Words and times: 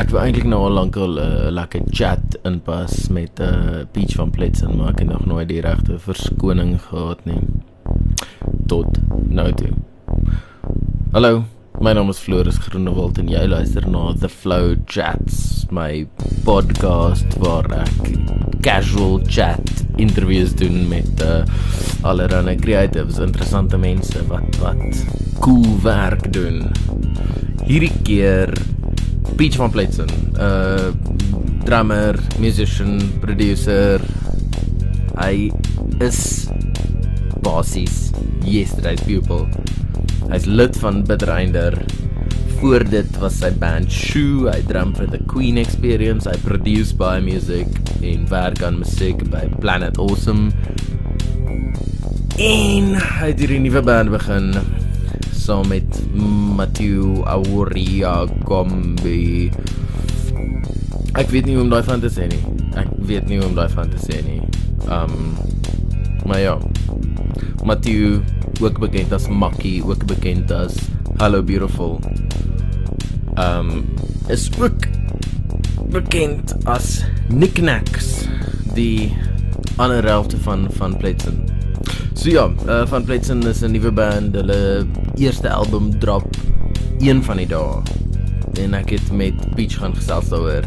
Ek 0.00 0.14
wou 0.14 0.20
eintlik 0.24 0.46
nou 0.48 0.62
al 0.64 0.78
lank 0.78 0.96
al 0.96 1.18
'n 1.20 1.20
uh, 1.20 1.48
lekker 1.52 1.82
chat 1.92 2.36
inpas 2.48 3.10
met 3.12 3.36
'n 3.36 3.44
uh, 3.44 3.80
Peach 3.92 4.14
van 4.16 4.30
Pletsen, 4.30 4.76
maar 4.76 4.94
ek 4.94 5.02
het 5.04 5.08
nog 5.08 5.26
nooit 5.26 5.48
die 5.48 5.60
regte 5.60 5.98
verskoning 5.98 6.80
gehad 6.80 7.20
nie. 7.28 7.42
Tot 8.66 8.88
nou 9.28 9.52
toe. 9.52 9.72
Hallo, 11.12 11.44
my 11.80 11.92
naam 11.92 12.08
is 12.08 12.18
Floris 12.18 12.56
Groenewald 12.56 13.18
en 13.18 13.28
jy 13.28 13.44
luister 13.46 13.84
na 13.88 14.14
The 14.14 14.28
Flow 14.28 14.74
Chats, 14.86 15.66
my 15.70 16.08
podcast 16.44 17.36
waar 17.36 17.68
ek 17.84 18.16
casual 18.64 19.20
chat 19.28 19.84
interviews 19.96 20.54
doen 20.54 20.88
met 20.88 21.20
uh, 21.20 21.44
allerlei 22.00 22.56
creatives, 22.56 23.18
interessante 23.18 23.76
mense 23.76 24.26
wat 24.32 24.56
wat 24.64 25.04
cool 25.44 25.76
werk 25.82 26.32
doen. 26.32 26.70
Hierdie 27.68 27.92
keer 28.02 28.56
Peach 29.36 29.56
van 29.56 29.70
Pletsen, 29.70 30.08
'n 30.08 30.40
uh, 30.40 30.90
drummer, 31.64 32.18
musician, 32.38 32.98
producer. 33.20 34.00
Hy 35.20 35.50
is 36.00 36.48
basies 37.44 38.10
yesterday's 38.44 39.02
pupil. 39.04 39.48
Hy's 40.30 40.46
lid 40.46 40.76
van 40.80 41.04
Bitterinder. 41.04 41.76
Voor 42.60 42.84
dit 42.84 43.18
was 43.18 43.38
sy 43.40 43.50
band 43.56 43.92
Shoe, 43.92 44.50
hy 44.50 44.60
drum 44.68 44.92
vir 44.96 45.08
The 45.08 45.20
Queen 45.30 45.56
Experience, 45.60 46.28
hy 46.28 46.36
produce 46.44 46.92
baie 46.96 47.22
music 47.24 47.68
en 48.04 48.26
werk 48.28 48.60
aan 48.62 48.82
musiek 48.82 49.22
by 49.32 49.46
Planet 49.62 49.96
Awesome. 49.98 50.50
En 52.40 52.94
hy 52.96 53.30
het 53.32 53.40
hierdie 53.40 53.62
nuwe 53.64 53.82
band 53.84 54.12
begin 54.12 54.52
saam 55.50 55.66
met 55.66 56.14
Matthew 56.54 57.24
Auria 57.26 58.22
Gombi. 58.46 59.50
Ek 61.18 61.26
weet 61.34 61.48
nie 61.48 61.56
hoe 61.56 61.64
om 61.64 61.72
daai 61.72 61.82
van 61.88 61.98
te 62.04 62.10
sê 62.12 62.28
nie. 62.30 62.38
Ek 62.78 62.92
weet 63.08 63.26
nie 63.26 63.40
hoe 63.40 63.48
om 63.48 63.56
daai 63.58 63.66
van 63.72 63.90
te 63.90 63.98
sê 63.98 64.20
nie. 64.22 64.38
Um 64.86 65.34
maar 66.22 66.38
ja. 66.38 66.54
Matthew 67.66 68.20
ook 68.62 68.78
bekend 68.78 69.10
as 69.16 69.26
Makkie, 69.26 69.82
ook 69.82 70.06
bekend 70.06 70.54
as 70.54 70.78
Hello 71.18 71.42
Beautiful. 71.42 71.98
Um 73.34 73.88
is 74.30 74.46
ook 74.54 74.86
bekend 75.90 76.54
as 76.70 77.00
Knickknacks, 77.26 78.28
die 78.78 79.10
ander 79.82 80.06
helfte 80.06 80.38
van 80.46 80.68
van 80.78 80.94
Pletsen. 81.02 81.49
So 82.14 82.28
ja, 82.28 82.50
uh, 82.66 82.86
van 82.86 83.04
Pletsen 83.04 83.42
is 83.42 83.60
'n 83.62 83.70
nuwe 83.70 83.92
band. 83.92 84.34
Hulle 84.34 84.86
eerste 85.14 85.50
album 85.50 85.98
drop 85.98 86.36
een 86.98 87.24
van 87.24 87.36
die 87.36 87.46
dae. 87.46 87.82
En 88.60 88.74
ek 88.74 88.90
het 88.90 89.12
met 89.12 89.54
Peach 89.54 89.78
gaan 89.78 89.94
gesels 89.94 90.28
daaroor. 90.28 90.64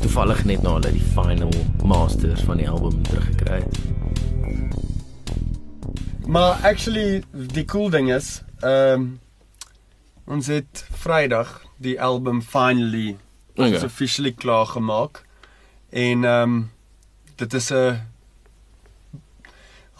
Toevallig 0.00 0.44
net 0.44 0.62
na 0.62 0.72
hulle 0.72 0.92
die 0.92 1.02
final 1.14 1.50
masters 1.84 2.40
van 2.40 2.56
die 2.56 2.68
album 2.70 3.02
teruggekry 3.02 3.54
het. 3.54 3.78
Maar 6.26 6.52
actually 6.62 7.22
die 7.32 7.64
cool 7.64 7.90
ding 7.90 8.12
is, 8.12 8.42
ehm 8.60 9.00
um, 9.00 9.20
ons 10.24 10.46
het 10.46 10.86
Vrydag 10.90 11.62
die 11.76 12.00
album 12.00 12.42
finally 12.42 13.16
okay. 13.54 13.82
officially 13.84 14.32
klaar 14.32 14.66
gemaak. 14.66 15.24
En 15.90 16.24
ehm 16.24 16.42
um, 16.42 16.70
dit 17.36 17.54
is 17.54 17.70
'n 17.70 18.11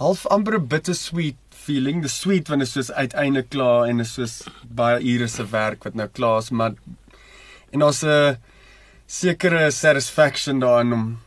half 0.02 0.26
amper 0.34 0.58
'n 0.58 0.66
bittersweet 0.68 1.36
feeling. 1.64 2.00
Die 2.02 2.10
sweet 2.10 2.48
want 2.48 2.60
dit 2.60 2.68
is 2.68 2.74
soos 2.74 2.90
uiteindelik 2.92 3.50
klaar 3.50 3.88
en 3.88 4.00
is 4.00 4.14
soos 4.14 4.42
baie 4.68 4.98
ure 5.14 5.28
se 5.28 5.44
werk 5.50 5.84
wat 5.84 5.94
nou 5.94 6.08
klaar 6.08 6.38
is, 6.42 6.50
maar 6.50 6.74
en 7.72 7.82
ons 7.82 8.02
'n 8.04 8.36
sekere 9.06 9.70
satisfaction 9.70 10.60
daarin 10.60 10.92
om 10.92 11.18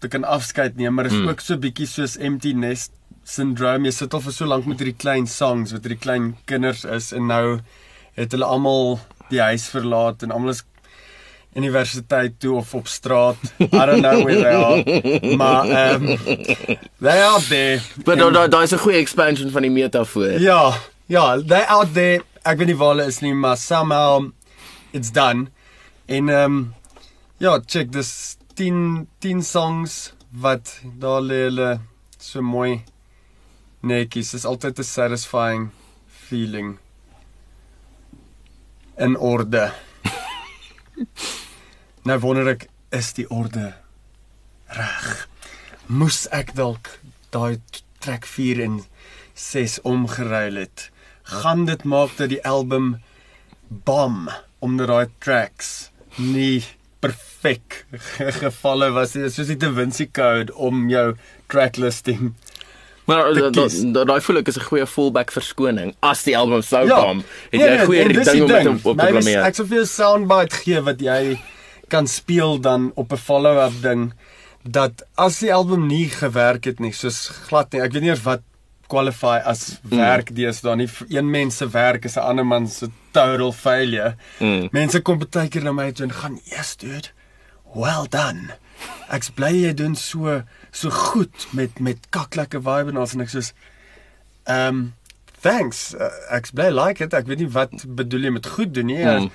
te 0.00 0.08
kan 0.08 0.24
afskeid 0.24 0.76
neem, 0.76 0.94
maar 0.94 1.06
is 1.06 1.12
Mm. 1.12 1.28
ook 1.28 1.40
so 1.40 1.56
bietjie 1.56 1.86
soos 1.86 2.16
empty 2.16 2.52
nest 2.52 2.92
syndrome. 3.24 3.84
Jy 3.88 3.92
sit 3.92 4.14
al 4.14 4.20
vir 4.20 4.32
so 4.32 4.46
lank 4.46 4.66
met 4.66 4.78
hierdie 4.78 4.98
klein 4.98 5.26
songs 5.26 5.72
wat 5.72 5.82
hierdie 5.84 6.00
klein 6.00 6.36
kinders 6.46 6.84
is 6.84 7.12
en 7.12 7.26
nou 7.26 7.60
het 8.16 8.32
hulle 8.32 8.44
almal 8.44 9.00
die 9.30 9.40
huis 9.40 9.68
verlaat 9.68 10.22
en 10.22 10.30
almal 10.30 10.50
is 10.50 10.62
universiteit 11.54 12.40
toe 12.40 12.56
of 12.56 12.74
op 12.74 12.86
straat. 12.86 13.36
I 13.58 13.66
don't 13.86 14.02
know 14.02 14.24
where 14.24 14.42
they 14.42 14.54
are. 14.54 15.36
Maar 15.36 15.68
ehm 15.68 16.06
um, 16.06 16.18
they 17.00 17.22
are 17.22 17.42
there. 17.48 17.80
Maar 18.04 18.16
daar 18.16 18.32
daar 18.32 18.50
daar 18.50 18.62
is 18.62 18.72
'n 18.72 18.78
goeie 18.78 18.98
expansion 18.98 19.50
van 19.50 19.62
die 19.62 19.70
metafoor. 19.70 20.40
Ja, 20.40 20.74
ja, 21.06 21.42
they 21.42 21.64
out 21.66 21.92
there. 21.92 22.22
Ek 22.42 22.58
weet 22.58 22.66
nie 22.66 22.76
waar 22.76 22.88
hulle 22.88 23.06
is 23.06 23.20
nie, 23.20 23.34
maar 23.34 23.56
somehow 23.56 24.30
it's 24.90 25.12
done. 25.12 25.46
En 26.06 26.28
ehm 26.28 26.44
um, 26.44 26.74
ja, 27.36 27.60
check 27.66 27.90
this 27.92 28.36
10 28.54 29.08
10 29.18 29.42
songs 29.42 30.12
wat 30.30 30.80
daar 30.98 31.22
lê 31.22 31.34
hulle 31.34 31.80
so 32.18 32.42
mooi 32.42 32.82
netjies. 33.80 34.30
Dis 34.30 34.44
altyd 34.44 34.78
'n 34.78 34.82
satisfying 34.82 35.70
feeling. 36.06 36.78
In 38.96 39.18
orde. 39.18 39.72
nou 42.08 42.18
wonder 42.22 42.50
ek, 42.54 42.68
is 42.94 43.12
die 43.16 43.26
orde 43.32 43.72
reg? 44.74 45.26
Moes 45.86 46.24
ek 46.34 46.54
dalk 46.56 46.94
daai 47.34 47.58
t- 47.70 47.82
track 48.04 48.26
4 48.28 48.62
en 48.64 48.78
6 49.34 49.80
omgeruil 49.88 50.60
het? 50.64 50.88
Gaan 51.40 51.64
dit 51.68 51.84
maak 51.88 52.16
dat 52.20 52.30
die 52.32 52.42
album 52.46 52.96
bom 53.68 54.28
omdat 54.64 54.88
daai 54.92 55.08
tracks 55.24 55.90
nie 56.20 56.62
perfek 57.04 57.82
gevalle 58.42 58.90
was 58.94 59.14
nie. 59.14 59.24
Dit 59.26 59.32
is 59.32 59.38
soos 59.40 59.50
die 59.52 59.58
Da 59.60 59.72
Vinci 59.76 60.06
Code 60.14 60.54
om 60.54 60.86
jou 60.92 61.14
track 61.52 61.76
listing. 61.80 62.32
Maar 63.06 63.34
daai 64.06 64.20
voel 64.20 64.38
ek 64.40 64.48
is 64.48 64.56
'n 64.56 64.64
goeie 64.64 64.86
fallback 64.86 65.30
verskoning 65.32 65.94
as 66.00 66.22
die 66.24 66.36
album 66.36 66.62
sou 66.62 66.86
Ja. 66.86 67.00
kom. 67.00 67.18
Het 67.50 67.60
Nee, 67.60 67.60
jy 67.60 67.66
'n 67.66 67.76
nee, 67.76 67.86
goeie 67.86 68.08
dis 68.12 68.24
ding 68.32 68.42
om 68.42 68.48
met 68.50 68.66
hom 68.66 68.80
op 68.82 68.98
te 68.98 69.06
blameer? 69.06 69.42
Ek 69.42 69.54
sou 69.54 69.66
vir 69.68 69.80
'n 69.80 69.86
soundbite 69.86 70.56
gee 70.56 70.80
wat 70.80 71.00
jy 71.00 71.38
kan 71.88 72.06
speel 72.06 72.58
dan 72.60 72.92
op 72.94 73.12
'n 73.12 73.16
follow-up 73.16 73.82
ding 73.82 74.12
dat 74.62 75.02
as 75.16 75.38
die 75.40 75.52
album 75.54 75.86
nie 75.86 76.08
gewerk 76.08 76.64
het 76.64 76.80
nie, 76.80 76.92
soos 76.92 77.28
glad 77.48 77.72
nie. 77.72 77.82
Ek 77.82 77.92
weet 77.92 78.02
nie 78.02 78.10
eers 78.10 78.22
wat 78.22 78.40
qualify 78.88 79.40
as 79.44 79.80
Mm. 79.82 79.96
werk 79.98 80.34
deesdae 80.34 80.76
nie. 80.76 80.88
Een 81.08 81.30
mens 81.30 81.56
se 81.56 81.68
werk 81.68 82.04
is 82.04 82.16
'n 82.16 82.20
ander 82.20 82.46
man 82.46 82.66
se 82.68 82.88
total 83.12 83.52
failure. 83.52 84.14
Mm. 84.40 84.68
Mense 84.72 85.00
kom 85.00 85.18
baie 85.30 85.48
keer 85.48 85.62
na 85.62 85.72
my 85.72 85.92
toe 85.92 86.06
en 86.06 86.12
gaan, 86.12 86.40
"Yes, 86.44 86.76
dude. 86.76 87.08
Well 87.74 88.06
done." 88.08 88.50
Ek's 89.10 89.30
bly 89.30 89.52
jy 89.64 89.74
doen 89.74 89.94
so 89.94 90.42
so 90.74 90.90
goed 90.90 91.46
met 91.54 91.78
met 91.80 92.10
kaklekke 92.14 92.60
vibe 92.64 92.92
en 92.92 93.00
alles 93.00 93.14
en 93.14 93.24
ek 93.24 93.32
soos 93.32 93.52
ehm 94.44 94.68
um, 94.68 94.84
thanks. 95.44 95.92
Uh, 95.94 96.08
ek's 96.32 96.54
bly 96.56 96.70
like 96.72 97.04
it. 97.04 97.14
Ek 97.16 97.28
weet 97.28 97.42
nie 97.44 97.50
wat 97.52 97.84
bedoel 97.84 98.28
jy 98.28 98.32
met 98.38 98.48
goed 98.56 98.72
doen 98.76 98.88
nie. 98.88 99.02
Mm. 99.04 99.28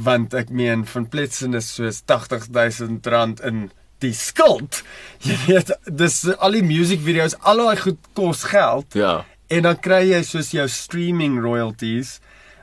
Want 0.00 0.34
ek 0.38 0.48
meen 0.54 0.86
van 0.88 1.06
Pletsen 1.12 1.56
is 1.58 1.68
soos 1.76 2.00
80000 2.08 3.06
rand 3.12 3.42
in 3.44 3.68
die 4.00 4.14
skuld. 4.16 4.80
Jy 5.28 5.36
weet, 5.44 5.74
dis 5.84 6.22
al 6.38 6.56
die 6.56 6.64
music 6.64 7.02
video's, 7.04 7.34
al 7.44 7.60
daai 7.60 7.82
goed 7.82 7.98
kos 8.16 8.46
geld. 8.48 8.96
Ja. 8.96 9.26
En 9.52 9.66
dan 9.66 9.76
kry 9.82 10.06
jy 10.14 10.22
soos 10.24 10.54
jou 10.54 10.64
streaming 10.72 11.36
royalties 11.44 12.18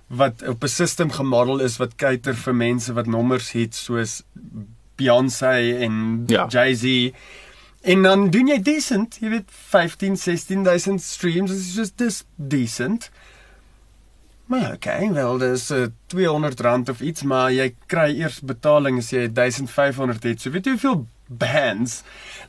wat 0.07 0.41
op 0.47 0.63
'n 0.63 0.71
system 0.71 1.11
gemodel 1.11 1.59
is 1.61 1.77
wat 1.77 1.97
cater 1.99 2.33
vir 2.33 2.55
mense 2.55 2.93
wat 2.93 3.05
nommers 3.11 3.51
het 3.51 3.75
soos 3.75 4.23
Beyoncé 4.97 5.77
en 5.85 6.23
Ja. 6.27 6.47
Jay-Z. 6.49 7.13
En 7.87 8.01
dan 8.03 8.25
doen 8.33 8.49
jy 8.51 8.57
decent, 8.61 9.15
jy 9.23 9.29
weet 9.31 9.51
15, 9.71 10.17
16000 10.19 11.01
streams, 11.03 11.51
dit 11.53 11.59
is 11.61 11.75
just 11.77 11.97
dis 12.01 12.23
decent. 12.35 13.09
Maar 14.51 14.73
okay, 14.75 15.07
wel 15.15 15.37
dis 15.41 15.69
uh, 15.75 15.85
200 16.11 16.59
rand 16.63 16.89
of 16.91 17.01
iets, 17.03 17.23
maar 17.27 17.51
jy 17.51 17.69
kry 17.91 18.09
eers 18.19 18.39
betaling 18.47 18.99
as 19.01 19.11
jy 19.11 19.25
1500 19.31 20.23
het. 20.28 20.43
So 20.43 20.51
weet 20.55 20.67
jy 20.67 20.75
hoeveel 20.78 21.05
bands 21.28 22.01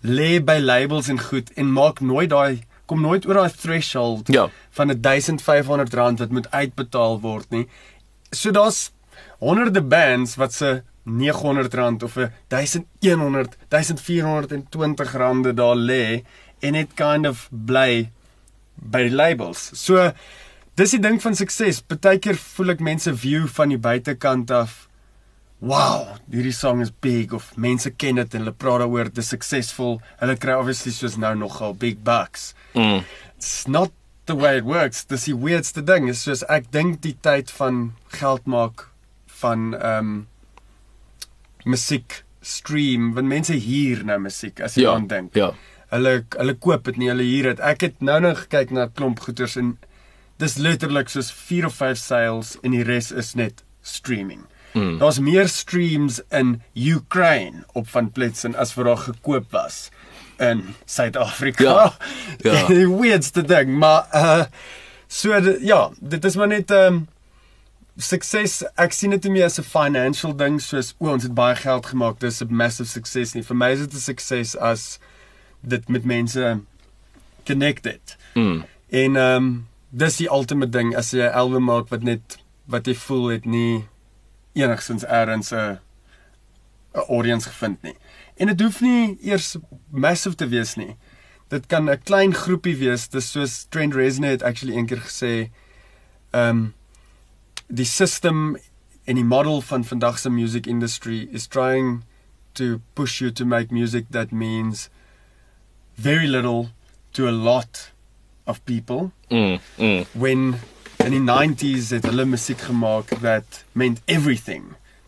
lê 0.07 0.39
by 0.43 0.59
labels 0.63 1.09
en 1.11 1.19
goed 1.23 1.51
en 1.59 1.71
maak 1.75 1.99
nooit 2.01 2.31
daai 2.31 2.61
kom 2.89 3.03
nooit 3.03 3.27
oor 3.29 3.41
daai 3.43 3.51
threshold 3.61 4.31
Ja. 4.33 4.47
van 4.79 4.95
1500 4.95 5.95
rand 5.95 6.23
wat 6.23 6.31
moet 6.33 6.47
uitbetaal 6.55 7.19
word 7.21 7.51
nie. 7.51 7.67
So 8.31 8.51
daar's 8.55 8.91
honderde 9.43 9.83
bands 9.83 10.37
wat 10.39 10.53
se 10.55 10.83
900 11.09 11.75
rand 11.75 12.03
of 12.03 12.17
'n 12.17 12.31
1100 12.49 13.57
1420 13.69 15.13
rande 15.17 15.55
daar 15.55 15.77
lê 15.77 16.23
en 16.61 16.73
dit 16.73 16.95
kind 16.95 17.27
of 17.27 17.49
bly 17.51 18.11
by 18.75 19.09
die 19.09 19.15
labels. 19.15 19.71
So 19.75 20.13
dis 20.75 20.91
die 20.91 21.01
ding 21.03 21.23
van 21.23 21.35
sukses. 21.35 21.81
Partykeer 21.81 22.37
voel 22.37 22.77
ek 22.77 22.81
mense 22.81 23.15
view 23.17 23.47
van 23.47 23.69
die 23.69 23.81
buitekant 23.81 24.51
af 24.51 24.89
Wow, 25.59 26.21
hierdie 26.31 26.55
song 26.55 26.79
is 26.85 26.93
big 27.03 27.33
of 27.35 27.57
mense 27.59 27.91
ken 27.91 28.21
dit 28.21 28.35
en 28.35 28.45
hulle 28.45 28.55
praat 28.55 28.79
daaroor, 28.85 29.09
dit 29.11 29.19
is 29.19 29.33
suksesvol. 29.33 29.97
Hulle 30.21 30.37
kry 30.39 30.55
obviously 30.55 30.93
soos 30.95 31.17
nou 31.19 31.33
nogal 31.35 31.75
big 31.75 32.05
bucks. 32.07 32.53
Mm. 32.79 33.03
It's 33.35 33.67
not 33.67 33.91
the 34.31 34.37
way 34.39 34.59
it 34.59 34.69
works. 34.69 35.03
Dis 35.11 35.27
die 35.27 35.35
weirdste 35.35 35.83
ding. 35.83 36.07
Is 36.13 36.23
soos 36.23 36.45
ek 36.47 36.71
dink 36.71 37.01
die 37.03 37.17
tyd 37.27 37.51
van 37.59 37.89
geld 38.15 38.47
maak 38.47 38.87
van 39.43 39.73
ehm 39.75 39.99
um, 39.99 40.27
musiek 41.65 42.25
stream, 42.41 43.15
want 43.15 43.27
mense 43.29 43.53
hier 43.53 44.05
nou 44.05 44.19
musiek 44.19 44.61
as 44.61 44.75
jy 44.75 44.83
Ja. 44.83 44.95
aan 44.95 45.07
dink. 45.07 45.35
Ja. 45.35 45.53
Hulle 45.91 46.25
hulle 46.37 46.55
koop 46.55 46.85
dit 46.85 46.97
nie, 46.97 47.09
hulle 47.09 47.23
huur 47.23 47.43
dit. 47.43 47.61
Ek 47.61 47.81
het 47.81 48.01
nou 48.01 48.21
nog 48.21 48.39
gekyk 48.47 48.71
na 48.71 48.85
'n 48.85 48.93
klomp 48.95 49.21
goeders 49.21 49.57
en 49.57 49.79
dis 50.39 50.57
letterlik 50.57 51.09
soos 51.09 51.33
4 51.33 51.67
of 51.67 51.75
5 51.75 51.97
sales 51.99 52.57
en 52.63 52.71
die 52.71 52.83
res 52.85 53.11
is 53.13 53.35
net 53.35 53.65
streaming. 53.83 54.45
Mm. 54.75 54.99
Daar's 54.99 55.19
meer 55.19 55.49
streams 55.49 56.21
in 56.31 56.63
Ukraine 56.75 57.65
op 57.73 57.89
van 57.89 58.11
Pletsen 58.13 58.55
as 58.55 58.75
wat 58.75 58.85
daar 58.87 58.97
gekoop 58.97 59.51
was 59.51 59.91
in 60.39 60.75
Suid-Afrika. 60.85 61.63
Ja, 61.65 61.97
ja. 62.53 62.67
Die 62.67 62.87
weirdste 62.89 63.43
ding, 63.43 63.79
maar 63.79 64.07
uh 64.15 64.45
so 65.07 65.35
ja, 65.61 65.91
dit 66.01 66.25
is 66.25 66.37
maar 66.37 66.49
net 66.49 66.71
ehm 66.71 66.95
um, 66.95 67.09
sukses. 67.99 68.63
Ek 68.79 68.95
sien 68.95 69.11
dit 69.11 69.25
nie 69.25 69.33
meer 69.33 69.45
as 69.45 69.59
'n 69.59 69.67
financial 69.67 70.33
ding 70.37 70.61
soos 70.61 70.95
o, 70.99 71.11
ons 71.11 71.23
het 71.23 71.35
baie 71.35 71.57
geld 71.57 71.87
gemaak, 71.87 72.19
dis 72.21 72.41
'n 72.43 72.55
massive 72.55 72.89
sukses 72.89 73.35
nie. 73.35 73.43
Vir 73.43 73.57
my 73.57 73.71
is 73.73 73.81
dit 73.81 73.95
'n 73.95 73.99
sukses 73.99 74.57
as 74.57 74.99
dit 75.63 75.89
met 75.89 76.05
mense 76.05 76.61
connected. 77.45 78.17
Mm. 78.35 78.65
En 78.89 79.17
ehm 79.17 79.37
um, 79.37 79.67
dis 79.91 80.17
die 80.17 80.31
ultimate 80.31 80.71
ding 80.71 80.97
as 80.97 81.11
jy 81.11 81.27
'n 81.27 81.35
album 81.35 81.65
maak 81.65 81.89
wat 81.89 82.03
net 82.03 82.39
wat 82.67 82.87
jy 82.87 82.95
voel 82.95 83.29
het 83.29 83.45
nie 83.45 83.89
enigsins 84.55 85.05
eers 85.05 85.53
'n 85.53 85.79
'n 86.95 87.05
audience 87.09 87.49
gevind 87.49 87.83
nie. 87.83 87.97
En 88.37 88.47
dit 88.47 88.61
hoef 88.61 88.81
nie 88.81 89.19
eers 89.23 89.57
massive 89.91 90.37
te 90.37 90.49
wees 90.49 90.75
nie. 90.77 90.97
Dit 91.49 91.67
kan 91.67 91.91
'n 91.91 92.03
klein 92.03 92.35
groepie 92.35 92.77
wees. 92.77 93.09
Dis 93.09 93.31
soos 93.31 93.67
Trent 93.69 93.95
Reznor 93.95 94.31
het 94.31 94.43
actually 94.43 94.77
eendag 94.77 95.05
gesê 95.05 95.51
ehm 96.31 96.49
um, 96.49 96.75
die 97.69 97.85
system 97.87 98.57
en 99.05 99.15
die 99.17 99.25
model 99.25 99.61
van 99.61 99.85
vandag 99.85 100.19
se 100.19 100.31
music 100.31 100.67
industry 100.67 101.29
is 101.33 101.47
trying 101.47 102.03
to 102.53 102.81
push 102.95 103.21
you 103.21 103.31
to 103.33 103.45
make 103.47 103.73
music 103.75 104.07
that 104.11 104.33
means 104.33 104.89
very 105.95 106.27
little 106.27 106.69
to 107.13 107.27
a 107.29 107.33
lot 107.33 107.93
of 108.47 108.61
people 108.65 109.11
Mm. 109.31 109.59
Mm. 109.79 110.07
when 110.13 110.55
in 111.05 111.13
the 111.13 111.21
90s 111.33 111.91
het 111.91 112.05
hulle 112.07 112.25
musiek 112.25 112.59
gemaak 112.61 113.07
that 113.21 113.65
meant 113.73 114.01
everything 114.07 114.63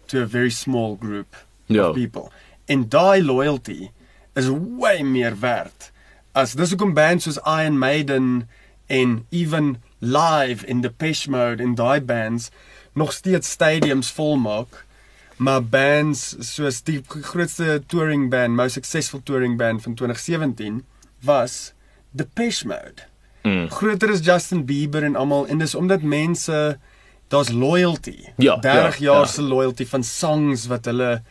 to 0.06 0.20
a 0.22 0.26
very 0.26 0.50
small 0.50 0.96
group 1.00 1.36
Ja. 1.66 1.88
of 1.88 1.94
people. 1.94 2.30
En 2.66 2.88
daai 2.88 3.22
loyalty 3.24 3.90
is 4.34 4.48
way 4.78 5.02
meer 5.02 5.38
werd 5.40 5.90
as 6.32 6.52
dis 6.54 6.70
hoekom 6.70 6.94
bands 6.94 7.24
soos 7.24 7.38
Iron 7.46 7.78
Maiden 7.78 8.48
en 8.86 9.26
even 9.30 9.76
live 10.00 10.66
in 10.66 10.80
Depeche 10.80 11.30
Mode 11.30 11.62
en 11.62 11.74
daai 11.74 12.00
bands 12.00 12.50
nog 12.92 13.12
steeds 13.12 13.50
stadiums 13.50 14.10
volmaak. 14.10 14.84
Maar 15.36 15.64
bands 15.64 16.34
soos 16.38 16.82
die 16.82 17.00
grootste 17.08 17.82
touring 17.86 18.30
band, 18.30 18.56
most 18.56 18.72
successful 18.72 19.20
touring 19.22 19.56
band 19.56 19.82
van 19.82 19.94
2017 19.94 20.84
was 21.20 21.72
Depeche 22.10 22.66
Mode 22.66 23.08
Mm. 23.42 23.70
groter 23.70 24.10
as 24.10 24.20
Justin 24.20 24.64
Bieber 24.64 25.02
en 25.02 25.16
almal 25.16 25.46
en 25.48 25.58
dis 25.58 25.74
omdat 25.74 26.02
mense 26.02 26.78
daar's 27.32 27.48
loyalty. 27.48 28.18
Ja, 28.36 28.56
30 28.56 28.98
ja, 28.98 29.04
jaar 29.12 29.24
ja. 29.24 29.26
se 29.26 29.42
loyalty 29.42 29.86
van 29.86 30.04
songs 30.04 30.66
wat 30.66 30.84
hulle 30.84 31.22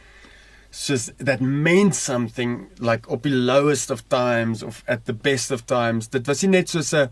soos 0.69 1.09
that 1.17 1.39
meant 1.39 1.95
something 1.95 2.67
like 2.77 3.09
op 3.09 3.23
die 3.23 3.33
lowest 3.33 3.89
of 3.91 4.01
times 4.07 4.63
of 4.63 4.81
at 4.87 5.05
the 5.05 5.13
best 5.13 5.51
of 5.51 5.61
times. 5.69 6.09
Dit 6.09 6.25
was 6.25 6.41
nie 6.41 6.49
net 6.49 6.69
soos 6.69 6.93
'n 6.93 7.09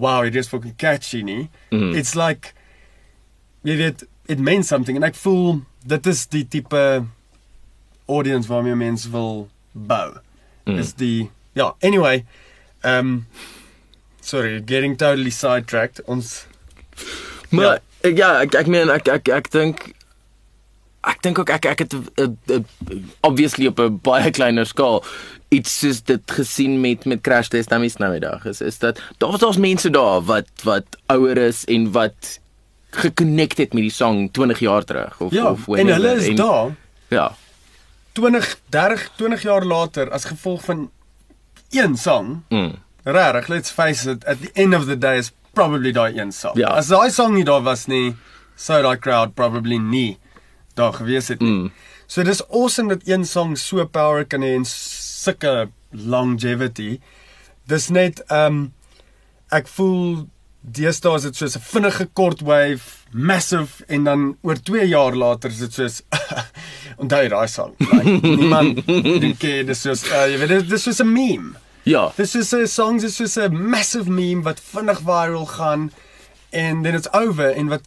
wow, 0.00 0.22
it 0.22 0.36
is 0.36 0.48
fucking 0.48 0.74
catchy 0.78 1.22
nie. 1.22 1.48
Mm. 1.70 1.94
It's 1.96 2.16
like 2.16 2.54
jy 3.62 3.76
weet 3.76 4.04
it 4.26 4.38
meant 4.38 4.66
something 4.66 4.96
en 4.96 5.04
ek 5.04 5.18
voel 5.20 5.62
dit 5.86 6.06
is 6.06 6.26
die 6.32 6.44
tipe 6.48 6.84
audience 8.10 8.48
waarmee 8.50 8.76
mense 8.76 9.10
wil 9.12 9.48
bou. 9.72 10.18
Mm. 10.66 10.78
Is 10.80 10.94
die 10.98 11.30
ja, 11.54 11.74
anyway, 11.82 12.24
um 12.82 13.26
sorry, 14.20 14.60
getting 14.60 14.96
totally 14.96 15.30
sidetracked. 15.30 16.00
Ons 16.06 16.46
Maar 17.50 17.80
ja, 18.00 18.08
ja 18.08 18.30
ek 18.44 18.54
ek 18.54 18.70
meen 18.70 18.90
ek 18.92 19.08
ek 19.10 19.28
ek 19.34 19.50
dink 19.50 19.90
ek 21.08 21.22
dink 21.24 21.40
ook 21.42 21.50
ek 21.50 21.66
ek 21.72 21.84
het 21.84 21.96
uh, 21.96 22.28
uh, 22.28 22.60
obviously 23.26 23.66
op 23.70 23.80
'n 23.80 23.98
baie 24.04 24.30
kleiner 24.30 24.66
skaal 24.66 25.02
iets 25.50 25.78
soos 25.82 26.02
dit 26.06 26.32
gesien 26.38 26.80
met 26.80 27.04
met 27.04 27.22
Crash 27.26 27.48
Test 27.52 27.70
Dummies 27.72 27.98
nou 27.98 28.12
die 28.14 28.22
dag. 28.22 28.44
Is 28.46 28.60
is 28.60 28.78
dat 28.78 29.00
daar 29.18 29.30
was 29.34 29.40
daar's 29.40 29.58
mense 29.58 29.90
daar 29.90 30.22
wat 30.28 30.48
wat 30.64 30.98
ouer 31.06 31.36
is 31.36 31.64
en 31.64 31.90
wat 31.92 32.38
gekonnekt 32.90 33.58
het 33.58 33.74
met 33.74 33.82
die 33.86 33.94
song 33.94 34.30
20 34.34 34.58
jaar 34.58 34.84
terug 34.84 35.20
of 35.20 35.32
ja, 35.32 35.50
of 35.50 35.68
en 35.68 35.86
hulle 35.86 36.14
is 36.18 36.36
daar 36.36 36.74
Ja. 37.10 37.34
20, 38.12 38.58
30, 38.70 39.10
20 39.16 39.42
jaar 39.42 39.64
later 39.64 40.10
as 40.10 40.24
gevolg 40.24 40.64
van 40.64 40.90
een 41.70 41.96
sang. 41.96 42.42
Mm. 42.48 42.74
Regtig, 43.02 43.48
let's 43.48 43.70
face 43.70 44.10
it, 44.10 44.24
at 44.24 44.40
the 44.40 44.50
end 44.52 44.74
of 44.74 44.84
the 44.84 44.98
day 44.98 45.18
is 45.18 45.32
probably 45.52 45.92
daai 45.92 46.18
een 46.18 46.32
sang. 46.32 46.56
Ja. 46.58 46.66
As 46.66 46.90
daai 46.90 47.10
sang 47.10 47.34
nie 47.34 47.44
daar 47.44 47.62
was 47.62 47.86
nie, 47.86 48.14
sou 48.54 48.82
daai 48.82 48.98
crowd 48.98 49.34
probably 49.34 49.78
nie 49.78 50.18
daar 50.74 50.92
gewees 50.92 51.28
het 51.28 51.40
nie. 51.40 51.50
Mm. 51.50 51.72
So 52.06 52.22
dis 52.26 52.42
awesome 52.48 52.94
dat 52.94 53.06
een 53.08 53.24
sang 53.24 53.58
so 53.58 53.86
power 53.86 54.24
kan 54.24 54.42
hê 54.42 54.54
en 54.58 54.66
sulke 55.22 55.54
longevity. 55.92 56.98
Dis 57.70 57.88
net 57.90 58.22
um, 58.32 58.70
ek 59.52 59.68
voel 59.68 60.26
deesdae 60.60 61.16
is 61.16 61.24
dit 61.28 61.36
soos 61.40 61.56
'n 61.56 61.64
vinnige 61.72 62.06
kort 62.18 62.42
wave, 62.44 63.06
massive 63.12 63.84
en 63.88 64.04
dan 64.04 64.26
oor 64.42 64.58
2 64.60 64.86
jaar 64.88 65.16
later 65.16 65.50
is 65.50 65.58
dit 65.64 65.72
soos 65.72 66.02
onthou 67.00 67.28
daai 67.32 67.48
sang. 67.48 67.72
Like, 67.80 68.20
niemand 68.40 68.84
dink 68.86 69.40
dis 69.40 69.80
soos 69.86 70.04
uh, 70.10 70.26
jy 70.30 70.38
weet 70.42 70.48
dit- 70.56 70.68
dis 70.70 70.82
soos 70.88 71.00
'n 71.00 71.12
meme. 71.12 71.56
Ja. 71.88 72.10
Dis 72.16 72.34
is 72.36 72.52
'n 72.54 72.66
songs 72.68 73.04
is 73.04 73.16
soos 73.16 73.36
'n 73.38 73.56
massive 73.70 74.10
meme 74.10 74.42
wat 74.44 74.60
vinnig 74.60 75.00
viral 75.00 75.46
gaan 75.46 75.90
en 76.52 76.82
then 76.82 76.94
it's 76.94 77.08
over 77.14 77.50
en 77.56 77.68
wat 77.68 77.82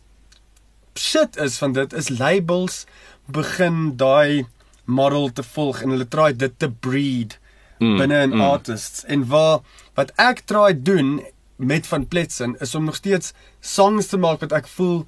shit 0.97 1.38
is 1.38 1.57
van 1.57 1.74
dit 1.74 1.94
is 1.94 2.09
labels 2.09 2.85
begin 3.27 3.95
daai 3.97 4.45
model 4.85 5.31
te 5.31 5.44
volg 5.44 5.81
en 5.81 5.89
hulle 5.89 6.07
try 6.07 6.33
dit 6.33 6.59
te 6.59 6.69
breed 6.69 7.39
Mm, 7.80 7.97
binne 7.97 8.19
in 8.24 8.30
mm. 8.35 8.41
artists 8.41 9.03
en 9.12 9.25
waar 9.27 9.59
wat 9.97 10.12
ek 10.21 10.44
try 10.47 10.69
doen 10.77 11.24
met 11.57 11.88
van 11.89 12.06
Pletsen 12.07 12.56
is 12.62 12.75
om 12.75 12.85
nog 12.85 12.95
steeds 12.95 13.33
songs 13.59 14.07
te 14.07 14.18
maak 14.18 14.39
wat 14.45 14.53
ek 14.53 14.68
voel 14.68 15.01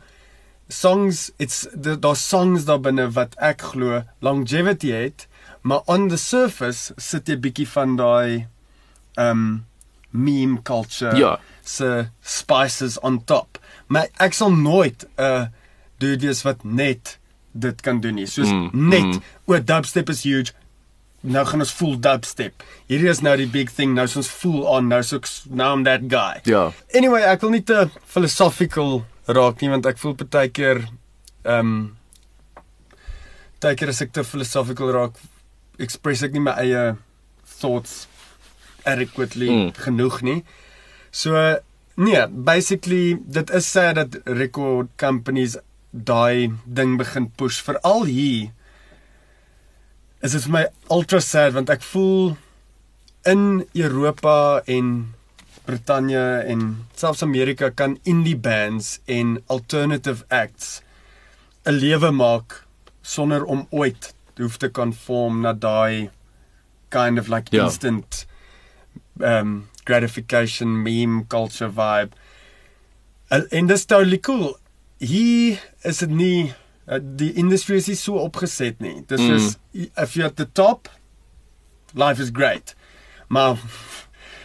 songs 0.67 1.31
it's 1.37 1.67
daar's 1.77 2.23
songs 2.29 2.65
daar 2.65 2.81
binne 2.81 3.05
wat 3.15 3.35
ek 3.37 3.61
glo 3.71 4.01
longevity 4.19 4.91
het 4.91 5.27
maar 5.61 5.85
on 5.85 6.09
the 6.09 6.17
surface 6.17 6.93
sit 6.97 7.29
jy 7.29 7.37
bietjie 7.45 7.67
van 7.69 7.95
daai 8.01 8.47
um 9.21 9.65
meme 10.11 10.61
culture 10.63 11.15
Ja. 11.17 11.37
se 11.63 12.09
spices 12.21 12.97
on 12.99 13.21
top 13.23 13.59
maar 13.87 14.07
ek 14.19 14.33
sal 14.33 14.51
nooit 14.51 15.05
'n 15.05 15.21
uh, 15.21 15.45
dude 15.99 16.25
wees 16.27 16.41
wat 16.43 16.63
net 16.63 17.19
dit 17.55 17.81
kan 17.81 18.01
doen 18.03 18.15
nie 18.19 18.27
soos 18.27 18.49
Mm, 18.51 18.69
net 18.91 19.05
mm. 19.09 19.21
o 19.47 19.59
dubstep 19.71 20.09
is 20.13 20.23
huge 20.27 20.53
nou 21.25 21.41
gaan 21.49 21.63
ons 21.63 21.71
full 21.73 21.95
dubstep 21.97 22.63
hierdie 22.91 23.09
is 23.09 23.21
nou 23.25 23.33
die 23.39 23.47
big 23.49 23.71
thing 23.73 23.95
nou 23.97 24.03
is 24.05 24.15
ons 24.19 24.27
full 24.29 24.65
on 24.69 24.89
nou 24.91 25.01
so 25.03 25.19
now 25.49 25.71
I'm 25.73 25.83
that 25.87 26.05
guy 26.11 26.41
Ja. 26.45 26.71
Anyway, 26.93 27.23
ek 27.23 27.41
wil 27.41 27.55
nie 27.55 27.63
te 27.65 27.87
philosophical 28.05 28.99
raak 29.27 29.61
nie 29.63 29.71
want 29.73 29.85
ek 29.89 29.97
voel 29.97 30.13
baie 30.25 30.49
keer 30.53 30.83
ehm 31.45 31.59
um, 31.59 31.77
baie 33.61 33.75
keer 33.79 33.89
as 33.89 34.01
ek 34.03 34.11
te 34.13 34.21
philosophical 34.23 34.91
raak, 34.93 35.15
express 35.81 36.21
ek 36.27 36.35
nie 36.35 36.43
my 36.45 36.53
eie 36.61 36.83
thoughts 37.59 38.03
adequately 38.85 39.49
Mm. 39.49 39.71
genoeg 39.81 40.19
nie. 40.21 40.43
So 41.11 41.31
nee, 41.97 42.27
basically 42.27 43.15
dit 43.25 43.49
is 43.49 43.65
sad 43.71 43.95
dat 43.95 44.19
record 44.25 44.89
companies 45.01 45.57
daai 45.95 46.51
ding 46.65 46.97
begin 46.99 47.29
push 47.39 47.61
veral 47.63 48.03
hier. 48.09 48.51
Is 50.23 50.33
dit 50.35 50.43
vir 50.47 50.51
my 50.55 50.63
ultra 50.91 51.21
sad 51.21 51.53
want 51.55 51.69
ek 51.69 51.83
voel 51.85 52.35
in 53.29 53.63
Europa 53.73 54.61
en 54.67 55.13
Brittanje 55.65 56.21
en 56.45 56.65
selfs 56.93 57.23
Amerika 57.25 57.71
kan 57.73 57.95
indie 58.05 58.35
bands 58.37 58.99
en 59.09 59.39
alternative 59.49 60.25
acts 60.29 60.81
'n 61.65 61.73
lewe 61.79 62.11
maak 62.11 62.61
sonder 63.01 63.45
om 63.45 63.67
ooit 63.71 64.13
te 64.35 64.43
hoef 64.43 64.57
te 64.57 64.69
conform 64.69 65.41
na 65.41 65.53
daai 65.53 66.09
kind 66.89 67.19
of 67.19 67.27
like 67.27 67.49
Ja. 67.55 67.63
instant 67.65 68.25
um 69.19 69.69
gratification 69.85 70.83
meme 70.83 71.25
culture 71.27 71.69
vibe. 71.69 72.11
En, 73.29 73.47
en 73.51 73.67
dis 73.67 73.85
totally 73.85 74.17
cool. 74.19 74.57
Hier 74.99 75.59
is 75.83 75.97
dit 76.03 76.09
nie 76.09 76.53
uh, 76.87 76.99
die 77.01 77.33
industry 77.33 77.77
is 77.81 77.87
nie 77.91 77.97
so 77.99 78.19
opgeset 78.21 78.79
nie. 78.83 79.01
Dis 79.09 79.21
Mm. 79.21 79.35
is 79.35 79.57
if 79.97 80.15
you're 80.15 80.27
at 80.29 80.37
the 80.37 80.45
top 80.45 80.89
life 81.93 82.21
is 82.21 82.29
great. 82.31 82.75
Maar 83.27 83.57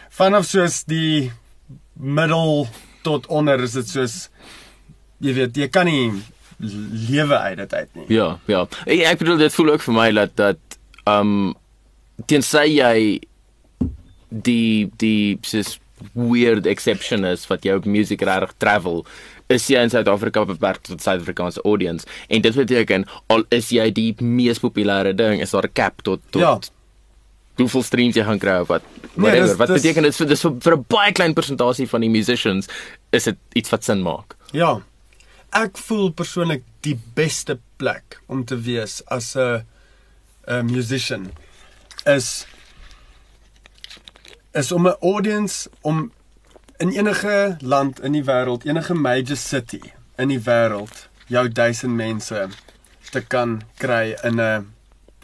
vanaf 0.09 0.45
soos 0.49 0.83
die 0.83 1.31
middel 1.95 2.67
tot 3.03 3.27
onder 3.27 3.61
is 3.63 3.73
dit 3.77 3.87
soos 3.87 4.29
jy 5.21 5.33
weet 5.37 5.57
jy 5.57 5.67
kan 5.69 5.85
nie 5.85 6.11
lewe 7.09 7.37
uit 7.37 7.57
dit 7.57 7.73
uit 7.73 7.95
nie. 7.95 8.05
Ja, 8.13 8.39
ja. 8.49 8.65
Ek, 8.85 8.99
ek 9.13 9.17
bedoel 9.23 9.37
dit 9.41 9.53
voel 9.53 9.71
ook 9.75 9.81
vir 9.87 9.93
my 9.97 10.11
dat 10.13 10.35
dat 10.37 10.77
um 11.09 11.53
tensy 12.29 12.67
jy 12.77 13.21
die 14.29 14.89
die 15.01 15.37
soos 15.45 15.77
weird 16.13 16.65
exception 16.65 17.25
is 17.25 17.47
wat 17.47 17.63
jou 17.63 17.79
music 17.85 18.21
regtig 18.21 18.51
travel 18.57 19.05
is 19.49 19.67
jy 19.67 19.79
in 19.83 19.89
Suid-Afrika 19.89 20.45
beperk 20.45 20.81
tot 20.81 21.01
Suid-Afrikaanse 21.01 21.61
audience 21.63 22.05
en 22.29 22.41
dit 22.41 22.55
beteken 22.55 23.05
al 23.27 23.43
is 23.49 23.69
jy 23.69 23.89
die 23.91 24.15
mees 24.21 24.59
populêre 24.59 25.13
ding 25.15 25.41
is 25.41 25.51
daar 25.51 25.65
'n 25.65 25.73
cap 25.73 26.01
tot 26.03 26.21
tot 26.31 26.41
Ja. 26.41 26.59
hoeveel 27.57 27.83
streams 27.83 28.15
jy 28.15 28.23
gaan 28.23 28.39
kry 28.39 28.59
of 28.61 28.67
wat 28.67 28.83
Nee, 29.15 29.25
whatever 29.25 29.47
dis- 29.47 29.57
wat 29.57 29.67
dis- 29.67 29.81
beteken 29.81 30.03
dit 30.03 30.15
vir 30.15 30.27
dis 30.27 30.41
vir, 30.41 30.51
vir 30.61 30.73
'n 30.77 30.85
baie 30.87 31.11
klein 31.11 31.33
persentasie 31.33 31.87
van 31.87 32.01
die 32.01 32.09
musicians 32.09 32.67
is 33.11 33.23
dit 33.23 33.37
iets 33.55 33.69
wat 33.69 33.83
sin 33.83 34.01
maak 34.01 34.35
Ja. 34.53 34.81
Ek 35.53 35.77
voel 35.77 36.11
persoonlik 36.11 36.63
die 36.81 36.97
beste 37.13 37.59
plek 37.77 38.21
om 38.27 38.45
te 38.45 38.55
wees 38.55 39.01
as 39.07 39.35
'n 39.35 39.63
'n 40.47 40.65
musician 40.65 41.31
is 42.05 42.45
is 44.51 44.71
om 44.71 44.87
'n 44.87 44.95
audience 45.01 45.69
om 45.81 46.11
in 46.77 46.89
enige 46.89 47.57
land 47.59 48.01
in 48.01 48.11
die 48.11 48.23
wêreld, 48.23 48.65
enige 48.65 48.93
major 48.93 49.37
city 49.37 49.81
in 50.17 50.27
die 50.27 50.39
wêreld 50.39 51.09
jou 51.27 51.49
1000 51.49 51.95
mense 51.95 52.47
te 53.11 53.21
kan 53.21 53.61
kry 53.77 54.17
in 54.23 54.39
'n 54.41 54.73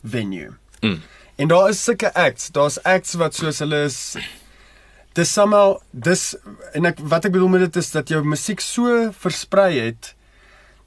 venue. 0.04 0.52
Mm. 0.82 1.02
En 1.36 1.48
daar 1.48 1.70
is 1.70 1.84
sulke 1.84 2.14
acts, 2.14 2.48
daar's 2.52 2.84
acts 2.84 3.14
wat 3.14 3.36
soos 3.36 3.60
hulle 3.60 3.84
is 3.84 4.18
dis 5.18 5.34
somehow 5.34 5.78
dis 5.92 6.36
en 6.74 6.86
ek 6.86 7.00
wat 7.00 7.26
ek 7.26 7.34
bedoel 7.34 7.50
met 7.50 7.66
dit 7.66 7.76
is 7.76 7.92
dat 7.92 8.10
jou 8.10 8.22
musiek 8.24 8.62
so 8.62 9.12
versprei 9.12 9.80
het 9.80 10.14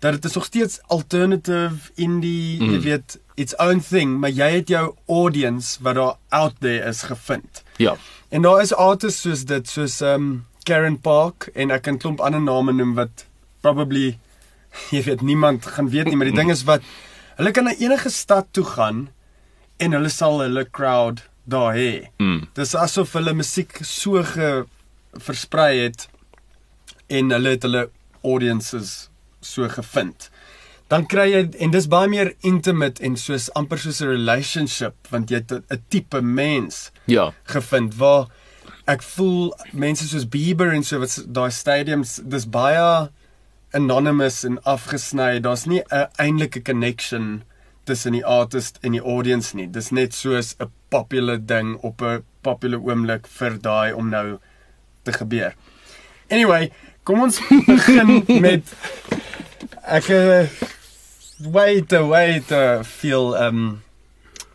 dat 0.01 0.17
dit 0.17 0.25
is 0.25 0.35
nog 0.35 0.45
steeds 0.45 0.79
alternative 0.89 1.91
indie, 2.01 2.57
mm. 2.61 2.71
jy 2.73 2.79
weet, 2.81 3.19
its 3.37 3.57
own 3.61 3.83
thing, 3.85 4.15
maar 4.21 4.33
jy 4.33 4.49
het 4.55 4.71
jou 4.73 4.87
audience 5.13 5.77
wat 5.85 5.99
daar 5.99 6.15
out 6.33 6.57
there 6.65 6.89
is 6.89 7.03
gevind. 7.05 7.61
Ja 7.81 7.97
En 8.31 8.45
daar 8.47 8.61
is 8.63 8.71
artists 8.75 9.25
soos 9.27 9.41
dit, 9.45 9.69
soos 9.69 10.01
um 10.07 10.27
Karen 10.69 11.01
Park 11.03 11.49
en 11.59 11.73
ek 11.75 11.83
kan 11.89 11.97
klomp 11.99 12.21
ander 12.23 12.43
name 12.43 12.73
noem 12.79 12.93
wat 12.99 13.25
probably 13.65 14.13
jy 14.95 15.03
weet 15.09 15.25
niemand 15.27 15.67
gaan 15.67 15.91
weet 15.91 16.07
nie, 16.07 16.19
maar 16.19 16.31
die 16.31 16.37
ding 16.37 16.53
is 16.53 16.63
wat 16.69 16.85
hulle 17.41 17.51
kan 17.57 17.67
na 17.67 17.75
enige 17.75 18.13
stad 18.15 18.53
toe 18.55 18.65
gaan 18.77 19.09
en 19.83 19.97
hulle 19.97 20.13
sal 20.13 20.39
hulle 20.45 20.67
crowd 20.71 21.25
daar 21.51 21.75
hê. 21.75 22.07
mm. 22.23 22.45
Dis 22.55 22.77
asof 22.79 23.17
hulle 23.19 23.35
musiek 23.35 23.81
so 23.83 24.23
ge 24.23 24.51
versprei 25.19 25.81
het 25.81 26.07
en 27.11 27.35
hulle 27.35 27.57
het 27.57 27.67
hulle 27.67 27.89
audiences 28.23 29.09
so 29.43 29.67
gevind. 29.73 30.29
Dan 30.91 31.07
kry 31.07 31.29
jy 31.31 31.43
en 31.63 31.71
dis 31.71 31.87
baie 31.91 32.09
meer 32.11 32.33
intimate 32.43 33.03
en 33.07 33.17
soos 33.17 33.49
amper 33.55 33.79
soos 33.79 34.01
'n 34.03 34.09
relationship 34.11 34.95
want 35.11 35.31
jy 35.31 35.37
het 35.39 35.53
'n- 35.53 35.83
tipe 35.89 36.21
mens 36.21 36.91
ja 37.07 37.31
gevind 37.47 37.95
waar 37.95 38.27
ek 38.87 39.03
voel 39.03 39.55
mense 39.73 40.09
soos 40.09 40.27
Bieber 40.29 40.73
en 40.75 40.83
so 40.83 40.99
wat 40.99 41.15
daai 41.27 41.51
stadiums 41.51 42.21
dis 42.25 42.45
baie 42.47 43.09
anonymous 43.73 44.45
en 44.45 44.59
afgesny. 44.65 45.41
Daar's 45.41 45.67
nie 45.67 45.83
'n 45.91 46.09
eintlike 46.19 46.63
connection 46.65 47.43
tussen 47.85 48.13
die 48.13 48.25
artist 48.25 48.79
en 48.83 48.93
die 48.93 49.01
audience 49.03 49.55
nie. 49.57 49.67
Dis 49.71 49.91
net 49.91 50.15
soos 50.15 50.57
'n 50.59 50.67
popular 50.89 51.39
ding 51.47 51.77
op 51.83 52.03
'n 52.03 52.25
popular 52.43 52.81
oomblik 52.81 53.27
vir 53.27 53.59
daai 53.61 53.93
om 53.95 54.09
nou 54.11 54.39
te 55.05 55.13
gebeur. 55.13 55.55
Anyway, 56.31 56.73
kom 57.05 57.21
ons 57.23 57.41
begin 57.67 58.25
met 58.47 58.63
ek 59.87 60.09
uh, 60.09 60.47
wait, 61.41 61.93
wait, 61.93 62.53
uh, 62.53 62.83
feel 62.83 63.35
um 63.35 63.83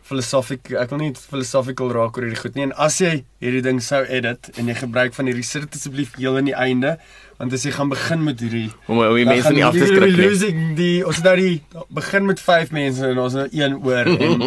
philosophic 0.06 0.70
ek 0.70 0.92
wil 0.94 1.00
nie 1.02 1.12
philosophical 1.18 1.90
raak 1.90 2.14
oor 2.14 2.28
hierdie 2.28 2.38
goed 2.38 2.54
nie. 2.54 2.68
En 2.68 2.74
as 2.78 3.00
jy 3.02 3.24
hierdie 3.42 3.62
ding 3.64 3.80
sou 3.82 4.04
edit 4.06 4.52
en 4.54 4.70
jy 4.70 4.76
gebruik 4.78 5.16
van 5.16 5.26
hierdie 5.26 5.46
sit 5.46 5.66
asseblief 5.74 6.14
heel 6.20 6.38
aan 6.38 6.46
die 6.46 6.54
einde 6.54 6.94
want 7.40 7.52
as 7.52 7.66
jy 7.66 7.72
gaan 7.74 7.90
begin 7.90 8.22
met 8.24 8.40
hierdie 8.40 8.70
om 8.86 9.02
om 9.02 9.16
die 9.18 9.26
mense 9.28 9.52
nie 9.52 9.64
af 9.66 9.74
te 9.74 9.88
skrik 9.90 10.14
nie 10.14 10.28
losing 10.30 10.62
die 10.78 11.02
ons 11.06 11.18
nou 11.26 11.34
die 11.40 11.56
begin 11.98 12.30
met 12.30 12.40
5 12.40 12.70
mense 12.76 13.10
en 13.10 13.18
ons 13.20 13.36
nou 13.36 13.48
een 13.50 13.76
oor 13.82 14.06
en 14.14 14.46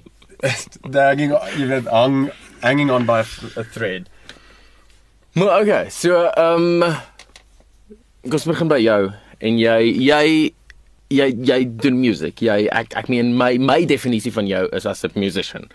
dagging 0.98 1.32
jy 1.56 1.70
weet 1.70 1.88
hang 1.94 2.26
hanging 2.64 2.90
on 2.90 3.06
by 3.08 3.22
a 3.22 3.24
th- 3.24 3.56
a 3.56 3.64
thread. 3.64 4.08
Maar 5.38 5.60
okay, 5.62 5.88
so 5.94 6.26
ehm 6.26 6.82
um, 6.82 6.96
ons 8.34 8.44
begin 8.50 8.68
by 8.68 8.80
jou 8.82 9.02
en 9.38 9.60
jy 9.60 9.78
jy 10.10 10.26
jy 11.10 11.30
jy 11.44 11.64
doen 11.82 11.98
music. 12.00 12.40
Jy 12.42 12.68
ek 12.72 12.94
ek 12.96 13.08
meen 13.08 13.34
my 13.36 13.58
my 13.58 13.84
definisie 13.84 14.32
van 14.32 14.46
jou 14.46 14.68
is 14.72 14.86
as 14.86 15.04
'n 15.04 15.10
musician. 15.14 15.68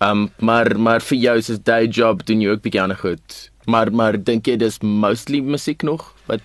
Um, 0.00 0.30
maar 0.40 0.78
maar 0.78 1.00
vir 1.00 1.18
jou 1.18 1.36
is 1.38 1.58
day 1.62 1.86
job 1.86 2.24
doen 2.26 2.40
jy 2.40 2.48
ook 2.50 2.62
bietjie 2.62 2.82
ander 2.82 2.96
goed. 2.96 3.50
Maar 3.66 3.92
maar 3.92 4.16
dink 4.24 4.46
jy 4.46 4.56
dis 4.56 4.78
mostly 4.82 5.40
musiek 5.40 5.82
nog? 5.82 6.14
Wat 6.26 6.40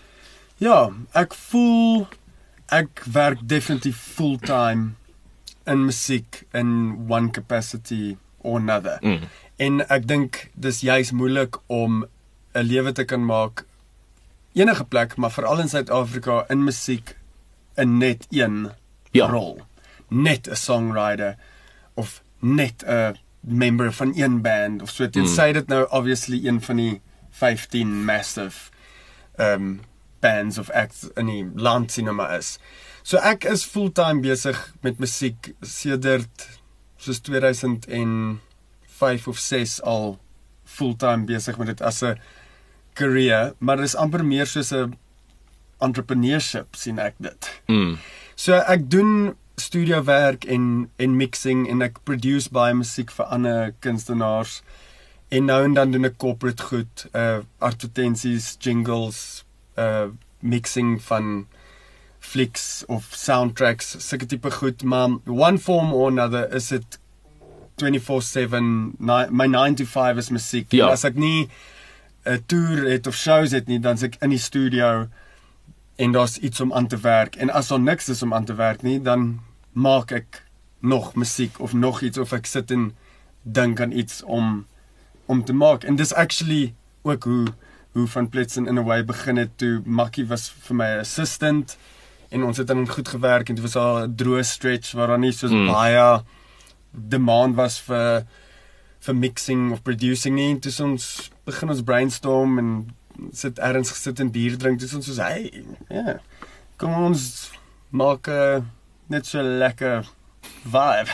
Ja, 0.60 0.90
ek 1.14 1.34
voel 1.34 2.08
ek 2.72 3.04
werk 3.12 3.40
definitief 3.48 3.96
fulltime 3.98 4.92
in 5.68 5.86
musiek 5.86 6.44
in 6.54 7.06
one 7.10 7.30
capacity 7.32 8.18
or 8.44 8.60
another. 8.60 8.98
mm, 9.02 9.20
En 9.60 9.82
ek 9.90 10.08
dink 10.08 10.50
dis 10.56 10.82
juis 10.82 11.12
moeilik 11.12 11.58
om 11.68 12.06
'n 12.56 12.64
lewe 12.64 12.92
te 12.94 13.04
kan 13.06 13.26
maak 13.26 13.66
enige 14.54 14.84
plek, 14.84 15.16
maar 15.18 15.32
veral 15.32 15.60
in 15.60 15.68
Suid-Afrika 15.70 16.46
in 16.50 16.64
musiek 16.64 17.17
in 17.78 17.98
net 17.98 18.28
een 18.30 18.72
Ja. 19.12 19.30
rol. 19.30 19.62
Net 20.10 20.50
'n 20.50 20.56
songwriter 20.56 21.36
of 21.94 22.22
net 22.40 22.84
'n 22.86 23.18
member 23.40 23.94
van 23.94 24.14
een 24.16 24.42
band 24.42 24.82
of 24.82 24.90
so. 24.90 25.10
Tensy 25.10 25.52
dit 25.52 25.68
nou 25.68 25.88
obviously 25.90 26.48
een 26.48 26.62
van 26.62 26.76
die 26.76 27.02
15 27.30 28.06
massive 28.06 28.72
um 29.40 29.82
bands 30.20 30.58
of 30.58 30.70
acts 30.70 31.08
in 31.16 31.26
die 31.26 31.52
land 31.56 32.02
maar 32.02 32.38
is. 32.38 32.60
So 33.04 33.18
ek 33.18 33.44
is 33.44 33.66
fulltime 33.66 34.20
besig 34.20 34.74
met 34.82 35.00
musiek 35.00 35.54
sedert 35.62 36.60
soos 36.98 37.20
2005 37.20 39.28
of 39.28 39.38
6 39.38 39.82
al 39.82 40.20
fulltime 40.66 41.26
besig 41.30 41.58
met 41.58 41.68
dit 41.68 41.82
as 41.82 42.04
'n 42.04 42.18
career, 42.94 43.54
maar 43.60 43.78
dit 43.78 43.86
is 43.86 43.96
amper 43.96 44.26
meer 44.26 44.46
soos 44.46 44.74
'n 44.74 44.98
entrepreneurship 45.82 46.76
sien 46.76 47.00
ek 47.00 47.16
dit. 47.20 47.50
mm, 47.68 47.98
So 48.36 48.54
ek 48.54 48.90
doen 48.90 49.36
studio 49.58 50.04
werk 50.04 50.46
en 50.46 50.90
en 51.00 51.16
mixing 51.18 51.68
en 51.70 51.82
ek 51.82 52.04
produce 52.06 52.50
baie 52.54 52.74
musiek 52.74 53.10
vir 53.12 53.26
ander 53.26 53.74
kunstenaars. 53.82 54.62
En 55.32 55.46
nou 55.46 55.64
en 55.64 55.74
dan 55.74 55.92
doen 55.92 56.06
ek 56.06 56.18
corporate 56.18 56.64
goed, 56.64 57.08
uh 57.16 57.40
advertensies, 57.60 58.56
jingles, 58.60 59.44
uh 59.78 60.08
mixing 60.42 61.02
van 61.02 61.48
flicks 62.20 62.84
of 62.88 63.08
soundtracks, 63.16 63.96
sulke 64.00 64.26
tipe 64.28 64.52
goed, 64.52 64.84
maar 64.84 65.10
one 65.26 65.58
form 65.58 65.94
or 65.94 66.08
another 66.10 66.48
is 66.56 66.72
it 66.72 66.98
24/7 67.82 68.96
ni- 69.00 69.30
my 69.30 69.48
9 69.48 69.76
to 69.76 69.86
5 69.86 70.18
is 70.18 70.30
musiek. 70.30 70.72
Ja. 70.74 70.88
As 70.92 71.04
ek 71.06 71.16
nie 71.16 71.50
'n 72.26 72.44
toer 72.48 72.86
het 72.90 73.08
of 73.08 73.16
shows 73.16 73.52
het 73.52 73.68
nie, 73.68 73.80
dan's 73.80 74.04
ek 74.04 74.18
in 74.22 74.30
die 74.30 74.40
studio 74.40 75.08
en 75.98 76.12
daar's 76.14 76.38
iets 76.38 76.62
om 76.62 76.74
aan 76.74 76.88
te 76.88 76.98
werk 77.02 77.36
en 77.36 77.50
as 77.50 77.68
daar 77.68 77.80
niks 77.82 78.10
is 78.10 78.22
om 78.24 78.34
aan 78.34 78.46
te 78.46 78.56
werk 78.56 78.82
nie, 78.86 79.00
dan 79.02 79.40
maak 79.74 80.12
ek 80.12 80.44
nog 80.80 81.16
musiek 81.16 81.60
of 81.60 81.74
nog 81.74 82.02
iets 82.06 82.18
of 82.22 82.32
ek 82.38 82.46
sit 82.46 82.72
en 82.72 82.92
dink 83.44 83.82
aan 83.82 83.92
iets 83.92 84.24
om 84.24 84.66
om 85.28 85.44
te 85.44 85.54
maak. 85.54 85.84
En 85.84 85.96
dis 86.00 86.14
actually 86.14 86.74
ook 87.02 87.24
hoe 87.24 87.46
hoe 87.98 88.08
van 88.08 88.30
Pletsen 88.30 88.68
in 88.68 88.78
a 88.78 88.84
way 88.84 89.06
begin 89.06 89.38
het 89.38 89.58
toe 89.58 89.82
Makkie 89.86 90.28
was 90.30 90.50
vir 90.68 90.76
my 90.76 90.90
assistant 91.00 91.78
en 92.30 92.44
ons 92.44 92.58
het 92.58 92.68
dan 92.68 92.88
goed 92.88 93.08
gewerk 93.08 93.50
en 93.50 93.56
dit 93.56 93.64
was 93.64 93.76
al 93.76 94.04
'n 94.06 94.16
droë 94.16 94.44
stretch 94.44 94.92
waar 94.94 95.08
daar 95.08 95.20
nie 95.20 95.32
so 95.32 95.48
Mm. 95.48 95.66
baie 95.66 96.22
demand 96.92 97.56
was 97.56 97.80
vir 97.82 98.26
vir 99.00 99.16
mixing 99.16 99.72
of 99.72 99.82
producing 99.82 100.36
nie. 100.36 100.60
Dis 100.60 100.80
ons 100.80 101.32
begin 101.46 101.70
ons 101.70 101.82
brainstorm 101.82 102.58
en 102.58 102.96
sit 103.34 103.60
ergens 103.60 103.92
gesit 103.96 104.20
en 104.20 104.32
bier 104.32 104.58
drink. 104.58 104.80
Dis 104.80 104.94
ons 104.94 105.06
soos 105.06 105.22
hey, 105.24 105.52
ja. 105.90 105.96
Yeah, 105.96 106.20
kom 106.78 106.94
ons 106.94 107.52
maak 107.90 108.28
'n 108.28 108.32
uh, 108.32 108.62
net 109.08 109.26
so 109.26 109.42
lekker 109.42 110.06
vibe. 110.64 111.14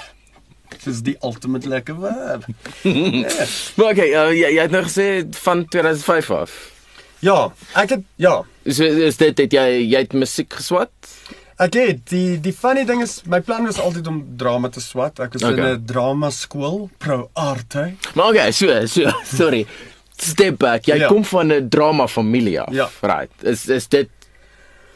Dis 0.84 1.02
die 1.06 1.18
ultimate 1.22 1.70
lekker 1.70 1.96
vibe. 1.96 2.46
yeah. 2.84 3.48
Maar 3.78 3.92
okay, 3.92 4.10
uh, 4.12 4.32
jy 4.34 4.56
jy 4.56 4.62
het 4.62 4.72
nou 4.72 4.84
gesê 4.84 5.08
van 5.46 5.68
2005 5.68 6.32
af. 6.32 6.58
Ja, 7.24 7.54
ek 7.80 7.90
het 7.90 8.04
ja, 8.20 8.44
So 8.64 8.84
is 8.88 9.18
dit 9.20 9.40
het 9.44 9.54
jy 9.54 9.64
jy 9.92 10.00
het 10.06 10.14
musiek 10.16 10.54
geswat? 10.56 10.92
Ek 11.62 11.76
het 11.76 12.06
die 12.10 12.38
die 12.42 12.54
funny 12.56 12.86
ding 12.88 13.02
is 13.04 13.20
my 13.30 13.42
plan 13.44 13.68
was 13.68 13.80
altyd 13.80 14.08
om 14.08 14.22
drama 14.40 14.72
te 14.72 14.82
swat. 14.84 15.20
Ek 15.20 15.36
was 15.36 15.44
okay. 15.44 15.74
in. 15.74 15.82
'n 15.82 15.86
drama 15.86 16.30
skool, 16.32 16.90
pro 16.98 17.30
arte. 17.34 17.94
Maar 18.16 18.30
okay, 18.32 18.52
so 18.52 18.86
so 18.88 19.12
sorry. 19.38 19.68
Step 20.24 20.58
back. 20.58 20.86
Jy 20.86 20.98
Ja. 20.98 21.08
kom 21.08 21.26
van 21.26 21.52
'n 21.52 21.70
drama 21.70 22.08
familie 22.08 22.62
af. 22.62 22.74
Ja. 22.74 22.90
Right. 23.02 23.32
Is 23.42 23.68
is 23.68 23.88
dit 23.88 24.10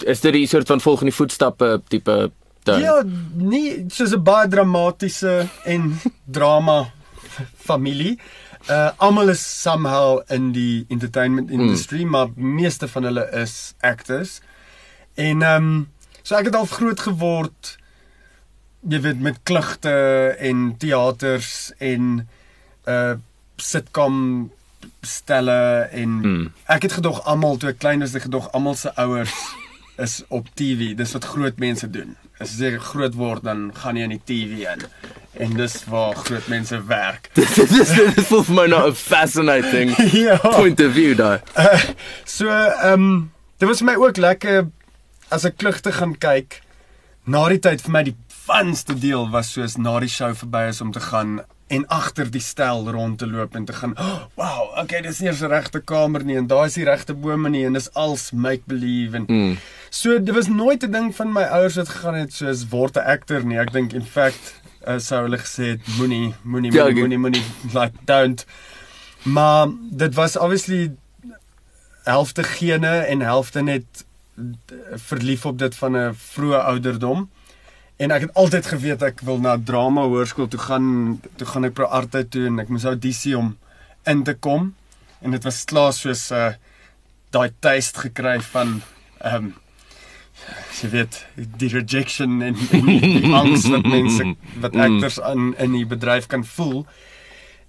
is 0.05 0.19
dit 0.19 0.34
die 0.34 0.48
soort 0.48 0.67
van 0.67 0.81
volgende 0.81 1.12
voetstappe 1.12 1.81
tipe 1.88 2.31
ding? 2.63 2.81
Ja, 2.81 3.03
nie 3.34 3.86
soos 3.88 4.13
'n 4.13 4.24
baie 4.24 4.48
dramatiese 4.48 5.48
en 5.63 6.00
drama 6.38 6.91
familie. 7.57 8.19
Uh 8.69 8.89
almal 8.98 9.29
is 9.29 9.62
somehow 9.62 10.22
in 10.27 10.51
die 10.51 10.86
entertainment 10.89 11.51
industry, 11.51 12.03
mm. 12.03 12.10
maar 12.10 12.27
meeste 12.36 12.88
van 12.88 13.03
hulle 13.03 13.29
is 13.31 13.74
actors. 13.79 14.41
En 15.15 15.41
ehm 15.41 15.63
um, 15.63 15.88
so 16.22 16.36
ek 16.36 16.46
het 16.46 16.55
al 16.55 16.65
groot 16.65 17.00
geword 17.00 17.77
jy 18.89 19.00
weet 19.01 19.22
met 19.24 19.39
klugte 19.43 19.93
en 20.39 20.75
teaters 20.77 21.72
en 21.77 22.27
uh 22.88 23.15
sitcom 23.57 24.51
stelle 25.08 25.88
en 25.92 26.18
mm. 26.22 26.44
ek 26.74 26.88
het 26.88 26.98
gedog 27.00 27.24
almal 27.26 27.58
toe 27.58 27.72
ek 27.72 27.80
klein 27.82 28.04
was, 28.04 28.16
ek 28.18 28.28
gedog 28.28 28.52
almal 28.58 28.78
se 28.80 28.92
ouers 28.96 29.36
is 30.06 30.22
op 30.28 30.50
TV. 30.54 30.94
Dis 30.98 31.14
wat 31.18 31.26
groot 31.26 31.58
mense 31.60 31.90
doen. 31.90 32.16
As 32.44 32.58
jy 32.62 32.76
groot 32.92 33.16
word 33.18 33.46
dan 33.48 33.72
gaan 33.74 33.98
jy 33.98 34.06
in 34.06 34.14
die 34.18 34.22
TV 34.30 34.68
in. 34.70 34.86
En 35.42 35.56
dis 35.58 35.74
waar 35.90 36.16
groot 36.18 36.48
mense 36.50 36.78
werk. 36.90 37.32
Dis 37.38 37.56
dis 37.58 38.30
voel 38.30 38.44
vir 38.48 38.56
my 38.58 38.68
nou 38.74 38.84
'n 38.90 38.96
fascinating 38.98 39.94
ja. 40.28 40.38
point 40.38 40.80
of 40.82 40.94
view 40.94 41.16
daai. 41.18 41.42
Uh, 41.58 41.82
so 42.26 42.50
ehm 42.50 42.94
um, 42.94 43.32
dit 43.58 43.70
was 43.70 43.82
vir 43.82 43.92
my 43.92 43.98
ook 43.98 44.18
lekker 44.18 44.70
as 45.30 45.46
ek 45.46 45.58
klugte 45.58 45.92
gaan 45.92 46.18
kyk. 46.18 46.62
Na 47.26 47.48
die 47.50 47.60
tyd 47.60 47.82
vir 47.82 47.92
my 47.92 48.04
die 48.08 48.18
funste 48.48 48.96
deel 48.96 49.30
was 49.30 49.52
soos 49.54 49.78
na 49.78 50.00
die 50.00 50.10
show 50.10 50.34
verby 50.34 50.68
is 50.72 50.82
om 50.82 50.92
te 50.92 51.04
gaan 51.04 51.42
en 51.67 51.88
agter 51.88 52.31
die 52.31 52.41
stel 52.41 52.89
rond 52.91 53.17
te 53.19 53.27
loop 53.27 53.55
en 53.55 53.65
te 53.65 53.74
gaan, 53.74 53.97
oh, 54.00 54.21
"Wow, 54.36 54.77
okay, 54.79 55.01
dis 55.01 55.19
nie 55.19 55.31
'n 55.31 55.47
regte 55.47 55.79
kamer 55.79 56.24
nie 56.24 56.38
en 56.38 56.47
daar 56.47 56.65
is 56.65 56.74
die 56.74 56.86
regte 56.86 57.13
bome 57.13 57.50
nie 57.50 57.65
en 57.65 57.74
dis 57.74 57.93
als 57.93 58.31
make 58.31 58.63
believe 58.65 59.15
en 59.15 59.25
mm. 59.27 59.57
so 59.89 60.19
dit 60.19 60.36
was 60.36 60.47
nooit 60.47 60.83
'n 60.83 60.91
ding 60.91 61.15
van 61.15 61.31
my 61.31 61.43
ouers 61.43 61.75
wat 61.75 61.89
gegaan 61.89 62.15
het 62.15 62.33
soos 62.33 62.67
word 62.69 62.95
'n 62.97 63.00
actor 63.05 63.45
nie. 63.45 63.59
Ek 63.59 63.71
dink 63.71 63.93
in 63.93 64.05
fact 64.05 64.62
uh, 64.88 65.00
sou 65.00 65.24
hulle 65.24 65.38
gesê 65.38 65.63
het 65.75 65.88
moenie 65.97 66.33
moenie 66.41 66.71
Ja, 66.71 66.83
moenie 66.83 67.17
moenie 67.17 67.17
moenie 67.17 67.43
like 67.74 67.97
don't. 68.05 68.45
Maar 69.24 69.67
dit 69.91 70.13
was 70.13 70.38
obviously 70.38 70.95
helfte 72.03 72.43
gene 72.43 72.88
en 72.88 73.19
helfte 73.19 73.62
net 73.62 74.05
verlief 74.93 75.45
op 75.45 75.59
dit 75.59 75.75
van 75.75 75.97
'n 75.97 76.13
vroeë 76.13 76.63
ouderdom. 76.63 77.29
En 77.98 78.12
ek 78.13 78.27
het 78.27 78.34
altyd 78.38 78.66
geweet 78.70 79.01
ek 79.01 79.22
wil 79.25 79.39
na 79.42 79.56
drama 79.58 80.04
hoërskool 80.06 80.50
toe 80.54 80.62
gaan. 80.62 80.89
Toe 81.36 81.48
gaan 81.50 81.66
ek 81.66 81.74
pro 81.74 81.86
arte 81.89 82.22
toe 82.30 82.46
en 82.50 82.60
ek 82.62 82.70
moes 82.70 82.86
audisie 82.86 83.38
om 83.38 83.56
in 84.06 84.24
te 84.24 84.36
kom. 84.38 84.75
En 85.25 85.34
dit 85.34 85.44
was 85.44 85.63
klaar 85.66 85.94
soos 85.94 86.30
'n 86.30 86.36
uh, 86.36 86.51
daai 87.34 87.51
taste 87.60 88.00
gekry 88.00 88.39
van 88.54 88.82
ehm 89.22 89.36
um, 89.36 89.56
jy 90.82 90.89
weet 90.89 91.25
die 91.36 91.70
rejection 91.74 92.42
en, 92.46 92.56
en 92.72 92.86
die 92.86 93.34
angs 93.42 93.66
wat 93.74 93.88
mense 93.89 94.36
wat 94.62 94.75
actors 94.75 95.20
aan 95.22 95.56
in 95.58 95.74
die 95.74 95.86
bedryf 95.86 96.27
kan 96.27 96.46
voel. 96.46 96.86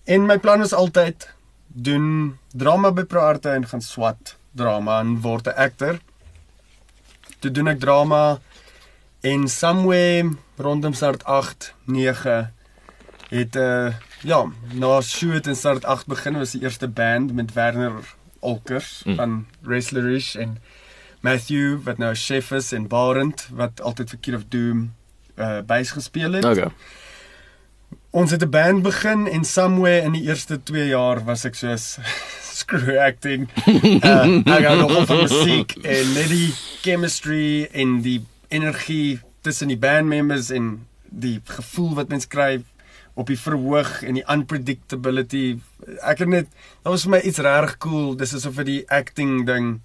En 0.04 0.26
my 0.26 0.38
plan 0.38 0.60
was 0.60 0.72
altyd 0.72 1.28
doen 1.66 2.36
drama 2.52 2.92
by 2.92 3.04
pro 3.04 3.20
arte 3.20 3.50
en 3.50 3.66
gaan 3.66 3.80
swat 3.80 4.36
drama 4.52 5.00
en 5.00 5.20
word 5.20 5.48
'n 5.48 5.56
actor. 5.56 5.98
Toe 7.38 7.50
doen 7.50 7.68
ek 7.68 7.80
drama 7.80 8.40
En 9.20 9.48
somewhere 9.48 10.28
rondom 10.56 10.92
start 10.92 11.24
8 11.24 11.74
9 11.84 12.54
het 13.28 13.54
'n 13.54 13.58
uh, 13.58 13.94
ja, 14.22 14.46
na 14.72 15.00
shoot 15.00 15.46
en 15.46 15.56
start 15.56 15.84
8 15.84 16.06
begin 16.06 16.38
was 16.38 16.50
die 16.50 16.62
eerste 16.62 16.88
band 16.88 17.32
met 17.32 17.52
Werner 17.52 17.92
Olkers 18.38 19.02
mm. 19.04 19.14
van 19.14 19.46
Wrestlerish 19.60 20.34
en 20.34 20.58
Matthew 21.20 21.82
wat 21.82 21.98
nou 21.98 22.14
chef 22.14 22.50
is 22.50 22.72
en 22.72 22.86
Barend 22.86 23.48
wat 23.52 23.80
altyd 23.80 24.10
vir 24.10 24.18
Kid 24.18 24.34
of 24.34 24.44
Doom 24.48 24.94
uh 25.38 25.58
bys 25.66 25.90
gespeel 25.90 26.32
het. 26.32 26.44
Okay. 26.44 26.70
Ons 28.10 28.30
het 28.30 28.42
'n 28.42 28.50
band 28.50 28.82
begin 28.82 29.28
en 29.28 29.44
somewhere 29.44 30.02
in 30.02 30.12
die 30.12 30.22
eerste 30.22 30.62
2 30.62 30.86
jaar 30.86 31.24
was 31.24 31.44
ek 31.44 31.54
soos 31.54 31.98
screw 32.60 32.98
acting. 32.98 33.48
Uh 33.66 34.42
ek 34.56 34.64
gou 34.66 34.76
nog 34.78 35.06
van 35.06 35.16
musiek 35.16 35.76
en 35.82 36.12
net 36.12 36.28
die 36.28 36.54
chemistry 36.82 37.68
en 37.72 38.00
die 38.00 38.26
energie 38.48 39.20
tussen 39.40 39.68
die 39.68 39.78
band 39.78 40.08
members 40.08 40.50
en 40.50 40.86
die 41.10 41.40
gevoel 41.44 41.94
wat 41.94 42.08
mens 42.08 42.26
kry 42.28 42.62
op 43.18 43.26
die 43.26 43.38
verhoog 43.38 44.02
en 44.06 44.14
die 44.14 44.24
unpredictability. 44.30 45.58
Ek 46.06 46.18
het 46.22 46.28
net 46.28 46.46
dit 46.50 46.90
was 46.92 47.02
vir 47.06 47.10
my 47.16 47.20
iets 47.26 47.38
regtig 47.42 47.78
cool. 47.78 48.14
Dis 48.16 48.34
asof 48.34 48.54
vir 48.54 48.64
die 48.64 48.82
acting 48.88 49.46
ding 49.46 49.80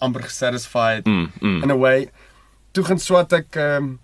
amper 0.00 0.28
satisfied 0.30 1.06
Mm, 1.06 1.30
mm. 1.40 1.62
in 1.62 1.70
a 1.70 1.76
way. 1.76 2.08
Toe 2.72 2.84
gaan 2.84 2.98
swat 2.98 3.32
ek 3.32 3.56
ehm 3.56 3.76
um, 3.84 3.98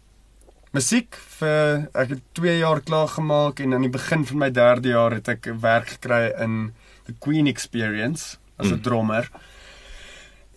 musiek 0.74 1.14
vir 1.38 1.85
ek 1.94 2.09
het 2.09 2.22
2 2.35 2.59
jaar 2.59 2.81
klaar 2.83 3.09
gemaak 3.09 3.61
en 3.61 3.74
aan 3.74 3.83
die 3.87 3.92
begin 3.94 4.24
van 4.27 4.38
my 4.38 4.50
3de 4.50 4.88
jaar 4.90 5.14
het 5.14 5.29
ek 5.29 5.46
werk 5.62 5.88
gekry 5.88 6.33
in 6.42 6.72
the 7.07 7.14
Queen 7.20 7.46
Experience 7.46 8.37
as 8.59 8.66
'n 8.70 8.74
Mm. 8.74 8.83
drummer. 8.83 9.31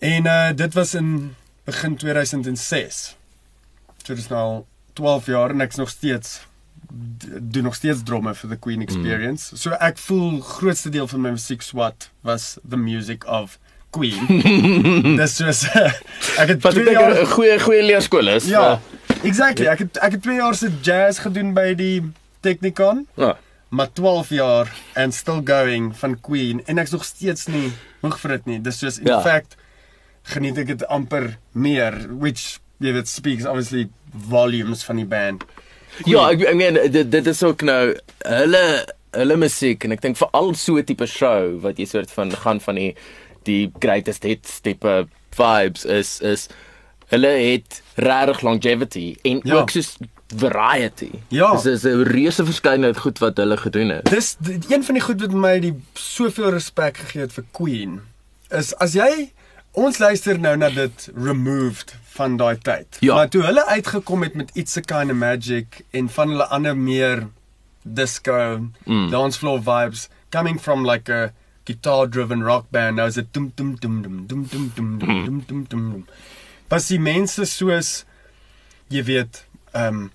En 0.00 0.26
uh 0.26 0.52
dit 0.56 0.74
was 0.74 0.94
in 0.94 1.34
begin 1.64 1.96
2006. 1.96 3.16
So 4.08 4.16
dis 4.16 4.30
nou 4.32 4.40
al 4.40 4.60
12 4.96 5.26
jaar 5.28 5.52
en 5.52 5.60
ek's 5.60 5.76
nog 5.76 5.90
steeds 5.92 6.38
doen 7.52 7.66
nog 7.68 7.74
steeds 7.76 8.00
drumme 8.08 8.32
vir 8.34 8.48
the 8.48 8.56
Queen 8.56 8.80
Experience. 8.80 9.50
Mm. 9.52 9.58
So 9.60 9.76
ek 9.84 9.98
voel 10.00 10.38
grootste 10.40 10.88
deel 10.94 11.08
van 11.10 11.20
my 11.26 11.32
musiek 11.34 11.60
swat 11.66 12.06
was 12.24 12.54
the 12.64 12.78
music 12.80 13.26
of 13.28 13.58
Queen. 13.92 14.16
dis 15.20 15.34
soos 15.36 15.60
ek 16.40 16.54
het 16.54 16.62
Wat 16.64 16.72
ek 16.72 16.78
twee 16.78 16.86
dink 16.86 16.96
jaar 16.96 17.18
'n 17.20 17.28
goeie 17.34 17.58
goeie 17.60 17.82
leerskool 17.84 18.32
is. 18.32 18.46
Ja. 18.48 18.78
Exactly. 19.28 19.66
Ek 19.68 19.82
het 19.84 20.00
ek 20.00 20.16
het 20.16 20.22
2 20.24 20.38
jaar 20.40 20.56
se 20.56 20.70
jazz 20.80 21.20
gedoen 21.20 21.52
by 21.52 21.74
die 21.76 22.00
Technikon, 22.40 23.04
Ja. 23.20 23.34
maar 23.68 23.92
12 23.92 24.30
jaar 24.30 24.72
and 24.96 25.12
still 25.14 25.42
going 25.44 25.90
van 25.96 26.16
Queen 26.20 26.62
en 26.64 26.78
ek's 26.78 26.94
nog 26.96 27.04
steeds 27.04 27.46
nie 27.52 27.72
moeg 28.00 28.16
vir 28.22 28.30
dit 28.38 28.46
nie. 28.46 28.58
Dis 28.62 28.78
soos 28.80 28.98
in 28.98 29.06
Ja. 29.12 29.18
ja. 29.18 29.20
fact 29.20 29.56
geniet 30.32 30.56
ek 30.64 30.66
dit 30.72 30.86
amper 30.88 31.36
meer 31.52 31.92
which 32.08 32.56
jy 32.80 32.92
weet 32.92 33.08
speaks 33.08 33.44
obviously 33.46 33.88
volumes 34.28 34.84
van 34.84 34.96
die 34.96 35.06
band. 35.06 35.44
Ja, 36.06 36.28
ek 36.30 36.42
ek 36.42 36.54
meen 36.56 36.74
dit 36.92 37.10
dit 37.10 37.26
is 37.26 37.42
ook 37.42 37.62
nou 37.66 37.96
hulle 38.26 38.64
hulle 39.16 39.36
musiek 39.40 39.84
en 39.84 39.92
ek 39.96 40.00
dink 40.04 40.16
veral 40.20 40.54
so 40.54 40.76
'n 40.78 40.84
tipe 40.84 41.06
show 41.06 41.58
wat 41.64 41.78
jy 41.78 41.84
soort 41.86 42.10
van 42.10 42.30
gaan 42.30 42.60
van 42.60 42.74
die 42.74 42.94
die 43.44 43.70
greatest 43.80 44.22
hits 44.22 44.60
tipe 44.60 45.08
vibes 45.34 45.84
is 45.84 46.20
is 46.20 46.48
hulle 47.08 47.28
het 47.28 47.82
regtig 47.96 48.42
longevity 48.42 49.16
en 49.24 49.40
Ja. 49.44 49.54
ook 49.54 49.70
soos 49.70 49.96
variety. 50.36 51.10
Ja. 51.28 51.52
Dis 51.56 51.64
is 51.66 51.84
'n 51.84 52.02
reuse 52.04 52.44
verskeidenheid 52.44 52.98
goed 52.98 53.18
wat 53.18 53.36
hulle 53.36 53.56
gedoen 53.56 53.88
het. 53.88 54.04
Dis 54.04 54.36
die- 54.38 54.60
een 54.68 54.84
van 54.84 54.94
die 54.94 55.02
goed 55.02 55.20
wat 55.20 55.32
my 55.32 55.58
die 55.60 55.74
soveel 55.94 56.50
respek 56.50 56.96
gegee 56.96 57.20
het 57.22 57.32
vir 57.32 57.44
Queen 57.52 58.00
is 58.50 58.74
as 58.76 58.92
jy 58.92 59.32
ons 59.78 59.98
luister 59.98 60.38
nou 60.40 60.54
na 60.58 60.68
dit 60.74 61.08
removed 61.14 61.94
van 62.16 62.36
daai 62.40 62.58
tyd. 62.66 62.98
Ja. 63.04 63.14
Maar 63.14 63.28
toe 63.32 63.42
hulle 63.46 63.64
uitgekom 63.66 64.24
het 64.26 64.34
met 64.38 64.50
It's 64.58 64.76
a 64.76 64.82
Kind 64.82 65.10
of 65.10 65.18
Magic 65.20 65.82
en 65.90 66.08
van 66.08 66.34
hulle 66.34 66.46
ander 66.54 66.76
meer 66.76 67.26
disco, 67.82 68.38
mm. 68.84 69.10
dance 69.10 69.38
floor 69.38 69.60
vibes 69.62 70.08
coming 70.30 70.58
from 70.60 70.84
like 70.86 71.08
a 71.12 71.32
guitar 71.64 72.06
driven 72.08 72.42
rock 72.42 72.66
band. 72.70 72.96
Nou 72.96 73.08
is 73.08 73.14
dit 73.20 73.32
tum 73.32 73.52
tum 73.54 73.76
tum 73.78 74.02
tum 74.02 74.26
tum 74.26 74.46
tum 74.48 74.70
tum 74.74 74.98
tum 74.98 75.24
tum 75.24 75.44
tum 75.46 75.66
tum. 75.66 76.06
Pas 76.68 76.88
die 76.88 77.00
mense 77.00 77.46
soos 77.48 78.02
jy 78.92 79.04
weet, 79.04 79.44
ehm 79.74 80.08
um, 80.08 80.10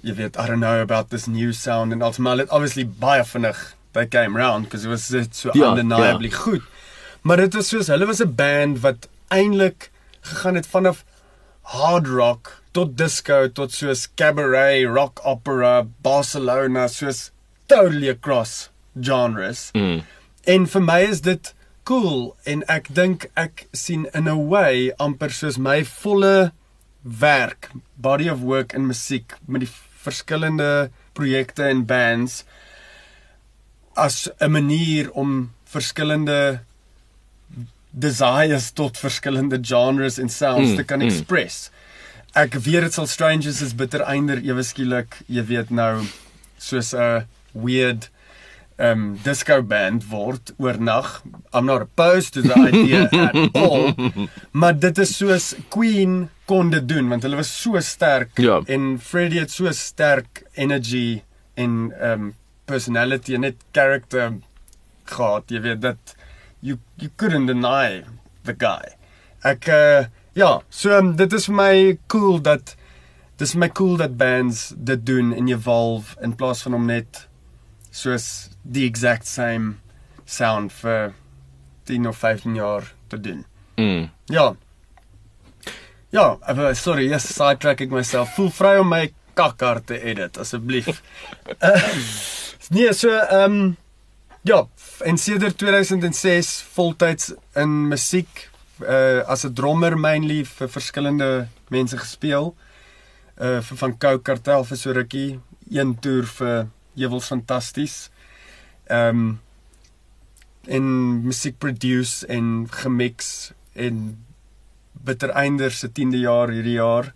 jy 0.00 0.14
weet 0.16 0.38
I 0.40 0.46
don't 0.48 0.64
know 0.64 0.80
about 0.80 1.10
this 1.10 1.26
new 1.28 1.52
sound 1.52 1.92
and 1.92 2.18
maar 2.18 2.46
obviously 2.48 2.84
baie 2.84 3.24
vinnig 3.24 3.74
they 3.92 4.06
came 4.06 4.36
round 4.36 4.64
because 4.64 4.84
it 4.84 4.88
was 4.88 5.04
so 5.32 5.50
Ja, 5.52 5.70
undeniably 5.70 6.28
ja. 6.28 6.36
goed. 6.36 6.62
Maar 7.22 7.36
dit 7.36 7.54
was 7.54 7.68
soos 7.68 7.90
hulle 7.92 8.06
was 8.06 8.22
'n 8.22 8.34
band 8.34 8.80
wat 8.80 9.08
eintlik 9.28 9.90
gegaan 10.20 10.54
het 10.54 10.66
vanaf 10.66 11.04
hard 11.62 12.06
rock 12.06 12.62
tot 12.70 12.96
disco 12.96 13.52
tot 13.52 13.72
soos 13.72 14.08
cabaret, 14.14 14.86
rock 14.86 15.20
opera, 15.24 15.86
Barcelona, 16.02 16.88
soos 16.88 17.30
totally 17.66 18.08
across 18.08 18.70
genres. 19.00 19.70
Mm. 19.74 20.02
En 20.44 20.66
vir 20.66 20.82
my 20.82 21.00
is 21.00 21.20
dit 21.20 21.54
cool 21.82 22.36
en 22.44 22.62
ek 22.70 22.90
dink 22.94 23.26
ek 23.34 23.66
sien 23.72 24.06
in 24.14 24.28
a 24.28 24.36
way 24.36 24.90
amper 24.98 25.32
soos 25.34 25.58
my 25.58 25.80
volle 25.84 26.52
werk, 27.02 27.70
body 27.96 28.28
of 28.28 28.40
work 28.40 28.74
in 28.74 28.86
musiek 28.86 29.34
met 29.46 29.64
die 29.64 29.72
verskillende 30.00 30.90
projekte 31.16 31.66
en 31.68 31.84
bands 31.86 32.44
as 33.96 34.28
'n 34.40 34.50
manier 34.50 35.10
om 35.12 35.52
verskillende 35.64 36.60
desires 37.92 38.70
tot 38.72 38.98
verskillende 38.98 39.58
genres 39.62 40.18
en 40.18 40.28
sounds 40.28 40.68
Mm, 40.68 40.72
mm, 40.72 40.76
te 40.76 40.84
kan 40.84 40.98
mm. 41.02 41.06
express. 41.08 41.70
Ek 42.34 42.54
weet 42.54 42.82
dit 42.86 42.94
sal 42.94 43.06
strangers 43.10 43.60
is 43.62 43.74
bitter 43.74 44.00
einder 44.06 44.38
ewe 44.44 44.62
skielik, 44.62 45.16
jy 45.26 45.42
weet 45.48 45.70
nou 45.70 46.04
soos 46.58 46.92
'n 46.94 47.26
weird 47.52 48.08
um 48.78 49.18
disco 49.24 49.60
band 49.62 50.04
word 50.08 50.52
oornag. 50.58 51.20
I'm 51.52 51.66
not 51.66 51.82
opposed 51.82 52.32
to 52.34 52.42
the 52.42 52.54
idea 52.54 53.08
at 53.12 53.34
all. 53.56 53.92
Maar 54.52 54.78
dit 54.78 54.98
is 54.98 55.16
soos 55.16 55.54
Queen 55.68 56.28
kon 56.46 56.70
dit 56.70 56.86
doen 56.88 57.08
want 57.08 57.22
hulle 57.22 57.36
was 57.36 57.50
so 57.62 57.80
sterk 57.80 58.38
Ja. 58.38 58.60
en 58.66 58.98
Freddie 58.98 59.40
het 59.40 59.50
so 59.50 59.70
sterk 59.72 60.42
energy 60.54 61.22
en 61.56 61.92
um 62.00 62.34
personality 62.64 63.34
en 63.34 63.40
net 63.40 63.56
character 63.72 64.32
gehad. 65.04 65.44
Jy 65.50 65.60
weet 65.60 65.80
dat 65.82 66.14
you 66.60 66.78
you 66.96 67.10
couldn't 67.16 67.46
deny 67.46 68.04
the 68.44 68.52
guy. 68.52 68.96
Ek 69.44 69.68
uh, 69.68 70.04
ja, 70.36 70.60
so 70.70 70.98
um, 70.98 71.16
dit 71.16 71.32
is 71.32 71.48
vir 71.48 71.56
my 71.56 71.74
cool 72.12 72.38
dat 72.44 72.76
dis 73.40 73.54
my 73.56 73.70
cool 73.72 73.96
dat 73.96 74.16
bands 74.20 74.72
dit 74.76 75.06
doen 75.06 75.32
en 75.32 75.48
evolve 75.48 76.16
in 76.20 76.36
plaas 76.36 76.62
van 76.62 76.76
om 76.76 76.86
net 76.86 77.26
soos 77.90 78.50
die 78.62 78.84
exact 78.86 79.26
same 79.26 79.78
sound 80.28 80.72
vir 80.82 81.14
10 81.88 82.06
of 82.06 82.18
15 82.20 82.54
jaar 82.54 82.92
te 83.08 83.20
doen. 83.20 83.44
Mm. 83.76 84.10
Ja. 84.24 84.54
Ja, 86.10 86.38
uh, 86.50 86.72
sorry, 86.74 87.08
yes, 87.08 87.26
sidetracking 87.34 87.90
myself. 87.90 88.34
Voel 88.34 88.50
vry 88.50 88.76
om 88.82 88.88
my 88.92 89.08
kakkar 89.38 89.80
te 89.86 89.98
edit 89.98 90.38
asseblief. 90.38 91.00
uh, 91.62 91.94
nee, 92.74 92.92
so 92.94 93.14
ehm 93.16 93.60
um, 93.60 93.76
ja, 94.42 94.66
en 95.04 95.18
sedert 95.18 95.58
2006 95.58 96.62
voltyds 96.72 97.32
in 97.54 97.88
musiek 97.88 98.48
uh 98.80 99.20
as 99.28 99.44
'n 99.44 99.52
drummer 99.52 99.98
mainly 99.98 100.44
vir 100.44 100.68
verskillende 100.68 101.48
mense 101.68 101.98
gespeel. 101.98 102.54
Uh 103.36 103.60
vir 103.60 103.76
van 103.76 103.98
Coke 103.98 104.22
Kartel 104.22 104.64
vir 104.64 104.76
so 104.76 104.92
rukkie, 104.92 105.40
een 105.70 105.98
toer 106.00 106.26
vir 106.26 106.68
Jewels 106.94 107.26
Fantasties. 107.26 108.10
Ehm 108.88 109.08
um, 109.08 109.40
en 110.68 110.84
musiek 111.24 111.58
produce 111.58 112.26
en 112.26 112.66
gemix 112.70 113.52
en 113.72 114.24
Bittereinder 114.92 115.70
se 115.70 115.88
10de 115.88 116.18
jaar 116.20 116.48
hierdie 116.48 116.78
jaar. 116.78 117.12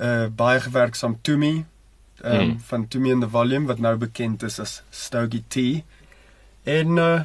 Uh 0.00 0.26
baie 0.28 0.60
gewerk 0.60 0.94
saam 0.94 1.18
Tumi 1.22 1.64
ehm 2.22 2.40
um, 2.40 2.48
Hmm. 2.48 2.60
van 2.60 2.88
Tumi 2.88 3.10
in 3.10 3.20
the 3.20 3.28
Volume 3.28 3.66
wat 3.66 3.78
nou 3.78 3.96
bekend 3.96 4.42
is 4.42 4.58
as 4.60 4.82
Stogie 4.90 5.44
T. 5.48 5.84
En 6.68 6.96
uh 7.00 7.20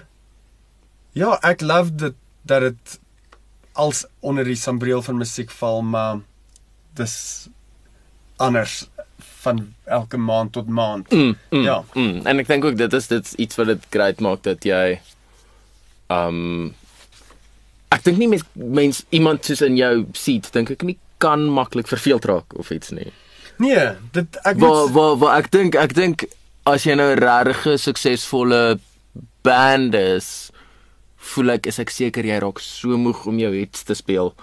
ja, 1.14 1.36
ek 1.46 1.62
love 1.62 1.92
dit 2.02 2.16
dat 2.48 2.62
dit 2.66 3.00
als 3.78 4.06
onder 4.20 4.44
die 4.48 4.58
sambreel 4.58 5.02
van 5.06 5.18
musiek 5.18 5.52
val, 5.52 5.82
maar 5.82 6.20
dis 6.98 7.48
anders 8.42 8.88
van 9.44 9.60
elke 9.84 10.18
maand 10.18 10.52
tot 10.52 10.68
maand. 10.68 11.12
Mm, 11.12 11.36
mm, 11.50 11.64
Ja. 11.64 11.84
Mm. 11.94 12.22
En 12.26 12.40
ek 12.40 12.48
dink 12.48 12.66
ook 12.66 12.78
dit 12.78 12.94
is 12.94 13.08
dit 13.08 13.34
iets 13.46 13.56
wat 13.60 13.70
dit 13.74 13.86
great 13.90 14.20
maak 14.24 14.44
dat 14.48 14.64
jy 14.66 15.00
um 16.14 16.74
ek 17.94 18.04
dink 18.08 18.18
nie 18.18 18.30
mens 18.32 18.46
mens 18.54 19.04
iemand 19.14 19.46
soos 19.46 19.62
in 19.62 19.78
jou 19.78 20.06
seat 20.18 20.50
dink 20.56 20.72
ek 20.74 20.86
nie 20.88 20.98
kan 21.24 21.46
maklik 21.46 21.88
verveeld 21.88 22.26
raak 22.26 22.58
of 22.60 22.72
iets 22.74 22.92
nie. 22.96 23.12
Nee, 23.62 23.94
dit 24.16 24.40
ek 24.44 24.58
Waar 24.64 24.90
waar 24.96 25.20
waar 25.22 25.38
ek 25.44 25.52
dink 25.54 25.78
ek 25.80 25.94
dink 25.94 26.26
as 26.66 26.88
jy 26.88 26.96
nou 26.96 27.12
'n 27.14 27.20
regte 27.22 27.78
suksesvolle 27.78 28.80
band 29.44 29.96
is 29.96 30.52
voel 31.34 31.56
ek 31.56 31.68
is 31.72 31.80
ek 31.80 31.92
seker 31.94 32.26
jy 32.28 32.40
raak 32.44 32.60
so 32.64 32.98
moeg 33.00 33.26
om 33.30 33.40
jou 33.40 33.54
hits 33.56 33.86
te 33.88 33.98
speel. 33.98 34.34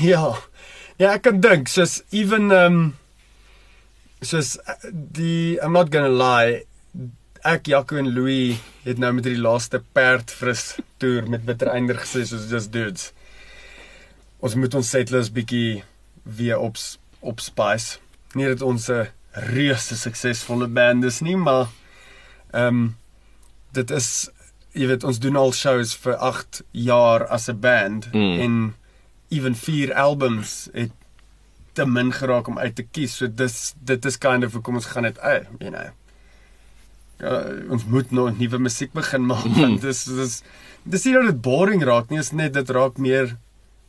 Ja. 0.00 0.32
Ja, 0.96 1.10
ek 1.12 1.26
kan 1.26 1.42
dink 1.44 1.68
soos 1.68 1.98
even 2.16 2.48
um 2.56 2.78
soos 4.24 4.54
uh, 4.56 4.76
die 4.90 5.58
I'm 5.60 5.76
not 5.76 5.90
gonna 5.92 6.08
lie 6.08 6.62
ek 7.46 7.68
Jaco 7.68 7.98
en 8.00 8.08
Louis 8.16 8.56
het 8.86 8.98
nou 8.98 9.12
met 9.18 9.26
die 9.28 9.36
laaste 9.36 9.82
perd 9.94 10.32
fris 10.32 10.78
toer 11.02 11.28
met 11.30 11.44
Bittereinder 11.46 12.00
gesê 12.00 12.24
soos 12.26 12.48
just 12.50 12.72
dudes. 12.72 13.10
Ons 14.40 14.56
moet 14.56 14.74
ons 14.80 14.90
settlers 14.96 15.30
bietjie 15.32 15.82
weer 16.24 16.58
op 16.58 16.80
op 17.20 17.40
spice. 17.44 18.00
Nie 18.34 18.48
dat 18.54 18.62
ons 18.62 18.88
'n 18.90 19.08
reuse 19.52 19.96
suksesvolle 19.96 20.66
band 20.66 21.04
is 21.04 21.20
nie, 21.20 21.36
maar 21.36 21.68
ehm 22.52 22.66
um, 22.66 22.96
dit 23.72 23.90
is 23.90 24.30
jy 24.72 24.86
weet 24.86 25.04
ons 25.04 25.18
doen 25.18 25.36
al 25.36 25.52
shows 25.52 25.94
vir 25.96 26.16
8 26.16 26.62
jaar 26.72 27.26
as 27.26 27.48
'n 27.48 27.60
band 27.60 28.08
Mm. 28.12 28.40
en 28.40 28.74
even 29.30 29.54
4 29.54 29.94
albums 29.94 30.68
het 30.72 30.90
te 31.72 31.86
min 31.86 32.12
geraak 32.12 32.46
om 32.48 32.58
uit 32.58 32.74
te 32.76 32.82
kies. 32.82 33.16
So 33.16 33.26
dis 33.28 33.74
dit 33.84 34.04
is 34.04 34.18
kind 34.18 34.44
of 34.44 34.52
hoekom 34.52 34.74
ons 34.74 34.86
gaan 34.86 35.02
dit 35.02 35.18
uit, 35.18 35.46
you 35.58 35.70
know. 35.70 35.88
Ja, 37.20 37.44
ons 37.72 37.84
moet 37.88 38.10
nou 38.12 38.30
nuwe 38.36 38.58
musiek 38.58 38.92
begin 38.92 39.26
maak 39.26 39.44
want 39.56 39.80
dis 39.80 40.04
dis 40.04 40.42
dis 40.84 41.04
nie 41.04 41.14
dat 41.14 41.22
dit 41.30 41.40
boring 41.42 41.82
raak 41.84 42.10
nie, 42.10 42.18
is 42.18 42.32
net 42.32 42.52
dit 42.52 42.70
raak 42.70 42.98
meer 42.98 43.36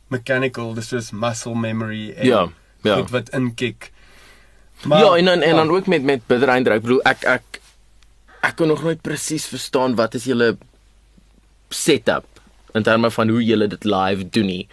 mechanical, 0.08 0.74
dis 0.74 0.88
soos 0.88 1.10
muscle 1.12 1.54
memory 1.54 2.10
en 2.16 2.26
Ja, 2.26 2.48
ja. 2.82 2.94
goed 2.96 3.10
wat 3.10 3.28
inkick. 3.36 3.92
ja, 4.88 5.14
en 5.16 5.24
dan 5.24 5.42
en 5.42 5.56
dan 5.56 5.70
ook 5.70 5.86
met 5.86 6.02
met 6.02 6.26
Bittereinder. 6.26 6.72
Ek 6.72 6.82
bedoel 6.82 7.02
ek 7.04 7.24
ek 7.24 7.57
ek 8.48 8.56
kon 8.56 8.68
nog 8.68 8.82
nooit 8.82 9.00
presies 9.02 9.46
verstaan 9.50 9.94
wat 9.98 10.14
is 10.18 10.24
julle 10.24 10.56
setup 11.70 12.24
in 12.76 12.82
terme 12.86 13.10
van 13.10 13.28
hoe 13.32 13.42
julle 13.44 13.66
dit 13.68 13.84
live 13.84 14.28
doen 14.34 14.46
nie. 14.46 14.64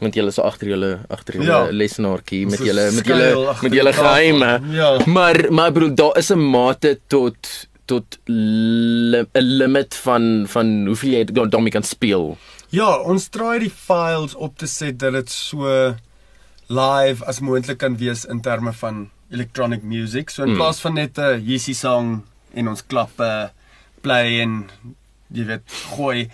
Want 0.00 0.14
julle 0.16 0.32
is 0.32 0.38
so 0.38 0.42
agter 0.48 0.70
julle 0.72 0.90
agter 1.12 1.34
julle 1.36 1.46
Ja. 1.50 1.70
lesenaartjie 1.70 2.46
met 2.48 2.58
julle 2.64 2.86
met 2.96 3.06
julle 3.06 3.54
met 3.62 3.72
julle 3.78 3.92
geheime. 3.92 4.50
Ja. 4.72 4.90
Maar 5.06 5.46
maar 5.52 5.72
bedoel 5.72 5.94
daar 5.94 6.16
is 6.18 6.30
'n 6.30 6.38
mate 6.50 6.98
tot 7.08 7.36
tot 7.86 8.18
'n 8.28 9.26
limit 9.34 9.94
van 9.94 10.44
van 10.48 10.86
hoeveel 10.86 11.10
jy 11.10 11.24
daar- 11.24 11.50
daarmee 11.50 11.70
kan 11.72 11.82
speel. 11.82 12.36
Ja, 12.70 12.98
ons 13.02 13.28
probeer 13.28 13.58
die 13.60 13.70
files 13.70 14.34
op 14.34 14.56
te 14.58 14.66
set 14.66 14.98
dat 14.98 15.12
dit 15.12 15.30
so 15.30 15.94
live 16.68 17.24
as 17.26 17.40
moontlik 17.40 17.78
kan 17.78 17.96
wees 17.96 18.24
in 18.24 18.40
terme 18.40 18.72
van 18.72 19.10
electronic 19.30 19.82
music. 19.82 20.30
So 20.30 20.42
in 20.42 20.50
Mm. 20.50 20.56
plaas 20.56 20.80
van 20.80 20.94
net 20.94 21.18
'n 21.18 21.42
Yeezy 21.44 21.72
song 21.74 22.22
en 22.54 22.68
ons 22.68 22.86
klappe 22.86 23.30
play 24.00 24.40
en 24.42 24.64
jy 25.30 25.44
weet 25.46 25.76
gooi 25.94 26.30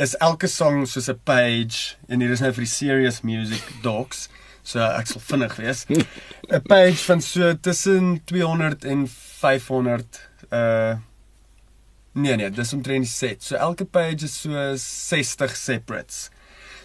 is 0.00 0.14
elke 0.24 0.48
song 0.48 0.86
soos 0.88 1.08
'n 1.08 1.20
page 1.24 1.96
en 2.08 2.20
hier 2.20 2.32
is 2.32 2.40
nou 2.40 2.52
vir 2.52 2.64
die 2.64 2.74
serious 2.74 3.20
music 3.22 3.62
docs. 3.82 4.28
So 4.62 4.80
ek 4.80 5.06
sal 5.06 5.20
vinnig 5.20 5.56
wees. 5.56 5.86
'n 6.50 6.62
Page 6.68 7.00
van 7.04 7.20
so 7.20 7.54
tussen 7.54 8.20
200 8.24 8.84
en 8.84 9.08
500 9.08 10.20
uh 10.50 10.96
Nee 12.14 12.36
nee, 12.36 12.50
dis 12.50 12.72
omtrent 12.72 13.06
die 13.06 13.10
set. 13.10 13.42
So 13.42 13.56
elke 13.56 13.84
page 13.84 14.24
is 14.24 14.34
so 14.40 14.76
60 14.76 15.56
separates. 15.56 16.30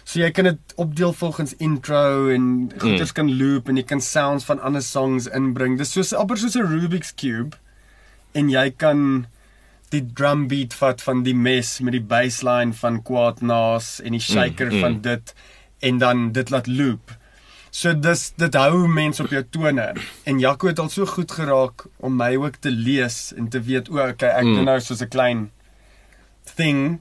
So 0.04 0.20
jy 0.20 0.30
kan 0.30 0.44
dit 0.44 0.74
opdeel 0.80 1.12
volgens 1.12 1.52
intro 1.60 2.30
en 2.32 2.72
goeters 2.78 3.12
mm. 3.12 3.14
kan 3.14 3.36
loop 3.36 3.68
en 3.68 3.76
jy 3.76 3.84
kan 3.84 4.00
sounds 4.00 4.44
van 4.48 4.60
ander 4.60 4.82
songs 4.82 5.26
inbring. 5.26 5.76
Dis 5.76 5.92
soos 5.92 6.14
amper 6.16 6.40
soos 6.40 6.56
'n 6.56 6.64
Rubik's 6.64 7.12
cube 7.14 7.60
en 8.34 8.48
jy 8.50 8.70
kan 8.76 9.26
die 9.90 10.02
drum 10.14 10.48
beat 10.48 10.74
vat 10.74 11.00
van 11.02 11.22
die 11.22 11.34
mes 11.34 11.80
met 11.80 11.92
die 11.92 12.04
bassline 12.04 12.74
van 12.74 13.02
Quad 13.02 13.40
Nas 13.42 14.00
en 14.04 14.12
die 14.12 14.20
shaker 14.20 14.66
Mm, 14.66 14.72
mm, 14.72 14.76
mm. 14.76 14.80
van 14.80 15.00
dit 15.00 15.34
en 15.80 15.98
dan 15.98 16.32
dit 16.32 16.50
laat 16.50 16.66
loop. 16.66 17.10
So 17.70 17.92
dis 17.94 18.32
dit 18.36 18.54
hou 18.54 18.86
mense 18.88 19.22
op 19.22 19.30
jou 19.30 19.42
tone. 19.50 19.94
En 20.26 20.38
Jaco 20.40 20.66
het 20.66 20.78
al 20.78 20.88
so 20.88 21.06
goed 21.06 21.30
geraak 21.30 21.86
om 21.98 22.16
my 22.16 22.36
ook 22.36 22.56
te 22.60 22.70
lees 22.70 23.32
en 23.36 23.48
te 23.48 23.60
weet 23.60 23.88
o, 23.88 23.98
okay, 23.98 24.28
ek 24.28 24.44
Mm. 24.44 24.54
doen 24.54 24.64
nou 24.64 24.80
soos 24.80 25.00
'n 25.02 25.08
klein 25.08 25.50
thing 26.56 27.00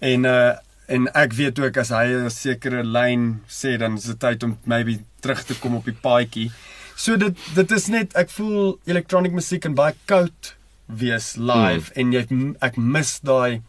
en 0.00 0.24
uh 0.24 0.52
en 0.92 1.06
ek 1.14 1.32
weet 1.32 1.58
ook 1.58 1.76
as 1.76 1.88
hy 1.88 2.06
'n 2.12 2.30
sekere 2.30 2.82
lyn 2.84 3.40
sê 3.48 3.78
dan 3.78 3.94
is 3.96 4.04
dit 4.04 4.18
tyd 4.20 4.42
om 4.42 4.58
maybe 4.64 4.98
terug 5.20 5.42
te 5.44 5.54
kom 5.54 5.74
op 5.76 5.84
die 5.84 5.94
paadjie. 6.02 6.50
So 6.96 7.16
dit 7.16 7.38
dit 7.54 7.76
is 7.76 7.86
net 7.92 8.16
ek 8.18 8.30
voel 8.30 8.78
electronic 8.90 9.32
musiek 9.32 9.62
kan 9.64 9.76
baie 9.78 9.94
koud 10.10 10.54
wees 10.86 11.36
live 11.36 11.90
mm. 11.90 11.98
en 12.00 12.12
jy 12.12 12.24
ek 12.68 12.76
mis 12.76 13.18
daai 13.24 13.62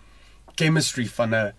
chemistry 0.60 1.08
van 1.08 1.36
'n 1.36 1.54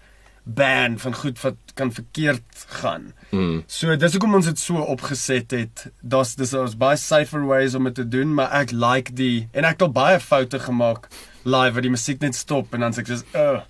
band 0.45 1.01
van 1.01 1.15
goed 1.15 1.41
wat 1.41 1.57
kan 1.75 1.93
verkeerd 1.93 2.67
gaan. 2.69 3.13
Mm. 3.31 3.63
So 3.67 3.97
dis 3.97 4.13
hoekom 4.13 4.35
ons 4.35 4.47
dit 4.47 4.59
so 4.59 4.77
opgeset 4.77 5.51
het. 5.51 5.87
Daar's 6.01 6.35
dis 6.37 6.53
ons 6.55 6.77
baie 6.77 6.97
safer 6.97 7.47
ways 7.49 7.75
om 7.75 7.85
dit 7.85 7.95
te 7.95 8.09
doen, 8.09 8.35
maar 8.35 8.53
ek 8.53 8.71
like 8.73 9.15
die 9.17 9.49
en 9.53 9.65
ek 9.65 9.79
het 9.79 9.87
al 9.89 9.93
baie 9.93 10.21
foute 10.21 10.59
gemaak 10.59 11.09
live 11.45 11.73
waar 11.73 11.87
die 11.87 11.93
musiek 11.93 12.21
net 12.21 12.37
stop 12.37 12.75
en 12.75 12.81
dan 12.81 12.93
sê 12.93 13.05
ek 13.05 13.13
soos 13.13 13.25
uh 13.33 13.63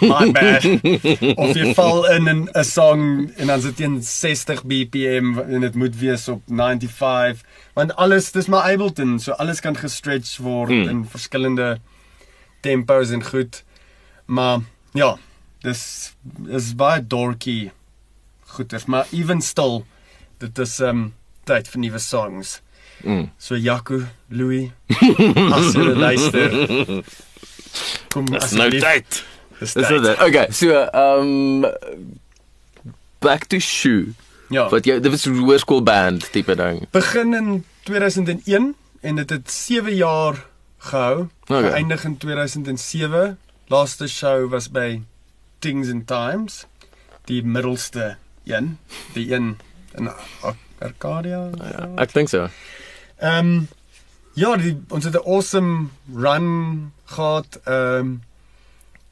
my 0.00 0.30
bad. 0.32 0.64
of 1.42 1.56
jy 1.56 1.72
val 1.74 2.04
in 2.10 2.28
'n 2.28 2.48
'n 2.54 2.64
song 2.64 3.30
en 3.36 3.46
dan 3.46 3.60
sit 3.62 3.78
jy 3.78 3.84
in 3.84 4.02
60 4.02 4.64
BPM 4.64 5.38
en 5.38 5.60
dit 5.60 5.74
moet 5.74 5.96
wees 5.98 6.28
op 6.28 6.42
95 6.48 7.42
want 7.74 7.94
alles 7.96 8.32
dis 8.32 8.46
maar 8.48 8.66
Ableton, 8.72 9.18
so 9.18 9.32
alles 9.32 9.60
kan 9.60 9.76
gestretch 9.76 10.38
word 10.42 10.68
Hmm. 10.70 10.88
in 10.88 11.04
verskillende 11.06 11.78
tempos 12.60 13.10
en 13.10 13.22
goed. 13.24 13.62
Maar 14.26 14.60
ja, 14.92 15.16
dis 15.62 16.12
is 16.48 16.74
baie 16.74 17.00
dorky 17.06 17.70
goeters, 18.46 18.84
maar 18.86 19.06
even 19.12 19.40
still 19.40 19.84
dit 20.38 20.58
is 20.58 20.80
um 20.80 21.14
tyd 21.44 21.68
vir 21.68 21.80
nuwe 21.80 21.98
songs. 21.98 22.60
Mm. 23.04 23.30
So 23.38 23.54
Jaco, 23.56 24.02
Louis, 24.28 24.70
as 25.56 25.74
jy 25.74 25.94
luister. 25.96 26.50
Kom 28.12 28.26
Dis 28.26 28.52
nou 28.52 28.68
tyd. 28.70 29.24
Dis 29.60 29.72
tyd. 29.72 30.02
dit. 30.02 30.20
Okay, 30.20 30.46
so 30.50 30.88
um 30.92 31.66
back 33.20 33.44
to 33.52 33.58
shoe. 33.58 34.14
Ja. 34.50 34.68
Wat 34.72 34.84
jy 34.88 34.98
dit 35.00 35.10
was 35.12 35.26
'n 35.26 35.36
hoërskoolband 35.38 36.32
tipe 36.32 36.54
ding. 36.56 36.86
Begin 36.90 37.34
in 37.34 37.64
2001 37.84 38.74
en 39.00 39.16
dit 39.16 39.30
het 39.30 39.50
7 39.50 39.94
jaar 39.94 40.46
gehou. 40.78 41.28
Okay. 41.46 41.70
Geëindig 41.70 42.04
in 42.04 42.16
2007. 42.16 43.38
Laaste 43.68 44.08
show 44.08 44.48
was 44.50 44.68
by 44.70 45.00
Things 45.58 45.88
and 45.90 46.06
Times, 46.06 46.66
die 47.24 47.42
middelste 47.44 48.16
een, 48.44 48.78
die 49.12 49.32
een 49.34 49.58
in 49.94 50.08
Ar- 50.42 50.56
Arcadia. 50.78 51.50
Ja, 51.56 51.88
ek 51.96 52.12
dink 52.12 52.28
so. 52.28 52.48
Ehm 53.20 53.46
um, 53.46 53.68
ja, 54.34 54.56
die, 54.56 54.80
ons 54.88 55.04
het 55.04 55.14
'n 55.14 55.26
awesome 55.26 55.86
run 56.14 56.92
gehad. 57.04 57.60
Ehm 57.64 57.96
um, 57.98 58.22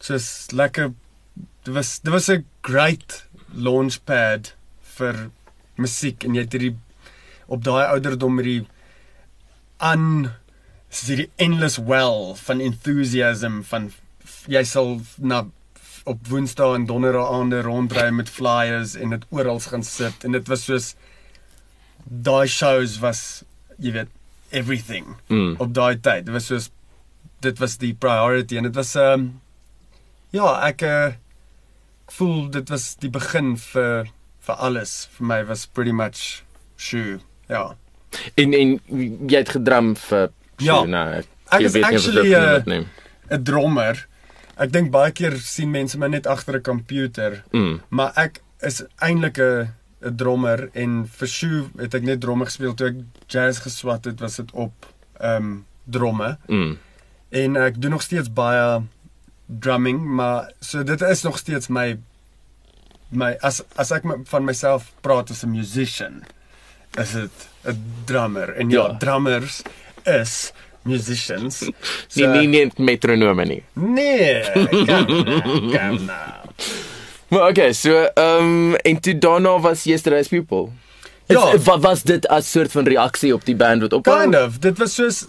soos 0.00 0.46
lekker 0.52 0.92
dit 1.64 1.74
was 1.74 1.98
dit 2.00 2.12
was 2.12 2.28
'n 2.30 2.44
great 2.62 3.24
launchpad 3.54 4.54
vir 4.98 5.30
musiek 5.76 6.24
en 6.24 6.34
jy 6.34 6.40
het 6.46 6.52
hierdie 6.52 6.76
op 7.46 7.64
daai 7.64 7.84
ouderdom 7.86 8.38
hierdie 8.38 8.66
aan 9.78 10.32
hierdie 10.90 11.30
endless 11.36 11.78
well 11.78 12.34
van 12.34 12.60
enthusiasm 12.60 13.60
van 13.62 13.92
jy 14.48 14.62
sal 14.64 15.00
na 15.18 15.44
op 16.08 16.26
Woensdae 16.28 16.74
en 16.74 16.86
Donderdae 16.86 17.26
aande 17.38 17.60
rondry 17.62 18.10
met 18.10 18.28
flyers 18.32 18.94
en 18.96 19.10
dit 19.10 19.24
oral 19.30 19.60
gaan 19.60 19.82
sit 19.84 20.24
en 20.24 20.32
dit 20.32 20.48
was 20.48 20.64
soos 20.64 20.94
daai 22.04 22.46
shows 22.48 22.98
was 23.02 23.44
jy 23.78 23.92
weet 23.92 24.08
everything 24.50 25.16
Mm. 25.28 25.56
op 25.58 25.74
daai 25.74 25.96
tyd. 26.00 26.24
Dit 26.24 26.32
was 26.34 26.46
soos 26.46 26.70
dit 27.40 27.58
was 27.58 27.76
die 27.78 27.92
priority 27.94 28.56
en 28.56 28.62
dit 28.62 28.74
was 28.74 28.94
ehm 28.96 29.12
um, 29.20 29.40
ja, 30.32 30.66
ek 30.68 30.82
uh, 30.82 31.12
voel 32.06 32.48
dit 32.50 32.68
was 32.68 32.94
die 32.96 33.10
begin 33.10 33.56
vir 33.56 34.08
vir 34.48 34.54
alles. 34.64 35.08
Vir 35.18 35.26
my 35.26 35.42
was 35.44 35.66
pretty 35.66 35.92
much 35.92 36.42
shoe. 36.76 37.18
Ja. 37.48 37.74
En 38.36 38.54
en 38.54 38.78
jy 39.28 39.36
het 39.38 39.48
gedrum 39.56 39.94
vir 39.96 40.30
Ja. 40.58 40.84
nou, 40.84 41.08
ek, 41.20 41.26
Ek 41.50 41.60
is 41.60 41.76
actually, 41.82 42.28
dit 42.28 42.66
uh. 42.66 42.84
'n 43.30 43.44
drummer. 43.44 44.06
Ek 44.58 44.72
dink 44.72 44.90
baie 44.90 45.12
keer 45.12 45.36
sien 45.38 45.70
mense 45.70 45.98
my 45.98 46.08
net 46.08 46.26
agter 46.26 46.56
'n 46.56 46.62
komputer, 46.62 47.44
Mm. 47.52 47.80
maar 47.90 48.12
ek 48.16 48.40
is 48.62 48.82
eintlik 49.00 49.38
'n 49.38 49.68
'n 50.02 50.16
drummer 50.16 50.68
en 50.74 51.06
vir 51.06 51.28
shoe 51.28 51.70
het 51.78 51.94
ek 51.94 52.02
net 52.02 52.20
drums 52.20 52.44
gespeel 52.44 52.74
toe 52.74 52.86
ek 52.88 52.96
jazz 53.28 53.60
geswat 53.60 54.04
het, 54.04 54.20
was 54.20 54.36
dit 54.36 54.50
op 54.52 54.72
ehm 55.20 55.36
um, 55.36 55.64
dromme. 55.86 56.38
Mm. 56.48 56.78
En 57.30 57.56
ek 57.56 57.80
doen 57.80 57.90
nog 57.90 58.02
steeds 58.02 58.32
baie 58.32 58.82
drumming, 59.48 60.00
maar 60.04 60.52
so 60.60 60.82
dit 60.84 61.00
is 61.00 61.22
nog 61.22 61.38
steeds 61.38 61.68
my 61.68 61.96
my 63.08 63.36
as 63.40 63.62
as 63.76 63.90
ek 63.90 64.04
my- 64.04 64.20
van 64.28 64.44
myself 64.44 64.92
praat 65.00 65.30
as 65.30 65.42
'n 65.44 65.50
musician, 65.50 66.24
is 67.00 67.12
dit 67.12 67.48
'n 67.64 67.82
drummer. 68.04 68.54
En 68.56 68.70
ja, 68.70 68.86
Ja. 68.86 68.96
drummers 68.98 69.62
is 70.04 70.52
musicians. 70.82 71.60
Nie 72.14 72.26
nie 72.26 72.46
nie 72.46 72.70
metronome 72.76 73.44
nie. 73.44 73.62
Nee, 73.72 74.42
nou, 74.86 75.04
kom 75.72 76.04
nou. 76.04 76.32
Maar 77.28 77.48
okay, 77.48 77.72
so 77.72 78.04
ehm 78.14 78.44
um, 78.72 78.74
en 78.74 79.00
toe 79.00 79.18
daarna 79.18 79.58
was 79.60 79.84
Yesterday's 79.84 80.28
People. 80.28 80.68
Ja. 81.26 81.52
Is, 81.52 81.62
wat 81.64 81.80
was 81.82 82.02
dit 82.02 82.28
as 82.28 82.50
soort 82.50 82.70
van 82.72 82.84
reaksie 82.86 83.34
op 83.34 83.44
die 83.44 83.56
band 83.56 83.80
wat 83.80 83.92
op 83.92 84.02
Kind 84.04 84.36
of. 84.36 84.58
Dit 84.58 84.78
was 84.78 84.94
soos 84.94 85.26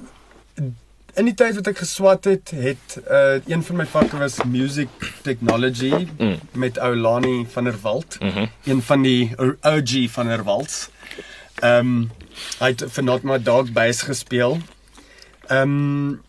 in 1.20 1.28
die 1.28 1.36
tyd 1.36 1.58
wat 1.60 1.68
ek 1.68 1.82
geswat 1.84 2.28
het, 2.30 2.52
het 2.56 2.96
uh 3.12 3.40
een 3.52 3.64
van 3.68 3.76
my 3.82 3.86
vakke 3.92 4.18
was 4.22 4.38
music 4.48 4.90
technology 5.26 6.08
Mm. 6.18 6.38
met 6.54 6.78
Oulani 6.80 7.46
van 7.52 7.64
der 7.68 7.76
Walt, 7.82 8.18
Mhm. 8.20 8.46
een 8.66 8.82
van 8.82 9.02
die 9.02 9.32
OG 9.62 10.10
van 10.12 10.28
der 10.28 10.44
Walts. 10.44 10.90
Ehm 11.60 11.80
um, 11.80 12.12
hy 12.60 12.68
het 12.72 12.84
vir 12.88 13.04
Not 13.04 13.24
My 13.24 13.38
Dog 13.44 13.72
Bass 13.76 14.02
gespeel. 14.08 14.58
Ehm 15.48 15.62
um, 15.62 16.22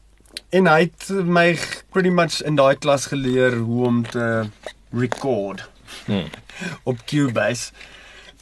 en 0.51 0.67
hy 0.67 0.81
het 0.91 1.09
my 1.25 1.59
pretty 1.93 2.09
much 2.11 2.41
in 2.43 2.55
daai 2.59 2.75
klas 2.79 3.07
geleer 3.07 3.57
hoe 3.57 3.87
om 3.87 4.03
te 4.11 4.45
record 4.93 5.69
Hmm. 6.07 6.27
op 6.91 6.99
Cubase. 7.07 7.71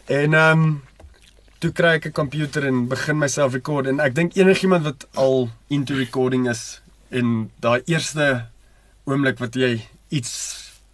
En 0.06 0.34
ehm 0.34 0.62
um, 0.62 0.82
toe 1.61 1.73
kry 1.73 1.97
ek 1.99 2.07
'n 2.07 2.12
komputer 2.12 2.66
en 2.66 2.87
begin 2.88 3.18
myself 3.18 3.53
record 3.55 3.87
en 3.87 4.01
ek 4.01 4.14
dink 4.14 4.37
enigiemand 4.37 4.85
wat 4.85 5.07
al 5.16 5.49
into 5.68 5.94
recording 5.94 6.49
is 6.49 6.81
en 7.11 7.51
daai 7.61 7.83
eerste 7.87 8.47
oomblik 9.07 9.38
wat 9.38 9.55
jy 9.55 9.83
iets 10.11 10.33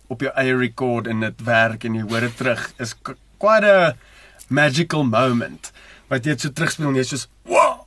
op 0.08 0.20
jou 0.20 0.30
eie 0.36 0.56
record 0.56 1.06
en 1.06 1.20
dit 1.20 1.44
werk 1.44 1.84
en 1.84 1.94
jy 1.94 2.02
hoor 2.02 2.20
dit 2.20 2.36
terug 2.36 2.72
is 2.80 2.94
qu- 3.02 3.16
quite 3.38 3.64
a 3.66 3.94
magical 4.48 5.04
moment. 5.04 5.72
Wat 6.08 6.24
jy 6.24 6.30
dit 6.32 6.40
so 6.40 6.48
terugspeel 6.50 6.88
en 6.88 6.94
jy's 6.94 7.08
soos 7.08 7.28
wow. 7.48 7.86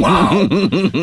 Wow. 0.00 0.46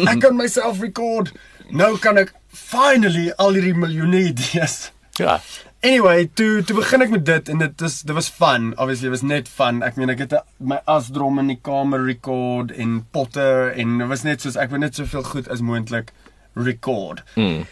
Ek 0.08 0.20
kan 0.22 0.36
myself 0.36 0.80
record. 0.82 1.32
Nou 1.70 1.98
kan 1.98 2.18
ek 2.18 2.34
finally 2.54 3.32
al 3.38 3.54
hierdie 3.54 3.74
miljoene 3.76 4.24
idees 4.32 4.92
Ja. 5.20 5.40
Anyway, 5.82 6.28
toe 6.38 6.62
toe 6.64 6.76
begin 6.78 7.02
ek 7.02 7.10
met 7.10 7.24
dit 7.26 7.48
en 7.50 7.58
dit 7.64 7.82
is 7.88 8.02
dit 8.06 8.14
was 8.14 8.30
fun. 8.30 8.68
Obviously 8.78 9.08
it 9.10 9.16
was 9.16 9.24
net 9.26 9.48
fun. 9.50 9.82
Ek 9.82 9.96
meen 9.98 10.10
ek 10.14 10.20
het 10.28 10.34
'n- 10.38 10.68
my 10.72 10.78
asdrom 10.86 11.40
in 11.40 11.48
die 11.48 11.60
kamer 11.62 12.06
record 12.06 12.72
en 12.72 13.06
potte 13.12 13.74
en 13.76 13.98
dit 13.98 14.08
was 14.08 14.24
net 14.24 14.42
soos 14.42 14.56
ek 14.56 14.70
wou 14.70 14.78
net 14.80 14.96
soveel 14.96 15.24
goed 15.24 15.50
as 15.50 15.62
moontlik 15.62 16.12
record. 16.54 17.24
Mm. 17.36 17.66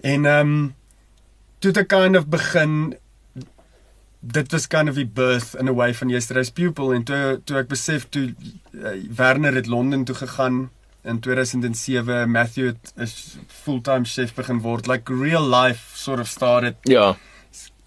En 0.00 0.24
ehm 0.24 0.40
um, 0.48 0.74
toe 1.58 1.72
ek 1.72 1.88
kind 1.88 2.16
of 2.16 2.26
begin 2.28 2.94
dit 4.22 4.52
was 4.52 4.66
kind 4.66 4.88
of 4.88 4.94
the 4.94 5.04
birth 5.04 5.54
in 5.54 5.68
a 5.68 5.72
way 5.72 5.92
van 5.94 6.08
Yesterday's 6.08 6.50
Pupil 6.50 6.92
en 6.94 7.02
toe 7.04 7.40
toe 7.44 7.56
ek 7.58 7.68
besef 7.68 8.08
toe 8.08 8.34
uh, 8.72 8.96
Werner 9.16 9.54
het 9.54 9.66
Londen 9.66 10.04
toe 10.04 10.14
gegaan 10.14 10.70
in 11.04 11.20
2007 11.20 12.30
Matthew 12.30 12.66
het 12.66 12.92
'n 12.96 13.08
fulltime 13.46 14.04
chef 14.04 14.34
begin 14.34 14.60
word 14.60 14.86
like 14.86 15.12
real 15.12 15.42
life 15.48 15.96
sort 15.96 16.20
of 16.20 16.28
started 16.28 16.76
Ja. 16.82 17.16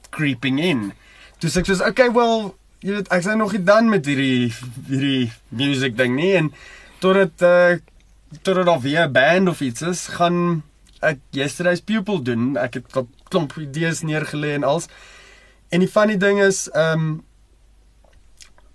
creeping 0.10 0.60
in. 0.60 0.94
Toe 1.40 1.50
sê 1.50 1.58
ek 1.60 1.66
soos 1.66 1.82
okay 1.82 2.10
well 2.12 2.56
jy 2.80 2.92
weet 2.94 3.08
ek 3.12 3.20
is 3.20 3.26
nou 3.26 3.38
nog 3.38 3.52
nie 3.52 3.64
dan 3.64 3.90
met 3.90 4.06
hierdie 4.06 4.54
hierdie 4.88 5.32
music 5.50 5.98
ding 5.98 6.16
nie 6.16 6.36
en 6.36 6.52
totdat 7.00 7.42
uh 7.42 7.78
totdat 8.42 8.66
daar 8.66 8.82
weer 8.82 9.06
'n 9.08 9.12
band 9.12 9.50
of 9.50 9.62
iets 9.62 9.82
is, 9.82 10.08
gaan 10.08 10.64
ek 11.02 11.20
Yesterday's 11.32 11.82
Pupil 11.82 12.22
doen. 12.24 12.58
Ek 12.58 12.74
het 12.74 12.96
'n 12.96 13.08
klomp 13.30 13.54
idees 13.58 14.02
neergelê 14.02 14.54
en 14.54 14.64
als. 14.64 14.88
En 15.70 15.80
die 15.80 15.88
funny 15.90 16.18
ding 16.18 16.40
is 16.42 16.70
um 16.76 17.24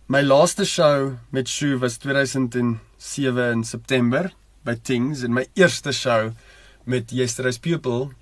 my 0.06 0.22
laaste 0.22 0.64
show 0.64 1.12
met 1.30 1.48
Shoe 1.48 1.78
was 1.78 1.98
2007 2.98 3.52
in 3.52 3.64
September 3.64 4.32
by 4.64 4.74
Things 4.82 5.22
en 5.22 5.32
my 5.32 5.46
eerste 5.54 5.92
show 5.92 6.32
met 6.84 7.10
Yesterday's 7.10 7.58
Pupil 7.58 8.12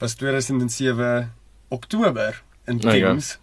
was 0.00 0.14
2007 0.14 1.32
Oktober 1.70 2.42
in 2.66 2.76
Nou 2.82 2.96
ja. 2.96 3.08
Things 3.08 3.38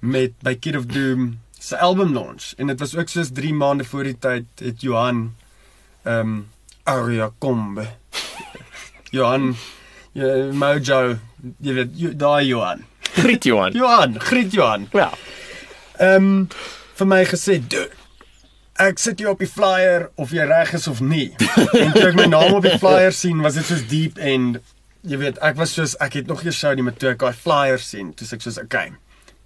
met 0.00 0.32
by 0.42 0.54
Kid 0.54 0.76
of 0.76 0.86
Doom 0.86 1.40
se 1.58 1.76
album 1.78 2.12
launch 2.12 2.52
en 2.56 2.66
dit 2.66 2.78
was 2.80 2.96
ook 2.96 3.08
soos 3.08 3.30
3 3.32 3.54
maande 3.54 3.84
voor 3.84 4.04
die 4.04 4.18
tyd 4.18 4.44
het 4.60 4.80
Johan 4.84 5.34
ehm 6.02 6.20
um, 6.20 6.34
Aria 6.84 7.30
Kombe 7.40 7.86
Johan 9.16 9.54
ja, 10.12 10.52
Mojo 10.52 11.16
jy 11.64 11.72
weet 11.74 12.18
daai 12.20 12.46
Johan 12.46 12.84
Griet 13.14 13.44
Johan. 13.44 13.72
Johan 13.72 14.18
Griet 14.20 14.52
Johan 14.52 14.88
Ja. 14.92 15.10
ehm 15.98 16.24
um, 16.24 16.48
vir 16.94 17.06
my 17.06 17.24
gesê 17.24 17.56
"Dude, 17.58 17.90
ek 18.82 18.98
sit 18.98 19.18
hier 19.18 19.30
op 19.30 19.38
die 19.38 19.50
flyer 19.50 20.10
of 20.16 20.30
jy 20.30 20.44
reg 20.46 20.72
is 20.74 20.88
of 20.88 21.00
nie. 21.00 21.34
En 21.72 21.92
toe 21.92 22.08
ek 22.08 22.14
my 22.18 22.26
naam 22.26 22.54
op 22.54 22.62
die 22.62 22.78
flyer 22.78 23.12
sien 23.12 23.42
was 23.42 23.54
dit 23.54 23.64
soos 23.64 23.86
deep 23.86 24.18
end. 24.18 24.58
Jy 25.02 25.18
weet 25.20 25.38
ek 25.38 25.56
was 25.56 25.74
soos 25.76 25.94
ek 26.00 26.12
het 26.14 26.26
nog 26.26 26.44
'n 26.44 26.50
show 26.50 26.74
nie 26.74 26.82
met 26.82 26.98
toe 26.98 27.10
ek 27.10 27.18
daai 27.18 27.32
flyer 27.32 27.78
sien. 27.78 28.14
Toe 28.14 28.26
ek 28.32 28.42
soos 28.42 28.58
okay 28.58 28.92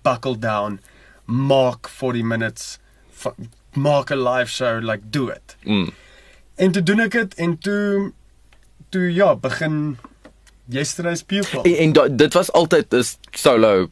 buckle 0.02 0.36
down. 0.36 0.80
Mark 1.26 1.88
40 1.88 2.22
minutes. 2.22 2.78
Maak 3.74 4.10
'n 4.10 4.22
live 4.22 4.48
show. 4.48 4.80
Like 4.80 5.10
do 5.10 5.28
it. 5.28 5.56
Mm. 5.64 5.92
en 6.58 6.72
toe 6.72 6.82
doen 6.82 7.00
ek 7.00 7.12
dit 7.12 7.34
en 7.34 7.58
toe 7.58 8.12
toe 8.90 9.14
ja 9.14 9.34
begin 9.36 9.98
yesterday's 10.66 11.22
pupil 11.22 11.62
En, 11.62 11.76
en 11.84 11.92
da, 11.92 12.08
dit 12.08 12.34
was 12.34 12.52
altyd 12.52 12.94
'n 12.94 13.04
solo. 13.30 13.90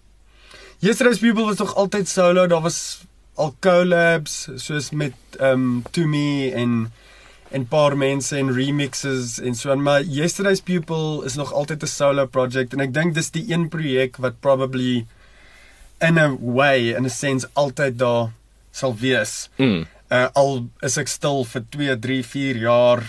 Yesterday's 0.79 1.18
People 1.18 1.44
was 1.44 1.57
nog 1.57 1.75
altyd 1.75 2.09
solo. 2.09 2.46
Daar 2.46 2.61
was 2.61 3.05
al 3.37 3.55
collabs 3.61 4.46
soos 4.57 4.90
met 4.90 5.14
ehm 5.38 5.53
um, 5.53 5.83
To 5.92 6.07
Me 6.07 6.53
en 6.55 6.92
en 7.55 7.66
paar 7.70 7.94
mense 7.96 8.37
en 8.37 8.49
remixes 8.53 9.37
en 9.38 9.55
so 9.55 9.70
aan, 9.70 9.83
maar 9.83 10.03
Yesterday's 10.03 10.61
People 10.61 11.25
is 11.25 11.37
nog 11.38 11.53
altyd 11.53 11.83
'n 11.83 11.87
solo 11.87 12.27
project 12.27 12.72
en 12.72 12.81
ek 12.81 12.94
dink 12.94 13.14
dis 13.14 13.31
die 13.31 13.44
een 13.53 13.68
projek 13.68 14.16
wat 14.16 14.40
probably 14.40 15.07
in 16.01 16.18
a 16.18 16.37
way 16.40 16.90
in 16.96 17.05
a 17.05 17.09
sense 17.09 17.46
altyd 17.53 17.99
daar 17.99 18.33
sal 18.70 18.96
wees. 18.96 19.49
Mm. 19.57 19.87
Uh 20.11 20.27
al 20.33 20.66
is 20.81 20.96
ek 20.96 21.09
stil 21.09 21.44
vir 21.44 21.62
2, 21.70 21.99
3, 21.99 22.22
4 22.25 22.57
jaar 22.57 23.03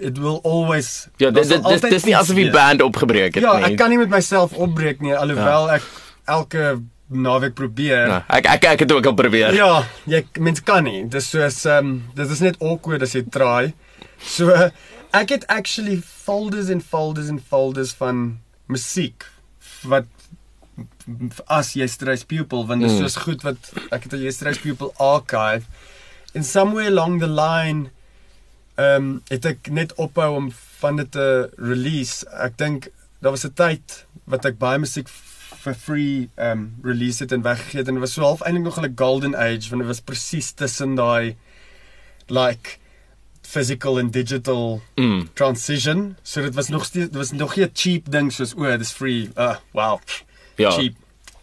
it 0.00 0.18
will 0.18 0.40
always 0.44 1.08
Ja, 1.16 1.30
dit 1.30 1.48
dis, 1.48 1.80
dis 1.80 2.04
nie 2.04 2.16
asof 2.16 2.36
die 2.36 2.50
band 2.50 2.82
opgebreek 2.82 3.34
het 3.34 3.42
Ja, 3.42 3.56
nie. 3.56 3.64
ek 3.72 3.76
kan 3.76 3.90
nie 3.90 3.98
met 3.98 4.08
myself 4.08 4.52
opbreek 4.52 5.00
nie 5.00 5.14
alhoewel 5.16 5.70
ek 5.70 5.82
elke 6.30 6.80
naweek 7.10 7.54
probeer. 7.54 8.06
Nou, 8.08 8.22
ek 8.28 8.46
ek 8.46 8.64
ek 8.64 8.78
het 8.84 8.92
ook 8.92 9.06
al 9.06 9.14
probeer. 9.14 9.54
Ja, 9.54 9.84
jy 10.06 10.24
mens 10.38 10.62
kan 10.62 10.84
nie. 10.84 11.08
Dis 11.08 11.30
soos 11.30 11.64
ehm 11.66 11.78
um, 11.86 12.04
dit 12.14 12.30
is 12.30 12.40
net 12.40 12.56
awkward 12.62 13.02
as 13.02 13.12
jy 13.14 13.22
try. 13.30 13.72
So 14.18 14.50
ek 15.12 15.28
het 15.30 15.46
actually 15.48 16.00
folders 16.04 16.68
en 16.70 16.80
folders 16.80 17.28
en 17.28 17.40
folders 17.40 17.92
van 17.98 18.38
musiek 18.70 19.24
wat 19.82 20.06
as 21.50 21.72
yesterday's 21.74 22.24
pupil 22.24 22.66
want 22.66 22.80
dit 22.80 22.90
is 22.90 22.96
Mm. 22.96 23.02
soos 23.02 23.16
goed 23.24 23.42
wat 23.42 23.72
ek 23.90 24.02
het 24.04 24.12
'n 24.14 24.22
yesterday's 24.22 24.58
pupil 24.62 24.92
archive 24.98 25.64
in 26.34 26.44
somewhere 26.44 26.86
along 26.88 27.18
the 27.20 27.26
line 27.28 27.90
ehm 28.78 28.94
um, 28.96 29.22
het 29.28 29.44
ek 29.44 29.70
net 29.70 29.94
ophou 29.98 30.36
om 30.36 30.52
van 30.80 30.96
dit 30.96 31.10
te 31.12 31.50
release. 31.58 32.24
Ek 32.32 32.56
dink 32.56 32.88
daar 33.20 33.32
was 33.32 33.44
'n 33.44 33.52
tyd 33.54 34.06
wat 34.24 34.44
ek 34.44 34.58
baie 34.58 34.78
musiek 34.78 35.08
vir 35.60 35.74
free 35.74 36.28
um, 36.38 36.74
release 36.82 37.22
het 37.22 37.32
en 37.32 37.42
weggegee 37.42 37.80
het 37.80 37.88
en 37.88 37.94
dit 37.94 38.02
was 38.02 38.12
so 38.12 38.22
half 38.22 38.40
eintlik 38.42 38.64
nog 38.64 38.78
'n 38.80 38.92
golden 38.96 39.34
age 39.36 39.68
want 39.70 39.82
dit 39.82 39.86
was 39.86 40.00
presies 40.00 40.52
tussen 40.52 40.94
daai 40.94 41.36
like 42.28 42.78
physical 43.42 43.98
and 43.98 44.12
digital 44.12 44.80
Mm. 44.96 45.28
transition. 45.34 46.16
So 46.22 46.42
dit 46.42 46.54
was 46.54 46.68
nog 46.68 46.84
steeds 46.84 47.06
dit 47.06 47.16
was 47.16 47.32
nog 47.32 47.56
nie 47.56 47.64
'n 47.66 47.70
cheap 47.74 48.10
ding 48.10 48.32
soos 48.32 48.54
o, 48.56 48.76
dis 48.76 48.90
free. 48.92 49.30
Uh 49.36 49.56
wow. 49.72 49.98
Ja. 50.56 50.70
Cheap. 50.70 50.94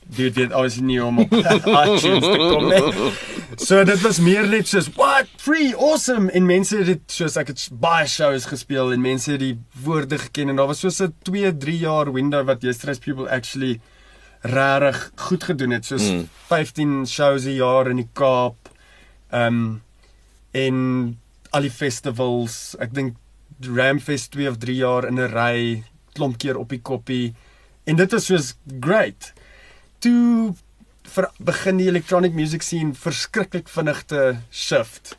Dit 0.10 0.36
dit 0.36 0.52
obviously 0.54 0.84
nie 0.86 1.04
om 1.04 1.20
op 1.20 1.32
iTunes 1.86 2.24
te 2.24 2.38
kom 2.38 2.68
nie. 2.70 3.12
So 3.58 3.84
dit 3.84 4.02
was 4.02 4.20
meer 4.20 4.48
net 4.48 4.68
soos 4.68 4.90
what 4.96 5.26
free 5.38 5.74
awesome 5.76 6.32
en 6.32 6.46
mense 6.46 6.78
het 6.78 6.86
dit 6.86 7.02
soos 7.12 7.36
ek 7.38 7.48
het 7.48 7.70
baie 7.72 8.08
shows 8.08 8.46
gespeel 8.46 8.92
en 8.94 9.02
mense 9.02 9.32
het 9.32 9.40
die 9.40 9.58
woorde 9.84 10.18
geken 10.18 10.50
en 10.50 10.56
daar 10.56 10.68
was 10.68 10.80
soos 10.80 11.00
'n 11.02 11.14
2, 11.24 11.58
3 11.58 11.78
jaar 11.78 12.12
window 12.14 12.46
wat 12.46 12.62
yesterday's 12.62 13.00
people 13.00 13.30
actually 13.30 13.80
regtig 14.48 15.12
goed 15.28 15.44
gedoen 15.44 15.72
het 15.76 15.86
soos 15.86 16.02
Mm. 16.08 16.16
mm. 16.18 16.30
15 16.48 17.08
shows 17.08 17.46
'n 17.46 17.56
jaar 17.58 17.90
in 17.90 17.98
die 17.98 18.10
Kaap. 18.14 18.70
Ehm 19.32 19.48
um, 19.48 19.82
en 20.52 20.78
al 21.52 21.62
die 21.62 21.72
festivals, 21.72 22.76
ek 22.80 22.94
dink 22.94 23.16
Ramfest 23.62 24.32
2 24.32 24.50
of 24.50 24.58
3 24.58 24.76
jaar 24.76 25.08
in 25.08 25.20
'n 25.20 25.32
ry, 25.34 25.84
klomp 26.14 26.38
keer 26.38 26.58
op 26.58 26.70
die 26.70 26.82
koppie. 26.82 27.36
En 27.86 27.96
dit 27.96 28.12
was 28.12 28.26
soos 28.26 28.56
great. 28.80 29.34
Toe 30.00 30.54
vir 31.04 31.30
begin 31.40 31.78
die 31.78 31.88
electronic 31.88 32.34
music 32.34 32.62
scene 32.62 32.94
verskriklik 32.94 33.70
vinnig 33.70 34.04
te 34.06 34.38
shift. 34.52 35.16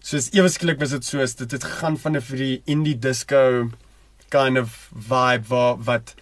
Soos 0.00 0.30
ewe 0.32 0.48
skielik 0.48 0.80
was 0.80 0.90
dit 0.90 1.04
soos 1.04 1.34
dit 1.34 1.50
het 1.50 1.64
gegaan 1.64 1.98
van 1.98 2.16
'n 2.16 2.20
vir 2.20 2.36
die 2.36 2.62
indie 2.66 2.98
disco 2.98 3.70
kind 4.28 4.58
of 4.58 4.90
vibe 4.94 5.46
waar 5.48 5.76
wat 5.84 6.14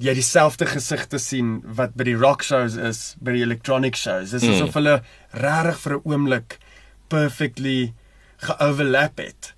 jy 0.00 0.14
dieselfde 0.16 0.66
gesigte 0.66 1.18
sien 1.20 1.60
wat 1.76 1.94
by 1.94 2.04
die 2.08 2.16
rock 2.16 2.42
shows 2.42 2.74
is 2.76 3.16
by 3.20 3.32
die 3.36 3.42
electronic 3.44 3.96
shows. 3.96 4.30
Dit 4.30 4.42
is 4.42 4.48
Mm. 4.48 4.54
asof 4.54 4.74
hulle 4.74 5.02
regtig 5.32 5.78
vir 5.84 5.92
'n 5.96 6.00
oomblik 6.04 6.58
perfectly 7.08 7.92
geoverlap 8.38 9.18
het. 9.18 9.52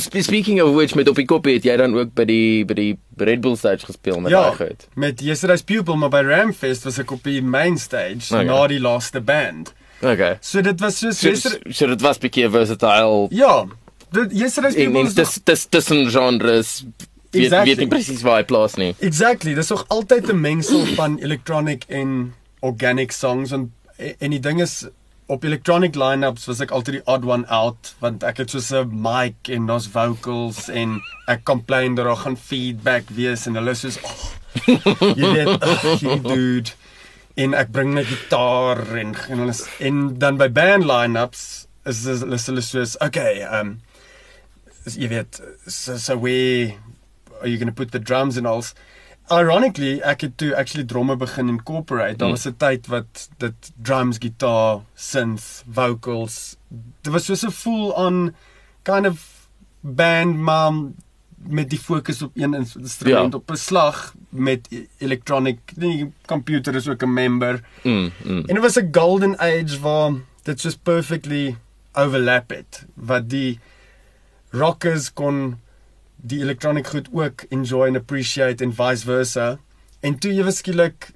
Sp- 0.00 0.22
Speaking 0.24 0.60
of 0.62 0.74
which 0.74 0.94
met 0.94 1.08
op 1.08 1.16
die 1.16 1.26
koppie 1.28 1.54
het 1.58 1.64
jy 1.68 1.76
dan 1.76 1.94
ook 1.94 2.14
by 2.16 2.24
die 2.24 2.64
by 2.64 2.74
die 2.74 2.98
Red 3.20 3.40
Bull 3.44 3.56
stage 3.60 3.84
gespeel 3.86 4.20
met 4.20 4.32
Ja, 4.32 4.42
daai 4.50 4.56
goed. 4.56 4.86
met 4.96 5.20
Yesterday's 5.20 5.62
Pupil 5.62 5.96
maar 5.96 6.08
by 6.10 6.22
Ramfest 6.26 6.84
was 6.84 6.98
ek 6.98 7.10
op 7.12 7.22
die 7.22 7.42
main 7.42 7.76
stage 7.78 8.30
Okay. 8.32 8.44
na 8.44 8.66
die 8.66 8.80
laaste 8.80 9.20
band. 9.20 9.74
Okay. 10.02 10.38
So 10.40 10.62
dit 10.62 10.80
was 10.80 10.98
so 10.98 11.10
So, 11.10 11.28
Yesterday 11.28 11.72
so 11.72 11.86
dit 11.86 12.00
was 12.00 12.18
bietjie 12.18 12.48
versatile 12.50 13.28
Ja, 13.30 13.66
dit 14.12 14.32
Yesterday's 14.32 14.74
en 14.74 14.84
Pupil 14.86 15.00
en 15.00 15.06
is 15.06 15.14
dis 15.14 15.38
dis 15.44 15.66
tussen 15.66 16.10
genres 16.10 16.84
weet 17.30 17.44
Exactly. 17.44 17.68
weet 17.74 17.78
nie 17.78 17.88
presies 17.88 18.22
waar 18.22 18.36
hy 18.40 18.44
plaas 18.44 18.74
nie. 18.76 18.94
Exactly, 18.98 19.54
dis 19.54 19.68
nog 19.70 19.84
altyd 19.88 20.30
'n 20.32 20.40
mengsel 20.40 20.86
van 20.94 21.18
electronic 21.18 21.84
en 21.88 22.34
organic 22.60 23.12
songs 23.12 23.52
en 23.52 23.72
en 24.18 24.30
die 24.30 24.40
ding 24.40 24.60
is 24.60 24.86
op 25.30 25.44
electronic 25.44 25.94
lineups 25.94 26.46
was 26.46 26.60
ek 26.60 26.70
altyd 26.74 26.94
die 26.98 27.06
odd 27.06 27.24
one 27.24 27.46
out 27.48 27.94
want 28.00 28.24
ek 28.26 28.38
het 28.42 28.50
so 28.50 28.82
'n 28.82 28.90
mic 29.02 29.48
en 29.48 29.66
daar's 29.66 29.86
vocals 29.86 30.68
en 30.68 31.00
ek 31.28 31.44
complain 31.44 31.94
dat 31.94 32.04
daar 32.04 32.16
gaan 32.16 32.36
feedback 32.36 33.04
wees 33.14 33.46
en 33.46 33.54
hulle 33.54 33.74
soos 33.74 33.98
oh, 34.02 34.32
jy 35.16 35.30
weet 35.36 35.62
ugh, 35.62 36.00
jy 36.02 36.18
dude 36.22 36.70
en 37.36 37.54
ek 37.54 37.70
bring 37.70 37.94
my 37.94 38.02
gitaar 38.04 38.82
en 38.96 39.14
en 39.28 39.38
hulle 39.38 39.54
en 39.78 40.18
dan 40.18 40.36
by 40.36 40.48
band 40.48 40.84
lineups 40.84 41.66
is 41.86 42.04
hulle 42.04 42.34
is 42.34 42.46
hulle 42.46 42.60
soos 42.62 42.96
okay 43.00 43.42
um 43.60 43.76
jy 44.96 45.08
weet 45.08 45.40
so 45.66 45.96
so 45.96 46.16
where 46.18 46.74
are 47.40 47.48
you 47.48 47.58
going 47.58 47.74
to 47.74 47.82
put 47.82 47.90
the 47.92 47.98
drums 47.98 48.36
and 48.36 48.46
all 48.46 48.62
ironically 49.30 50.00
ek 50.02 50.20
het 50.26 50.36
toe 50.36 50.54
actually 50.56 50.84
dromme 50.86 51.16
begin 51.16 51.48
incorporate 51.48 52.16
daar 52.16 52.28
Mm. 52.28 52.34
was 52.34 52.46
'n 52.46 52.56
tyd 52.56 52.86
wat 52.86 53.28
dit 53.38 53.72
drums 53.82 54.16
gitaar 54.18 54.80
synth 54.94 55.64
vocals 55.72 56.56
dit 57.02 57.12
was 57.12 57.24
so 57.26 57.46
'n 57.46 57.50
full 57.52 57.90
on 57.96 58.34
kind 58.82 59.06
of 59.06 59.48
band 59.80 60.36
maar 60.36 60.72
met 61.48 61.70
die 61.70 61.78
fokus 61.78 62.22
op 62.22 62.30
een 62.36 62.54
instrument 62.54 63.32
Ja. 63.32 63.38
op 63.38 63.50
'n 63.50 63.56
slag 63.56 64.14
met 64.28 64.66
e- 64.70 64.86
electronic 64.98 65.58
die 65.76 66.12
computer 66.26 66.74
is 66.74 66.88
ook 66.88 67.02
'n 67.02 67.12
member 67.12 67.60
Mm. 67.84 68.10
mm. 68.24 68.38
En 68.46 68.54
dit 68.54 68.58
was 68.60 68.76
'n 68.78 68.88
golden 68.92 69.38
age 69.38 69.80
waar 69.80 70.12
dit 70.42 70.60
soos 70.60 70.76
perfectly 70.76 71.56
overlap 71.92 72.50
het 72.50 72.86
wat 72.94 73.28
die 73.30 73.58
rockers 74.50 75.12
kon 75.12 75.58
die 76.22 76.40
electronic 76.40 76.86
goed 76.86 77.08
ook 77.12 77.44
enjoy 77.50 77.86
and 77.88 77.96
appreciate 77.96 78.64
en 78.64 78.74
vice 78.74 79.04
versa. 79.04 79.58
En 80.00 80.18
toe 80.18 80.32
ewe 80.32 80.52
skielik 80.52 81.10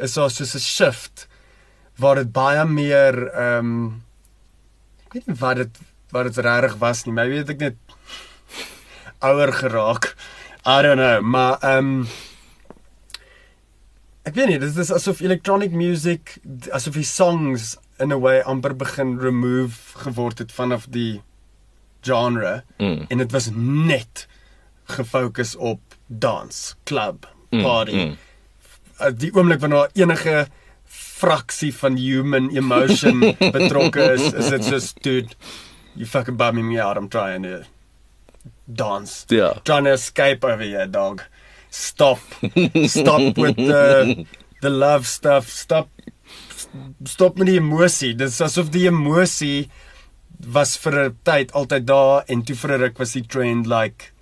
is 0.00 0.14
daar 0.14 0.30
soos 0.30 0.54
'n 0.54 0.58
shift 0.58 1.28
waar 1.96 2.14
dit 2.14 2.32
baie 2.32 2.64
meer 2.64 3.28
ehm 3.32 3.58
um, 3.58 4.02
ek 5.06 5.12
weet 5.12 5.26
nie 5.26 5.36
wat 5.40 5.56
dit 5.56 5.78
wat 6.10 6.24
dit 6.24 6.44
regtig 6.44 6.76
was 6.78 7.04
nie. 7.04 7.12
Maybe 7.12 7.36
het 7.36 7.50
ek 7.50 7.58
net 7.58 7.76
ouer 9.18 9.52
geraak. 9.52 10.14
I 10.66 10.82
don't 10.82 10.98
know, 10.98 11.20
maar 11.20 11.58
ehm 11.62 11.78
um, 11.78 12.08
Ek 14.26 14.34
weet 14.34 14.48
nie, 14.50 14.58
dit 14.58 14.78
is 14.82 14.90
asof 14.90 15.20
electronic 15.22 15.70
music 15.70 16.40
asof 16.74 16.96
die 16.98 17.06
songs 17.06 17.76
in 18.02 18.10
a 18.10 18.18
way 18.18 18.40
amper 18.42 18.74
begin 18.74 19.20
remove 19.22 19.94
geword 20.02 20.42
het 20.42 20.50
vanaf 20.52 20.88
die 20.90 21.22
genre 22.02 22.62
Mm. 22.78 23.04
en 23.08 23.18
dit 23.18 23.32
was 23.32 23.50
net 23.54 24.26
gefokus 24.84 25.56
op 25.56 25.80
dans, 26.06 26.74
club, 26.84 27.26
Mm, 27.50 27.62
party. 27.62 27.92
mm. 27.94 28.16
Uh, 29.00 29.10
Die 29.16 29.32
oomblik 29.34 29.60
wanneer 29.60 29.88
enige 29.94 30.46
fraksie 30.84 31.74
van 31.74 31.96
human 31.96 32.50
emotion 32.56 33.20
betrokke 33.56 34.12
is, 34.12 34.32
is 34.32 34.48
dit 34.50 34.64
soos 34.64 34.92
dude, 35.02 35.34
you 35.94 36.06
fucking 36.06 36.36
bumming 36.36 36.68
me 36.68 36.80
out, 36.82 36.96
I'm 36.96 37.08
trying 37.08 37.42
to 37.42 37.62
dance. 38.64 39.24
Ja. 39.28 39.52
Trying 39.64 39.84
to 39.84 39.92
escape 39.92 40.44
over 40.44 40.64
here, 40.64 40.86
dog. 40.90 41.22
Stop. 41.70 42.18
Stop 42.86 43.36
with 43.42 43.56
the 43.56 44.24
the 44.60 44.70
love 44.70 45.06
stuff. 45.06 45.48
Stop. 45.48 45.88
Stop 47.04 47.36
met 47.38 47.46
die 47.46 47.58
emosie. 47.60 48.14
Dit 48.14 48.28
is 48.28 48.40
asof 48.40 48.68
die 48.70 48.86
emosie 48.88 49.68
was 50.40 50.76
vir 50.76 51.08
'n 51.08 51.16
tyd 51.24 51.52
altyd 51.52 51.86
daar 51.86 52.24
en 52.28 52.42
toe 52.42 52.56
vir 52.56 52.72
'n 52.72 52.80
ruk 52.80 52.98
was 52.98 53.12
die 53.12 53.26
trend 53.26 53.66
like 53.66 54.12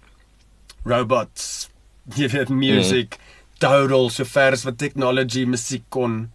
robots. 0.84 1.70
Jy 2.16 2.28
weet 2.28 2.48
music 2.48 3.18
mm. 3.18 3.22
total 3.58 4.10
so 4.10 4.24
ver 4.24 4.52
as 4.52 4.64
wat 4.64 4.78
technology 4.78 5.44
musiek 5.44 5.84
kon 5.88 6.30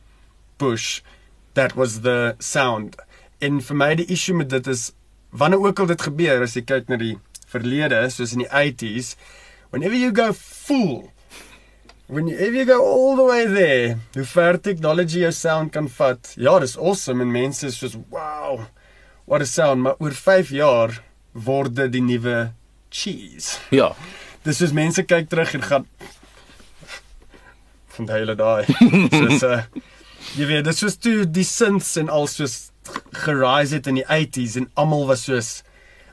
push. 0.58 1.02
That 1.54 1.76
was 1.76 2.02
the 2.02 2.36
sound. 2.40 2.96
En 3.42 3.62
vir 3.62 3.76
my 3.76 3.96
die 3.96 4.08
issue 4.08 4.36
met 4.36 4.50
dit 4.50 4.68
is 4.68 4.92
wanneer 5.30 5.60
ook 5.60 5.80
al 5.80 5.86
dit 5.86 6.02
gebeur 6.02 6.42
as 6.42 6.56
jy 6.58 6.64
kyk 6.66 6.90
na 6.90 6.98
die 6.98 7.16
verlede 7.50 8.02
soos 8.14 8.34
in 8.34 8.44
die 8.44 8.50
80s 8.50 9.16
whenever 9.70 9.98
you 9.98 10.12
go 10.12 10.34
full 10.34 11.12
when 12.08 12.28
you, 12.28 12.38
if 12.38 12.54
you 12.54 12.66
go 12.66 12.82
all 12.82 13.16
the 13.16 13.26
way 13.26 13.46
there 13.46 14.00
hoe 14.16 14.26
ver 14.26 14.58
technology 14.58 15.22
jou 15.22 15.32
sound 15.32 15.74
kan 15.76 15.90
vat 16.00 16.34
ja 16.38 16.58
dis 16.60 16.78
awesome 16.78 17.26
en 17.26 17.34
mense 17.34 17.68
is 17.68 17.78
soos 17.78 17.98
wow 18.10 18.66
what 19.30 19.42
a 19.42 19.46
sound 19.50 19.84
maar 19.86 19.96
oor 20.02 20.16
5 20.18 20.50
jaar 20.58 20.96
word 21.34 21.76
dit 21.78 21.92
die 21.94 22.02
nuwe 22.06 22.38
cheese 22.90 23.60
Ja. 23.76 23.92
dis 24.44 24.58
soos 24.62 24.74
mense 24.74 25.04
kyk 25.06 25.30
terug 25.30 25.54
en 25.60 25.62
gaan 25.70 25.86
van 27.96 28.06
die 28.10 28.16
hele 28.16 28.36
daai 28.40 28.66
soos 29.20 29.44
uh, 29.46 29.62
jy 30.38 30.48
weet 30.50 30.68
dis 30.68 30.82
soos 30.84 30.98
toe 31.02 31.24
die 31.26 31.46
synths 31.48 31.96
en 32.02 32.10
al 32.14 32.28
soos 32.32 32.58
gerise 33.26 33.78
het 33.80 33.90
in 33.92 34.00
die 34.02 34.08
80s 34.08 34.58
en 34.62 34.70
almal 34.80 35.06
was 35.10 35.26
soos 35.30 35.50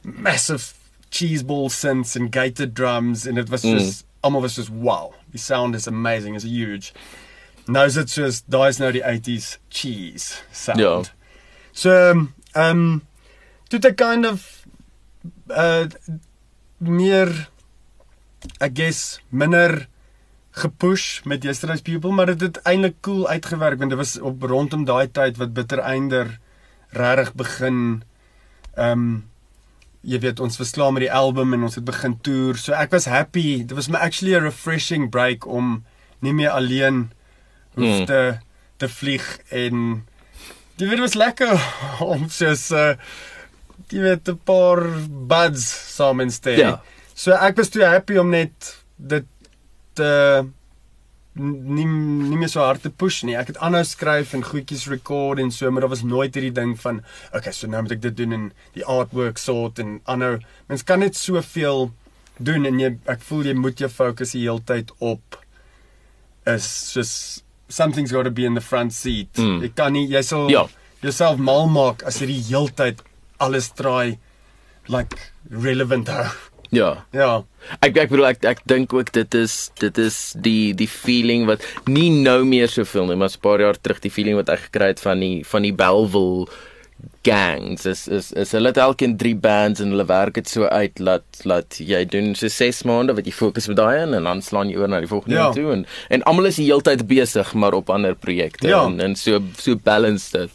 massive 0.05 0.75
cheeseball 1.14 1.71
synths 1.73 2.17
and 2.19 2.33
gated 2.35 2.75
drums 2.77 3.27
and 3.27 3.39
it 3.39 3.49
was 3.53 3.64
Mm. 3.64 3.79
just 3.79 4.03
mm. 4.05 4.09
almal 4.27 4.43
was 4.43 4.57
just 4.59 4.71
wow 4.71 5.14
the 5.33 5.39
sound 5.39 5.75
is 5.79 5.87
amazing 5.89 6.35
it's 6.37 6.45
huge 6.45 6.93
nou 7.67 7.87
is 7.87 7.95
dit 7.99 8.11
soos 8.11 8.43
daai's 8.51 8.79
nou 8.83 8.91
die 8.95 9.03
80s 9.07 9.57
cheese 9.71 10.43
sound 10.53 10.81
Ja. 10.83 10.97
so 11.73 11.95
um, 12.11 12.27
um 12.57 13.03
toe 13.69 13.81
ek 13.83 13.97
kind 14.01 14.27
of 14.27 14.47
uh 15.51 15.87
meer 16.79 17.31
I 18.63 18.69
guess 18.69 19.21
minder 19.31 19.89
gepush 20.57 21.25
met 21.29 21.45
Yesterday's 21.45 21.83
People, 21.85 22.13
maar 22.13 22.31
dit 22.33 22.41
het 22.41 22.61
eintlik 22.65 23.01
cool 23.05 23.27
uitgewerk 23.29 23.79
want 23.79 23.93
dit 23.93 23.99
was 23.99 24.17
op 24.21 24.43
rondom 24.43 24.85
daai 24.89 25.09
tyd 25.13 25.37
wat 25.41 25.53
Bitter 25.57 25.83
Einder 25.85 26.39
regtig 26.97 27.35
begin 27.37 27.81
ehm 28.77 28.93
um, 28.93 29.25
jy 30.07 30.21
weet 30.23 30.41
ons 30.41 30.57
verslaam 30.57 30.95
met 30.95 31.03
die 31.03 31.13
album 31.13 31.51
en 31.57 31.65
ons 31.67 31.75
het 31.75 31.85
begin 31.85 32.13
toer. 32.23 32.55
So 32.63 32.73
ek 32.79 32.93
was 32.95 33.09
happy. 33.11 33.65
Dit 33.67 33.75
was 33.75 33.89
my 33.91 33.99
actually 33.99 34.37
a 34.39 34.41
refreshing 34.45 35.09
break 35.11 35.47
om 35.51 35.81
nie 36.23 36.33
meer 36.33 36.53
alleen 36.55 37.09
hoef 37.75 37.99
Mm. 38.01 38.07
te 38.07 38.21
te 38.79 38.89
vlieg 38.89 39.25
en 39.51 40.07
dit 40.77 40.89
weet, 40.89 41.01
was 41.01 41.14
lekker 41.14 41.55
om 42.12 42.29
soos 42.33 42.70
uh 42.70 42.93
jy 43.93 44.03
weet 44.03 44.29
'n 44.29 44.41
paar 44.45 44.83
buds 45.31 45.64
saam 45.95 46.20
in 46.20 46.31
te 46.31 46.51
hê. 46.51 46.59
Ja. 46.59 46.83
So 47.14 47.33
ek 47.33 47.57
was 47.57 47.68
toe 47.70 47.85
happy 47.85 48.18
om 48.18 48.31
net 48.31 48.77
dit 48.97 49.27
te 49.95 50.11
nie 51.37 51.85
nie 51.87 52.39
meer 52.41 52.49
so 52.49 52.61
hard 52.64 52.83
te 52.83 52.91
push 52.91 53.22
nie. 53.22 53.37
Ek 53.37 53.53
het 53.53 53.61
aanhou 53.62 53.85
skryf 53.85 54.35
en 54.35 54.43
goedjies 54.43 54.87
record 54.89 55.39
en 55.39 55.51
so, 55.51 55.70
maar 55.70 55.85
daar 55.85 55.93
was 55.93 56.03
nooit 56.03 56.35
hierdie 56.35 56.55
ding 56.57 56.74
van 56.81 57.03
okay, 57.33 57.53
so 57.53 57.68
nou 57.68 57.83
moet 57.83 57.97
ek 57.99 58.03
dit 58.09 58.16
doen 58.16 58.33
en 58.33 58.53
die 58.74 58.85
artwork 58.85 59.39
sort 59.39 59.79
en 59.79 60.01
aanhou. 60.05 60.39
Mens 60.68 60.83
kan 60.83 61.05
net 61.05 61.16
soveel 61.16 61.93
doen 62.39 62.66
en 62.66 62.81
jy 62.81 62.97
ek 63.12 63.24
voel 63.29 63.51
jy 63.51 63.57
moet 63.57 63.81
jou 63.81 63.89
fokus 63.93 64.35
die 64.37 64.45
hele 64.45 64.64
tyd 64.64 64.93
op 64.99 65.41
is 66.47 66.68
just 66.95 67.45
something's 67.69 68.12
got 68.12 68.25
to 68.25 68.31
be 68.31 68.45
in 68.45 68.55
the 68.55 68.61
front 68.61 68.93
seat. 68.93 69.33
Mm. 69.35 69.61
Jy 69.62 69.69
kan 69.75 69.93
nie 69.93 70.07
jy 70.09 70.23
sal 70.23 70.51
Ja. 70.51 70.67
jouself 71.03 71.39
mal 71.39 71.67
maak 71.69 72.03
as 72.07 72.21
jy 72.21 72.27
die 72.27 72.43
hele 72.49 72.69
tyd 72.69 73.03
alles 73.41 73.71
try 73.71 74.19
like 74.89 75.17
relevant 75.51 76.09
hou. 76.09 76.27
Ja. 76.71 77.05
Ja. 77.14 77.45
Ek 77.83 77.97
ek 77.97 78.11
bedoel 78.11 78.27
ek 78.33 78.45
ek 78.45 78.61
dink 78.67 78.93
ook 78.93 79.12
dit 79.12 79.35
is 79.35 79.71
dit 79.79 79.99
is 79.99 80.33
die 80.43 80.73
die 80.75 80.89
feeling 80.91 81.47
wat 81.47 81.62
nie 81.87 82.11
nou 82.11 82.45
meer 82.45 82.67
soveel 82.69 83.07
nie, 83.07 83.17
maar 83.17 83.29
'n 83.31 83.41
paar 83.41 83.61
jaar 83.61 83.79
terug 83.81 84.01
die 84.01 84.11
feeling 84.11 84.35
wat 84.37 84.49
ek 84.49 84.61
gekry 84.71 84.89
het 84.89 85.01
van 85.01 85.21
die 85.21 85.45
van 85.45 85.62
die 85.62 85.73
Bellville 85.73 86.47
gangs 87.26 87.84
is 87.90 88.07
is 88.09 88.28
is 88.32 88.53
hulle 88.55 88.70
het 88.70 88.78
elkeen 88.78 89.16
drie 89.18 89.34
bands 89.34 89.80
en 89.82 89.90
hulle 89.90 90.05
werk 90.07 90.34
dit 90.38 90.49
so 90.49 90.64
uit 90.70 90.99
laat 91.03 91.40
laat 91.44 91.78
jy 91.82 92.05
doen 92.09 92.34
so 92.38 92.49
6 92.49 92.82
maande 92.88 93.14
wat 93.18 93.26
jy 93.26 93.32
fokus 93.34 93.68
op 93.68 93.76
daai 93.76 93.97
een 94.03 94.14
en 94.14 94.28
dan 94.30 94.42
slaan 94.42 94.70
jy 94.70 94.78
oor 94.78 94.88
na 94.88 95.01
die 95.03 95.11
volgende 95.11 95.36
Ja. 95.36 95.51
toe 95.53 95.72
en 95.72 95.86
en 96.11 96.22
almal 96.22 96.47
is 96.53 96.57
die 96.61 96.68
hele 96.70 96.82
tyd 96.86 97.07
besig 97.11 97.55
maar 97.55 97.74
op 97.74 97.90
ander 97.90 98.14
projekte 98.14 98.68
Ja. 98.68 98.84
en 98.86 99.01
en 99.01 99.16
so 99.16 99.40
so 99.59 99.74
balance 99.76 100.30
dit. 100.38 100.51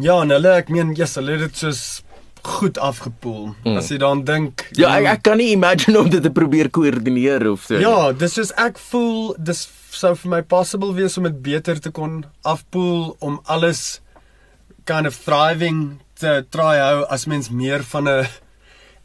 Ja, 0.00 0.20
en 0.22 0.30
hulle 0.30 0.52
ek 0.54 0.68
meen, 0.70 0.92
yes, 0.94 1.16
hulle 1.18 1.32
het 1.32 1.40
dit 1.40 1.56
soos 1.56 2.02
goed 2.42 2.78
afgepoel. 2.78 3.48
Mm. 3.64 3.76
As 3.76 3.88
jy 3.90 3.96
dan 3.98 4.22
dink 4.24 4.68
Ja, 4.78 4.92
ek 5.00 5.06
ek 5.16 5.22
kan 5.26 5.36
nie 5.38 5.50
imagine 5.52 5.98
om 5.98 6.08
dit 6.08 6.22
te 6.22 6.30
probeer 6.30 6.70
koördineer 6.70 7.50
of 7.50 7.64
so. 7.66 7.74
Ja, 7.82 8.12
dis 8.12 8.32
soos 8.38 8.52
ek 8.56 8.78
voel 8.78 9.34
dis 9.38 9.66
sou 9.90 10.14
vir 10.14 10.30
my 10.30 10.42
possible 10.42 10.94
wees 10.94 11.18
om 11.18 11.24
dit 11.24 11.42
beter 11.42 11.80
te 11.80 11.90
kon 11.90 12.24
afpoel 12.44 13.16
om 13.20 13.40
alles 13.46 14.00
kind 14.88 15.06
of 15.06 15.14
thriving 15.16 16.00
te 16.18 16.38
try 16.54 16.76
hou 16.80 17.04
as 17.14 17.26
mens 17.30 17.50
meer 17.52 17.84
van 17.92 18.08
'n 18.08 18.26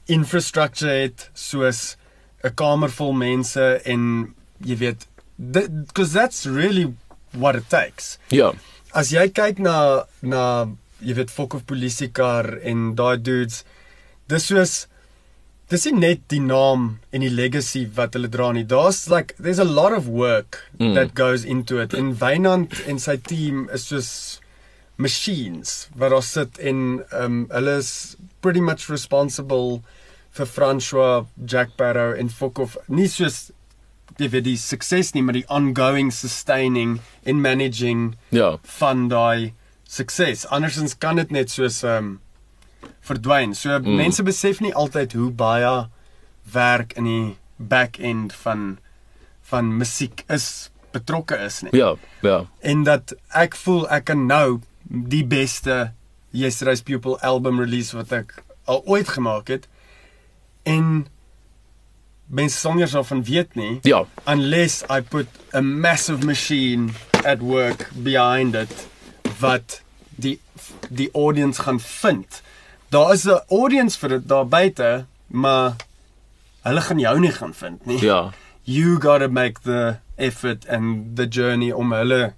infrastructure 0.07 0.91
het 1.03 1.29
soos 1.33 1.95
'n 2.43 2.53
kamer 2.55 2.89
vol 2.91 3.13
mense 3.13 3.81
en 3.85 4.33
jy 4.63 4.75
weet 4.77 5.07
because 5.37 6.13
that's 6.13 6.45
really 6.45 6.93
what 7.33 7.55
it 7.55 7.69
takes. 7.69 8.17
Ja. 8.29 8.51
As 8.93 9.11
jy 9.11 9.27
kyk 9.29 9.59
na 9.59 10.03
na 10.21 10.67
jy 11.01 11.13
weet 11.15 11.31
fok 11.31 11.53
of 11.53 11.65
polisiekar 11.65 12.59
en 12.63 12.95
daai 12.95 13.17
dudes 13.17 13.63
dis 14.27 14.45
soos 14.45 14.87
dis 15.69 15.85
nie 15.85 15.99
net 15.99 16.21
die 16.29 16.39
naam 16.39 16.99
en 17.11 17.21
die 17.21 17.29
legacy 17.33 17.87
wat 17.95 18.13
hulle 18.13 18.27
dra 18.29 18.51
nie. 18.51 18.63
Daar's 18.63 19.09
like 19.09 19.33
there's 19.39 19.59
a 19.59 19.63
lot 19.79 19.91
of 19.93 20.07
work 20.07 20.69
Mm. 20.79 20.85
mm. 20.91 20.93
that 20.95 21.15
goes 21.15 21.43
into 21.45 21.79
it. 21.79 21.93
En 21.93 22.13
Wynand 22.15 22.79
en 22.87 22.99
sy 22.99 23.17
team 23.17 23.69
is 23.73 23.87
soos 23.87 24.39
machines 25.03 25.73
wat 25.99 26.13
daar 26.15 26.25
sit 26.25 26.59
en 26.71 27.01
um 27.23 27.43
hulle 27.51 27.77
is 27.81 27.91
pretty 28.41 28.63
much 28.63 28.89
responsible 28.91 29.81
vir 30.33 30.49
François, 30.49 31.27
Jack 31.45 31.75
Barrow 31.77 32.15
en 32.17 32.29
fok 32.29 32.59
of 32.63 32.77
nie 32.87 33.09
soos 33.11 33.51
jy 34.21 34.29
weet 34.29 34.45
die 34.45 34.57
sukses 34.61 35.13
nie, 35.13 35.23
maar 35.25 35.37
die 35.37 35.47
ongoing 35.49 36.11
sustaining 36.13 36.99
en 37.25 37.41
managing 37.41 38.15
Ja. 38.29 38.57
van 38.79 39.07
daai 39.09 39.53
sukses. 39.83 40.45
Andersins 40.45 40.97
kan 40.97 41.15
dit 41.15 41.31
net 41.31 41.49
soos 41.49 41.83
um, 41.83 42.19
verdwyn. 43.01 43.55
So 43.55 43.79
mm. 43.79 43.95
mense 43.97 44.23
besef 44.23 44.61
nie 44.61 44.73
altyd 44.73 45.13
hoe 45.13 45.31
baie 45.31 45.87
werk 46.53 46.93
in 46.97 47.09
die 47.09 47.35
back 47.57 47.99
end 47.99 48.33
van 48.43 48.77
van 49.43 49.73
musiek 49.77 50.23
is 50.29 50.69
betrokke 50.93 51.37
is 51.45 51.61
nie. 51.61 51.73
Ja. 51.77 51.95
Ja. 52.21 52.45
En 52.61 52.83
dat 52.83 53.13
ek 53.35 53.57
voel 53.59 53.87
ek 53.91 54.05
kan 54.11 54.25
nou 54.27 54.61
die 54.83 55.23
beste 55.25 55.93
Yesterday's 56.31 56.81
Pupil 56.81 57.19
album 57.21 57.59
release 57.59 57.95
wat 57.95 58.11
ek 58.11 58.43
al 58.65 58.81
ooit 58.85 59.09
gemaak 59.09 59.47
het. 59.47 59.67
En 60.63 61.05
mense 62.27 62.57
sal 62.57 62.73
nie 62.73 62.85
daarvan 62.87 63.23
weet 63.27 63.55
nie 63.55 63.79
Ja. 63.83 64.05
unless 64.25 64.83
I 64.89 65.01
put 65.01 65.27
a 65.53 65.61
massive 65.61 66.25
machine 66.25 66.93
at 67.25 67.39
work 67.41 67.89
behind 67.93 68.55
it 68.55 68.87
wat 69.39 69.81
die 70.15 70.39
die 70.89 71.09
audience 71.13 71.61
gaan 71.61 71.79
vind. 71.79 72.41
Daar 72.89 73.13
is 73.13 73.25
'n 73.25 73.41
audience 73.49 73.97
vir 73.99 74.09
dit 74.09 74.27
daar 74.27 74.47
buite, 74.47 75.05
maar 75.27 75.75
hulle 76.61 76.81
gaan 76.81 76.99
jou 76.99 77.19
nie 77.19 77.31
gaan 77.31 77.53
vind 77.53 77.85
nie. 77.85 77.99
Ja. 78.01 78.31
You 78.63 78.99
got 79.01 79.19
to 79.19 79.27
make 79.29 79.61
the 79.63 79.97
effort 80.15 80.67
and 80.69 81.15
the 81.15 81.27
journey 81.27 81.71
om 81.71 81.91
hulle 81.91 82.33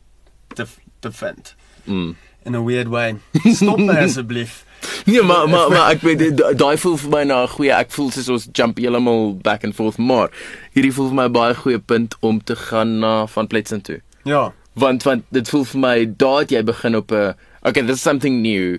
te 0.55 0.65
te 0.99 1.11
vind 1.11 1.55
Mm. 1.85 2.15
In 2.45 2.55
a 2.55 2.61
weird 2.61 2.87
way. 2.87 3.15
Stop 3.53 3.77
my 3.79 3.97
asseblief. 4.05 4.63
Nee, 5.05 5.21
maar 5.21 5.49
maar 5.49 5.69
maar 5.69 5.91
ek 5.91 6.01
weet 6.01 6.37
da- 6.37 6.53
daai 6.53 6.77
voel 6.77 6.97
vir 6.97 7.09
my 7.09 7.23
na 7.23 7.41
'n 7.43 7.47
goeie. 7.47 7.71
Ek 7.73 7.91
voel 7.91 8.11
soos 8.11 8.29
ons 8.29 8.47
jump 8.53 8.77
heeltemal 8.77 9.37
back 9.41 9.63
and 9.63 9.75
forth, 9.75 9.97
maar 9.97 10.29
hierdie 10.73 10.93
voel 10.93 11.07
vir 11.07 11.15
my 11.15 11.25
'n 11.25 11.31
baie 11.31 11.55
goeie 11.55 11.79
punt 11.79 12.15
om 12.21 12.43
te 12.43 12.55
gaan 12.55 12.99
na 12.99 13.25
van 13.27 13.47
Pletsen 13.47 13.81
toe. 13.81 14.01
Ja. 14.23 14.53
Want 14.73 15.03
want 15.03 15.23
dit 15.31 15.49
voel 15.49 15.63
vir 15.65 15.79
my 15.79 16.13
daar 16.17 16.39
het 16.39 16.49
jy 16.51 16.63
begin 16.63 16.95
op 16.95 17.11
'n 17.11 17.33
okay, 17.61 17.81
this 17.83 17.95
is 17.95 18.01
something 18.01 18.41
new. 18.41 18.77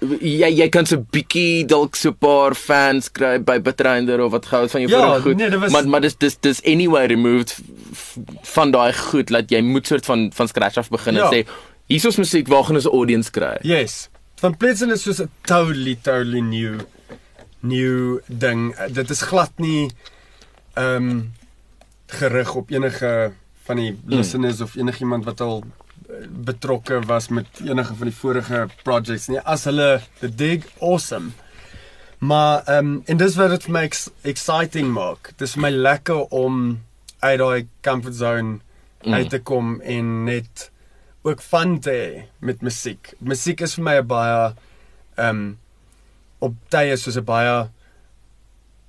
Jy 0.00 0.48
jy 0.56 0.68
kan 0.72 0.86
so 0.88 0.96
bietjie 1.12 1.66
dalk 1.68 1.94
so 1.96 2.08
'n 2.10 2.16
paar 2.16 2.54
fans 2.54 3.08
kry 3.12 3.38
by 3.38 3.58
Bitrinder 3.60 4.20
of 4.24 4.32
wat 4.32 4.48
het 4.48 4.70
van 4.70 4.80
jou 4.80 4.90
Ja, 4.90 5.00
vorige 5.06 5.22
goed. 5.22 5.36
nee, 5.36 5.58
was- 5.58 5.72
Maar 5.72 5.88
maar 5.88 6.00
dis 6.00 6.16
dis 6.16 6.36
dis 6.40 6.62
anyway 6.64 7.06
removed 7.06 7.58
van 8.42 8.70
daai 8.70 8.92
goed 8.92 9.28
dat 9.28 9.50
jy 9.50 9.60
moet 9.60 9.86
soort 9.86 10.04
van 10.06 10.30
van 10.34 10.48
scratch 10.48 10.76
af 10.78 10.88
begin 10.88 11.14
Ja. 11.14 11.30
en 11.30 11.32
sê 11.44 11.46
hier 11.90 12.06
is 12.06 12.18
musiek 12.20 12.48
waar 12.50 12.64
gaan 12.64 12.78
ons 12.78 12.86
'n 12.86 12.94
audience 12.94 13.30
kry. 13.30 13.58
Yes. 13.66 14.08
Van 14.40 14.56
Pletsen 14.56 14.90
is 14.90 15.02
soos 15.02 15.20
'n 15.20 15.30
totally 15.42 15.96
totally 16.02 16.40
new 16.40 16.80
new 17.60 18.20
ding. 18.26 18.74
Dit 18.92 19.10
is 19.10 19.22
glad 19.22 19.50
nie 19.56 19.90
ehm 20.74 20.96
um, 20.96 21.32
gerig 22.06 22.54
op 22.54 22.70
enige 22.70 23.32
van 23.64 23.76
die 23.76 23.98
listeners 24.06 24.60
of 24.60 24.74
enigiemand 24.76 25.24
wat 25.24 25.40
al 25.40 25.62
uh, 25.64 26.26
betrokke 26.30 27.00
was 27.06 27.28
met 27.28 27.46
enige 27.64 27.94
van 27.94 28.06
die 28.06 28.16
vorige 28.16 28.68
projects 28.82 29.28
nie. 29.28 29.40
As 29.40 29.64
hulle 29.64 30.00
the 30.20 30.34
dig 30.34 30.64
awesome. 30.80 31.30
Maar 32.18 32.62
ehm 32.64 32.86
um, 32.86 33.02
en 33.06 33.16
dis 33.16 33.34
wat 33.34 33.50
dit 33.50 33.62
vir 33.62 33.72
my 33.72 33.82
ex 33.82 34.08
exciting 34.22 34.92
maak. 34.92 35.32
Dis 35.36 35.52
vir 35.52 35.60
my 35.62 35.70
lekker 35.70 36.26
om 36.30 36.80
uit 37.18 37.38
daai 37.38 37.66
comfort 37.82 38.14
zone 38.14 38.60
Mm. 39.04 39.14
uit 39.14 39.30
te 39.30 39.38
kom 39.40 39.80
en 39.80 40.24
net 40.24 40.69
ook 41.22 41.42
fun 41.44 41.78
te 41.80 41.90
hê 41.90 42.22
met 42.40 42.62
musiek. 42.62 43.12
Musiek 43.20 43.60
is 43.60 43.74
vir 43.76 43.84
my 43.84 43.96
'n 44.00 44.06
baie 44.06 44.54
ehm 45.16 45.28
um, 45.28 45.58
op 46.40 46.54
tye 46.70 46.96
soos 46.96 47.16
'n 47.16 47.24
baie 47.24 47.68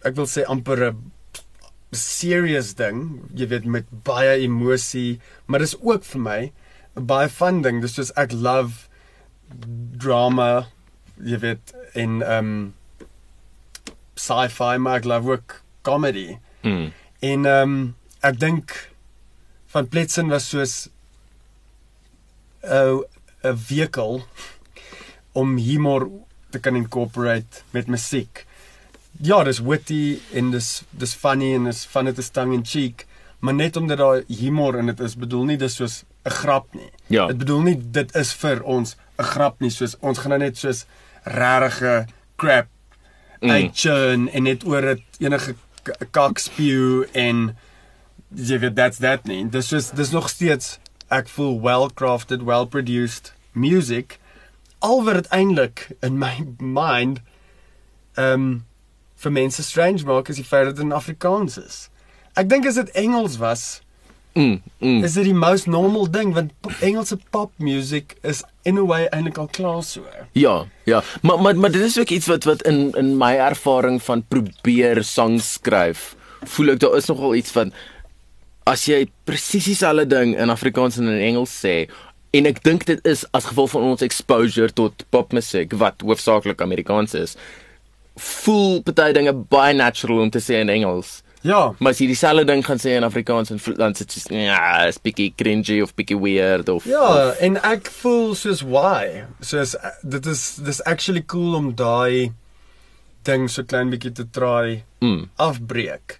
ek 0.05 0.15
wil 0.15 0.27
sê 0.27 0.45
amper 0.47 0.91
'n 0.91 1.11
serious 1.91 2.73
ding, 2.73 3.29
jy 3.35 3.47
weet 3.51 3.65
met 3.65 3.87
baie 4.07 4.39
emosie, 4.45 5.19
maar 5.45 5.59
dis 5.59 5.75
ook 5.81 6.03
vir 6.03 6.21
my 6.21 6.41
'n 6.95 7.05
baie 7.05 7.29
fun 7.29 7.61
ding. 7.61 7.81
Dis 7.81 7.95
soos 7.95 8.11
ek 8.15 8.31
love 8.31 8.87
drama, 9.97 10.67
jy 11.23 11.37
weet 11.37 11.73
en 11.93 12.21
ehm 12.21 12.37
um, 12.37 12.73
sci-fi, 14.15 14.77
maar 14.77 14.97
ek 15.01 15.05
love 15.05 15.31
ook 15.31 15.61
comedy. 15.81 16.37
Mm. 16.63 16.93
En 17.19 17.45
ehm 17.45 17.71
um, 17.71 17.95
ek 18.21 18.39
dink 18.39 18.91
van 19.67 19.87
Pletsen 19.87 20.29
was 20.29 20.49
soos 20.49 20.89
'n 22.63 23.03
'n 23.43 23.57
vehikel 23.57 24.23
om 25.33 25.57
humor 25.57 26.09
te 26.49 26.59
kan 26.59 26.75
incorporate 26.75 27.61
met 27.71 27.87
musiek. 27.87 28.45
Ja, 29.21 29.43
dis 29.43 29.59
witty 29.59 30.19
en 30.33 30.51
dis 30.51 30.83
dis 30.89 31.13
funny 31.13 31.53
en 31.55 31.63
dis 31.63 31.85
fun 31.85 32.07
it 32.07 32.17
is 32.17 32.29
tongue 32.29 32.53
in 32.53 32.65
cheek, 32.65 33.05
maar 33.39 33.53
net 33.53 33.77
omdat 33.77 33.97
daar 33.97 34.23
humor 34.27 34.77
in 34.77 34.85
dit 34.85 34.99
is, 34.99 35.15
bedoel 35.15 35.43
nie 35.45 35.57
dis 35.57 35.75
soos 35.75 36.03
'n 36.25 36.29
grap 36.29 36.73
nie. 36.73 36.89
Ja. 37.07 37.27
Dit 37.27 37.37
bedoel 37.37 37.61
nie 37.61 37.77
dit 37.91 38.15
is 38.15 38.33
vir 38.33 38.61
ons 38.63 38.95
'n 39.19 39.23
grap 39.23 39.59
nie, 39.59 39.69
soos 39.69 39.95
ons 40.01 40.17
gaan 40.17 40.29
nou 40.29 40.39
net 40.39 40.57
soos 40.57 40.85
regte 41.23 42.05
crap 42.37 42.67
Mm. 43.41 43.49
uitchurn 43.49 44.29
en 44.29 44.43
net 44.43 44.63
oor 44.65 44.81
dit 44.81 45.01
enige 45.19 45.55
kak 46.11 46.37
spew 46.39 47.03
en 47.13 47.55
jy 48.35 48.59
weet 48.59 48.75
that's 48.75 48.97
that 48.99 49.25
nie. 49.25 49.49
Dis 49.49 49.69
just 49.69 49.95
dis 49.95 50.11
nog 50.11 50.29
steeds 50.29 50.77
ek 51.11 51.29
voel 51.29 51.59
well 51.61 51.89
crafted, 51.89 52.43
well 52.47 52.65
produced 52.65 53.33
music. 53.53 54.17
Al 54.79 55.03
wat 55.05 55.19
dit 55.21 55.31
eintlik 55.35 55.87
in 56.01 56.17
my 56.17 56.33
mind 56.81 57.21
ehm 58.15 58.33
um, 58.33 58.51
vir 59.21 59.31
mense 59.31 59.61
strange 59.63 60.01
maak 60.01 60.31
is 60.33 60.39
die 60.41 60.47
feit 60.47 60.65
dat 60.65 60.75
dit 60.79 60.85
in 60.85 60.95
Afrikaans 60.97 61.59
is. 61.61 61.89
Ek 62.33 62.47
dink 62.49 62.65
as 62.65 62.79
dit 62.79 62.89
Engels 62.97 63.35
was, 63.37 63.81
Mm, 64.33 64.61
mm. 64.79 65.03
is 65.03 65.17
dit 65.17 65.25
die 65.27 65.35
most 65.35 65.67
normal 65.67 66.05
ding 66.07 66.29
want 66.31 66.53
Engelse 66.79 67.17
pop 67.35 67.51
music 67.59 68.15
is 68.23 68.39
in 68.63 68.77
a 68.79 68.83
way 68.87 69.09
eintlik 69.11 69.35
al 69.41 69.49
klaar 69.51 69.81
so. 69.83 70.05
Ja, 70.31 70.67
ja. 70.87 71.01
Maar 71.21 71.41
maar 71.41 71.55
maar 71.55 71.71
dit 71.71 71.81
is 71.83 71.99
ook 71.99 72.09
iets 72.09 72.27
wat 72.31 72.47
wat 72.47 72.63
in 72.63 72.93
in 72.95 73.17
my 73.17 73.35
ervaring 73.35 73.99
van 74.03 74.23
probeer 74.27 75.03
sang 75.03 75.41
skryf, 75.41 76.15
voel 76.47 76.71
ek 76.71 76.79
daar 76.79 76.95
is 76.95 77.11
nogal 77.11 77.35
iets 77.35 77.51
van 77.51 77.73
as 78.69 78.85
jy 78.87 79.05
presies 79.25 79.65
dieselfde 79.69 80.05
ding 80.09 80.35
in 80.37 80.53
Afrikaans 80.53 80.99
en 81.01 81.09
in 81.09 81.21
Engels 81.31 81.53
sê 81.63 81.87
en 82.37 82.47
ek 82.47 82.61
dink 82.63 82.85
dit 82.87 83.01
is 83.07 83.25
as 83.35 83.49
gevolg 83.49 83.73
van 83.73 83.89
ons 83.91 84.05
exposure 84.05 84.71
tot 84.75 85.03
popmusiek 85.11 85.73
wat 85.81 86.03
hoofsaaklik 86.05 86.61
Amerikaans 86.63 87.15
is, 87.17 87.35
voel 88.15 88.79
party 88.85 89.11
dinge 89.17 89.33
baie 89.51 89.75
natural 89.75 90.23
om 90.25 90.31
te 90.31 90.39
sê 90.43 90.61
in 90.61 90.71
Engels. 90.71 91.19
Ja, 91.41 91.73
Maar 91.81 91.95
as 91.95 91.99
jy 91.99 92.05
dieselfde 92.11 92.45
ding 92.45 92.61
gaan 92.65 92.77
sê 92.77 92.93
in 92.93 93.05
Afrikaans 93.05 93.49
en 93.49 93.59
dan 93.79 93.95
sit 93.97 94.13
jy 94.13 94.43
ja, 94.45 94.85
is 94.85 94.99
bietjie 95.01 95.31
cringy 95.33 95.79
of 95.81 95.95
bietjie 95.97 96.19
weird 96.21 96.69
of 96.69 96.85
Ja, 96.85 97.33
en 97.41 97.57
ek 97.65 97.89
voel 98.01 98.35
soos 98.37 98.61
why? 98.61 99.25
Soos 99.41 99.73
eh, 99.79 99.95
dit 100.05 100.29
is 100.29 100.43
dis 100.61 100.83
actually 100.85 101.25
cool 101.25 101.57
om 101.57 101.71
daai 101.73 102.29
ding 103.25 103.49
so 103.49 103.65
klein 103.65 103.89
bietjie 103.89 104.13
te 104.21 104.27
try 104.29 104.83
mm, 105.01 105.31
afbreek. 105.41 106.19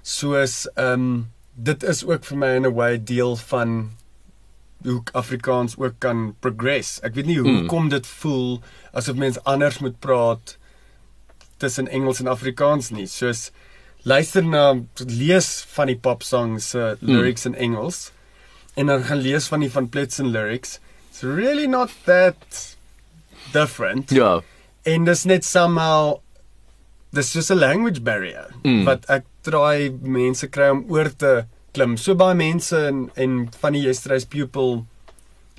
Soos 0.00 0.64
ehm 0.72 1.04
um, 1.04 1.12
dit 1.54 1.82
is 1.82 2.04
ook 2.04 2.24
vir 2.24 2.38
my 2.38 2.54
in 2.56 2.66
'n 2.66 2.74
way 2.74 2.98
deel 3.04 3.36
van 3.36 3.90
hoe 4.82 5.02
Afrikaans 5.12 5.76
ook 5.78 5.94
kan 5.98 6.34
progress. 6.40 7.00
Ek 7.02 7.14
weet 7.14 7.26
nie 7.26 7.38
hoe 7.38 7.50
Mm. 7.50 7.66
kom 7.66 7.88
dit 7.88 8.06
voel 8.06 8.60
asof 8.92 9.14
mens 9.16 9.42
anders 9.44 9.78
moet 9.78 9.98
praat 9.98 10.56
tussen 11.56 11.88
Engels 11.88 12.20
en 12.20 12.26
Afrikaans 12.26 12.90
nie. 12.90 13.06
Soos 13.06 13.50
luister 14.02 14.42
na 14.44 14.74
lees 15.06 15.64
van 15.68 15.86
die 15.86 15.96
popsongs 15.98 16.70
se 16.70 16.78
uh, 16.78 16.92
lyrics 17.00 17.44
in 17.46 17.54
Engels 17.54 18.10
en 18.74 18.86
dan 18.86 19.02
gaan 19.04 19.18
lees 19.18 19.46
van 19.46 19.60
die 19.60 19.70
van 19.70 19.88
Pletsen 19.88 20.26
lyrics. 20.30 20.80
It's 21.10 21.22
really 21.22 21.66
not 21.66 21.90
that 22.04 22.76
different. 23.52 24.10
ja. 24.10 24.40
En 24.82 25.04
dis 25.04 25.24
net 25.24 25.44
somehow 25.44 26.16
dis 27.12 27.32
just 27.32 27.50
a 27.50 27.54
language 27.54 28.00
barrier 28.00 28.46
Mm. 28.62 28.84
wat 28.84 29.04
ek 29.08 29.24
try 29.46 29.90
mense 29.90 30.48
kry 30.48 30.70
om 30.74 30.84
oor 30.92 31.10
te 31.18 31.32
klim. 31.72 31.96
So 31.96 32.14
baie 32.18 32.36
mense 32.38 32.78
en 32.88 33.06
en 33.16 33.46
van 33.60 33.76
die 33.76 33.84
yesterday's 33.86 34.28
pupil 34.28 34.82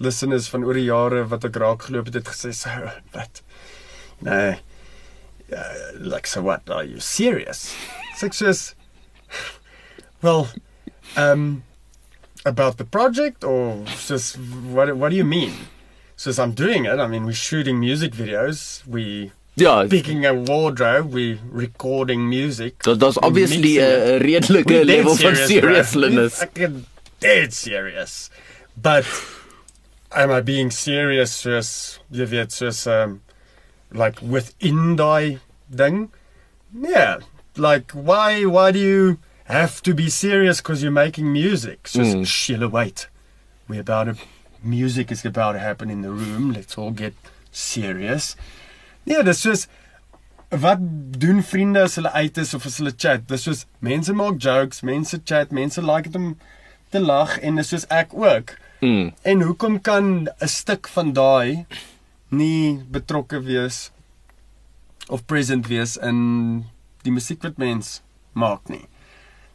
listeners 0.03 0.49
van 0.49 0.65
oor 0.67 0.77
die 0.77 0.87
jare 0.89 1.23
wat 1.29 1.45
ek 1.47 1.57
raak 1.61 1.87
geloop 1.87 2.09
het 2.09 2.21
het 2.21 2.31
gesê 2.31 2.53
so 2.57 2.93
wat 3.15 3.43
nee 4.25 4.55
uh, 5.53 5.91
like 5.99 6.27
so 6.27 6.41
what 6.41 6.69
are 6.69 6.83
you 6.83 6.99
serious? 6.99 7.75
Six 8.15 8.37
says 8.37 8.75
well 10.21 10.49
um 11.17 11.63
about 12.45 12.77
the 12.77 12.85
project 12.85 13.43
or 13.43 13.83
just 14.07 14.37
what 14.73 14.95
what 14.97 15.09
do 15.09 15.15
you 15.15 15.25
mean? 15.25 15.53
Says 16.15 16.39
I'm 16.39 16.53
doing 16.53 16.85
it. 16.85 16.99
I 16.99 17.07
mean 17.07 17.25
we're 17.25 17.33
shooting 17.33 17.79
music 17.79 18.13
videos. 18.13 18.85
We 18.87 19.31
Ja, 19.55 19.85
picking 19.87 20.25
a 20.25 20.33
wardrobe, 20.33 21.13
we 21.13 21.39
recording 21.51 22.27
music. 22.27 22.81
Daar's 22.83 22.99
We're 23.17 23.27
obviously 23.27 23.77
a. 23.77 24.17
'n 24.17 24.21
redelike 24.23 24.65
We're 24.65 24.83
level 24.85 25.13
van 25.15 25.35
serious, 25.35 25.47
seriousness. 25.47 25.93
bro. 25.93 26.09
We're 26.09 26.29
fucking 26.29 26.85
dead 27.19 27.53
serious. 27.53 28.29
But 28.81 29.05
am 30.11 30.31
I 30.31 30.41
being 30.41 30.71
serious 30.71 31.31
soos 31.43 31.99
jy 32.11 32.25
weet 32.25 32.49
soos 32.51 32.87
um 32.87 33.21
like 33.91 34.19
within 34.21 34.95
daai 34.97 35.39
ding? 35.69 36.09
Yeah. 36.73 37.19
Like 37.55 37.91
why 37.93 38.45
why 38.45 38.71
do 38.71 38.79
you 38.79 39.17
have 39.45 39.81
to 39.83 39.93
be 39.93 40.09
serious 40.09 40.61
cuz 40.61 40.81
you're 40.81 40.91
making 41.05 41.31
music? 41.31 41.87
So 41.87 41.99
Mm. 42.01 42.25
Sheila 42.25 42.67
wait. 42.69 43.07
We 43.67 43.77
about 43.77 44.05
to 44.05 44.15
music 44.63 45.11
is 45.11 45.23
about 45.25 45.53
to 45.53 45.59
happen 45.59 45.91
in 45.91 46.01
the 46.01 46.09
room. 46.09 46.53
Let's 46.53 46.75
all 46.75 46.91
get 46.91 47.13
serious. 47.51 48.35
Nee, 49.03 49.23
dis 49.23 49.41
soos 49.41 49.67
wat 50.53 50.81
doen 51.17 51.41
vriende 51.43 51.81
as 51.81 51.95
hulle 51.95 52.11
uit 52.11 52.37
is 52.37 52.53
of 52.53 52.65
as 52.65 52.77
hulle 52.77 52.93
chat? 52.97 53.25
Dis 53.27 53.45
soos 53.47 53.65
mense 53.83 54.13
maak 54.13 54.37
jokes, 54.41 54.83
mense 54.85 55.19
chat, 55.25 55.51
mense 55.51 55.81
like 55.81 56.09
dit 56.09 56.19
om 56.19 56.35
te 56.93 57.01
lag 57.01 57.39
en 57.41 57.57
dis 57.59 57.73
soos 57.73 57.87
ek 57.89 58.13
ook. 58.13 58.53
Mm. 58.83 59.11
En 59.23 59.41
hoekom 59.41 59.81
kan 59.81 60.27
'n 60.27 60.47
stuk 60.47 60.87
van 60.87 61.13
daai 61.13 61.65
nie 62.29 62.79
betrokke 62.91 63.41
wees 63.41 63.91
of 65.09 65.25
present 65.25 65.67
wees 65.67 65.97
in 65.97 66.65
die 67.03 67.11
musiek 67.11 67.43
wat 67.43 67.57
mens 67.57 68.01
maak 68.33 68.69
nie? 68.69 68.87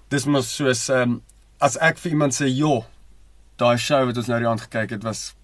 Dis 0.09 0.27
mos 0.27 0.55
soos 0.57 0.89
ehm 0.89 1.03
um, 1.03 1.23
as 1.61 1.77
ek 1.77 1.99
vir 1.99 2.13
iemand 2.13 2.33
sê, 2.33 2.47
"Jo, 2.47 2.85
daai 3.57 3.79
show 3.79 4.07
wat 4.07 4.17
ons 4.17 4.29
nou 4.29 4.39
die 4.39 4.49
aand 4.49 4.61
gekyk 4.61 4.91
het 4.91 5.03
was 5.03 5.35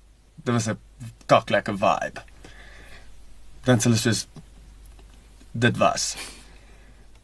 dit 0.45 0.55
was 0.55 0.69
'n 0.69 0.79
kaklekker 1.27 1.77
vibe." 1.79 2.34
Dan 3.65 3.79
sê 3.79 3.89
hulle 3.89 3.99
soos 3.99 4.27
dit 5.53 5.77
was. 5.79 6.15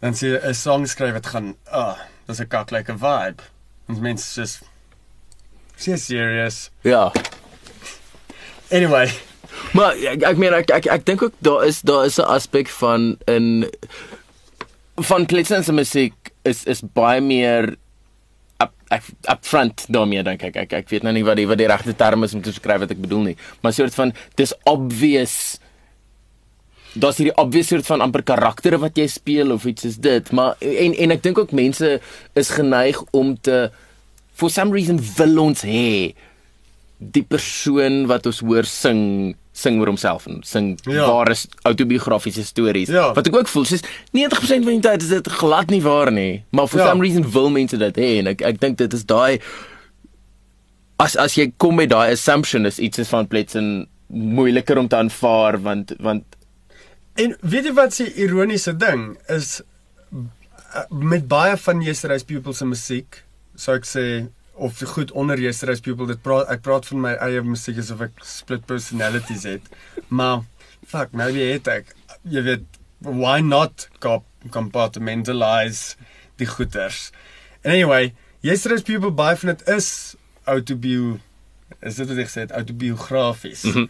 Dan 0.01 0.13
sê 0.15 0.37
'n 0.41 0.55
song 0.55 0.87
skryf 0.87 1.13
wat 1.13 1.27
gaan, 1.27 1.57
"Ah, 1.71 1.81
oh, 1.81 1.99
dis 2.27 2.41
'n 2.41 2.49
kaklekker 2.49 2.99
vibe." 2.99 3.43
Ons 3.89 3.99
mense 3.99 4.25
soos 4.25 4.61
Sê 5.81 5.97
serious. 5.97 6.71
Ja. 6.83 7.13
Anyway, 8.71 9.09
Maar 9.73 9.95
ek 10.15 10.25
ek 10.27 10.41
meen 10.41 10.55
ek 10.57 10.73
ek, 10.75 10.87
ek 10.91 11.05
dink 11.07 11.23
ook 11.23 11.37
daar 11.45 11.65
is 11.67 11.81
daar 11.87 12.07
is 12.09 12.19
'n 12.19 12.27
aspek 12.27 12.69
van 12.81 13.17
in 13.27 13.71
van 14.97 15.27
Klitsen 15.27 15.65
se 15.65 15.73
musiek 15.73 16.15
is 16.43 16.65
is 16.65 16.81
baie 16.83 17.21
meer 17.21 17.77
up 18.59 18.73
up, 18.91 19.05
up 19.31 19.43
front 19.45 19.87
daarmee 19.89 20.23
dink 20.23 20.43
ek. 20.43 20.57
ek 20.57 20.73
ek 20.73 20.89
weet 20.89 21.03
nou 21.03 21.13
nie 21.13 21.25
wat 21.25 21.37
die 21.37 21.47
wat 21.47 21.59
die 21.59 21.67
regte 21.71 21.95
term 21.97 22.25
is 22.25 22.35
om 22.35 22.43
te 22.43 22.51
beskryf 22.51 22.81
wat 22.81 22.91
ek 22.91 23.01
bedoel 23.01 23.23
nie. 23.23 23.37
Maar 23.63 23.73
soort 23.73 23.95
van 23.95 24.13
dis 24.35 24.55
obvious 24.65 25.59
Daar's 26.95 27.17
hierdie 27.21 27.37
obvious 27.39 27.69
soort 27.71 27.87
van 27.87 28.01
amper 28.01 28.23
karaktere 28.27 28.79
wat 28.83 28.97
jy 28.99 29.07
speel 29.07 29.53
of 29.55 29.65
iets 29.65 29.85
is 29.85 29.97
dit, 29.97 30.33
maar 30.33 30.57
en 30.61 30.95
en 30.95 31.11
ek 31.15 31.23
dink 31.23 31.39
ook 31.39 31.53
mense 31.53 32.01
is 32.35 32.51
geneig 32.51 32.99
om 33.13 33.37
te 33.41 33.71
for 34.35 34.51
some 34.51 34.73
reason 34.75 34.99
wil 35.17 35.39
ons 35.39 35.63
hê 35.63 36.15
die 36.99 37.23
persoon 37.23 38.07
wat 38.11 38.27
ons 38.27 38.41
hoor 38.41 38.65
sing 38.65 39.35
sing 39.53 39.79
oor 39.81 39.87
homself 39.93 40.27
en 40.27 40.41
sing 40.45 40.79
Ja. 40.87 40.93
ja. 40.93 41.07
ware 41.13 41.35
s- 41.35 41.47
autobiografiese 41.63 42.45
stories 42.45 42.89
Ja. 42.89 43.13
wat 43.15 43.27
ek 43.27 43.37
ook 43.37 43.49
voel 43.49 43.65
soos 43.65 43.83
90% 44.13 44.65
van 44.65 44.73
die 44.81 44.81
tyd 44.81 45.03
is 45.03 45.09
dit 45.09 45.29
glad 45.29 45.71
nie 45.71 45.81
waar 45.83 46.11
nie 46.13 46.43
maar 46.51 46.67
for 46.69 46.81
Ja. 46.81 46.87
some 46.89 47.03
reason 47.03 47.25
wil 47.31 47.51
mense 47.51 47.77
dit 47.77 47.97
hê 47.97 48.19
en 48.19 48.27
ek 48.35 48.43
ek 48.43 48.61
dink 48.61 48.77
dit 48.79 48.93
is 48.93 49.05
daai 49.05 49.39
as 51.01 51.17
as 51.17 51.35
jy 51.39 51.53
kom 51.57 51.77
met 51.81 51.91
daai 51.93 52.13
assumption 52.13 52.67
is 52.67 52.79
iets 52.79 52.99
is 52.99 53.09
van 53.09 53.27
Pletsen 53.29 53.87
moeiliker 54.11 54.79
om 54.79 54.89
te 54.89 54.97
aanvaar 54.97 55.59
want 55.63 55.93
want 56.01 56.25
En 57.19 57.37
weet 57.41 57.69
jy 57.69 57.73
wat 57.77 57.95
se 57.95 58.07
ironiese 58.15 58.75
ding 58.77 59.15
is 59.33 59.61
uh, 60.13 60.85
met 60.91 61.27
baie 61.29 61.57
van 61.57 61.83
Yesterday's 61.83 62.27
People 62.27 62.55
se 62.55 62.69
musiek, 62.69 63.23
sou 63.59 63.77
ek 63.79 63.89
sê 63.89 64.05
of 64.61 64.79
goed 64.93 65.13
onder 65.17 65.41
Yesterday's 65.41 65.83
People 65.85 66.07
dit 66.11 66.21
praat 66.23 66.51
ek 66.53 66.63
praat 66.65 66.87
van 66.91 67.03
my 67.07 67.15
eie 67.25 67.43
musiek 67.45 67.81
asof 67.81 68.05
ek 68.09 68.25
split 68.27 68.67
personalities 68.69 69.47
het. 69.49 69.67
Maar 70.09 70.45
fuck, 70.87 71.15
maybe 71.17 71.45
het 71.51 71.69
ek 71.73 71.95
jy 72.29 72.45
weet 72.47 72.81
why 73.01 73.41
not 73.41 73.89
comp 74.05 74.27
compartmentalize 74.53 75.97
die 76.41 76.49
goeters. 76.49 77.11
And 77.65 77.75
anyway, 77.75 78.15
Yesterday's 78.41 78.87
People 78.87 79.13
baie 79.13 79.37
van 79.37 79.53
dit 79.53 79.67
is 79.69 79.91
autobio 80.49 81.19
is 81.81 81.97
dit 82.01 82.09
wat 82.09 82.21
ek 82.21 82.31
gesê 82.31 82.47
het 82.47 82.55
autobiografies. 82.57 83.65
Mhm. 83.69 83.89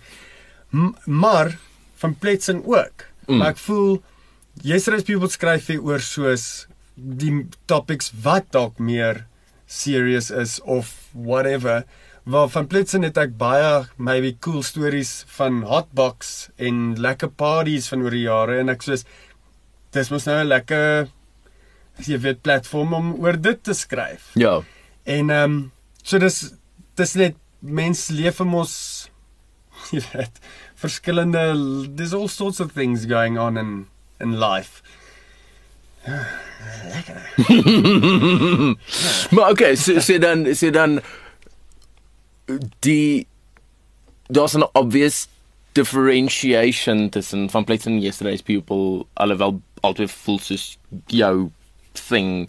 M 0.71 0.95
maar 1.05 1.57
van 2.01 2.15
Pletsen 2.19 2.63
ook. 2.65 3.10
Mm. 3.31 3.39
Maar 3.39 3.55
ek 3.55 3.63
voel 3.63 4.01
Yesterday's 4.67 5.07
People 5.07 5.31
skryf 5.31 5.71
hier 5.71 5.83
oor 5.87 6.03
soos 6.03 6.67
die 6.95 7.47
topics 7.71 8.11
wat 8.25 8.51
dalk 8.53 8.81
meer 8.83 9.25
serious 9.71 10.31
is 10.35 10.59
of 10.67 10.91
whatever. 11.15 11.85
Waar 12.27 12.51
van 12.53 12.67
Pletsen 12.69 13.07
het 13.07 13.19
ek 13.19 13.37
baie 13.41 13.87
maybe 13.97 14.35
cool 14.45 14.65
stories 14.67 15.23
van 15.39 15.63
hotbox 15.71 16.51
en 16.59 16.99
lekker 17.01 17.31
parties 17.31 17.89
van 17.89 18.03
oor 18.05 18.15
die 18.15 18.27
jare 18.27 18.59
en 18.61 18.75
ek 18.75 18.85
soos 18.85 19.07
dis 19.95 20.11
mos 20.13 20.27
nou 20.27 20.37
'n 20.43 20.51
lekker 20.51 21.09
jy 22.07 22.19
weet 22.19 22.43
platform 22.43 22.95
om 22.95 23.15
oor 23.23 23.37
dit 23.37 23.63
te 23.63 23.75
skryf. 23.75 24.31
ja 24.35 24.61
En 25.05 25.31
ehm 25.31 25.53
um, 25.53 25.73
so 26.03 26.19
dis 26.19 26.53
dis 26.97 27.15
net 27.15 27.37
mens 27.61 28.09
leef 28.09 28.41
mos 28.41 29.09
jy 29.95 30.03
weet 30.13 30.41
verskillende 30.81 31.45
there's 31.97 32.15
all 32.17 32.29
sorts 32.29 32.61
of 32.61 32.73
things 32.73 33.07
going 33.07 33.39
on 33.39 33.57
in 33.57 33.87
in 34.21 34.39
life. 34.39 34.83
Maar 39.35 39.51
okay, 39.51 39.77
so 39.77 40.01
so 40.01 40.19
dan 40.19 40.55
so 40.55 40.71
dan 40.71 41.01
die 42.79 43.27
daar's 44.27 44.57
'n 44.57 44.69
obvious 44.73 45.29
differentiation 45.73 47.09
tussen 47.09 47.51
van 47.51 47.65
Plates 47.65 47.87
and 47.87 48.03
Yesterday's 48.03 48.43
People 48.43 49.07
alhoewel 49.13 49.61
altyd 49.81 50.11
voel 50.11 50.39
soos 50.39 50.79
jou 51.07 51.51
thing 52.09 52.49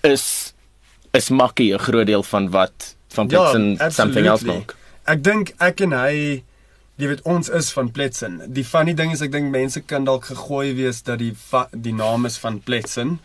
is 0.00 0.54
is 1.10 1.28
makkie 1.28 1.74
'n 1.74 1.78
groot 1.78 2.06
deel 2.06 2.22
van 2.22 2.50
wat 2.50 2.96
van 3.08 3.34
and 3.34 3.78
Ja, 3.78 3.90
something 3.90 4.26
else 4.26 4.44
maak. 4.44 4.76
Ek 5.04 5.22
dink 5.22 5.52
ek 5.58 5.80
en 5.80 5.92
hy 5.92 6.42
jy 6.96 7.10
weet 7.10 7.26
ons 7.28 7.50
is 7.52 7.66
van 7.76 7.90
Pletsen. 7.92 8.38
Die 8.56 8.64
funny 8.64 8.94
ding 8.96 9.10
is 9.12 9.20
ek 9.24 9.32
dink 9.34 9.50
mense 9.52 9.82
kan 9.84 10.06
dalk 10.08 10.24
gegooi 10.30 10.72
wees 10.78 11.02
dat 11.06 11.18
die 11.20 11.34
die 11.72 11.94
naam 11.94 12.24
is 12.28 12.38
van 12.40 12.60
Pletsen. 12.64 13.18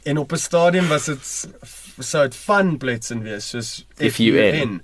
En 0.04 0.18
op 0.18 0.32
'n 0.32 0.36
stadium 0.40 0.88
was 0.88 1.04
dit 1.06 1.48
sou 1.98 2.22
dit 2.26 2.36
van 2.36 2.76
Pletsen 2.78 3.22
wees 3.22 3.48
soos 3.52 3.86
FUN. 3.96 4.80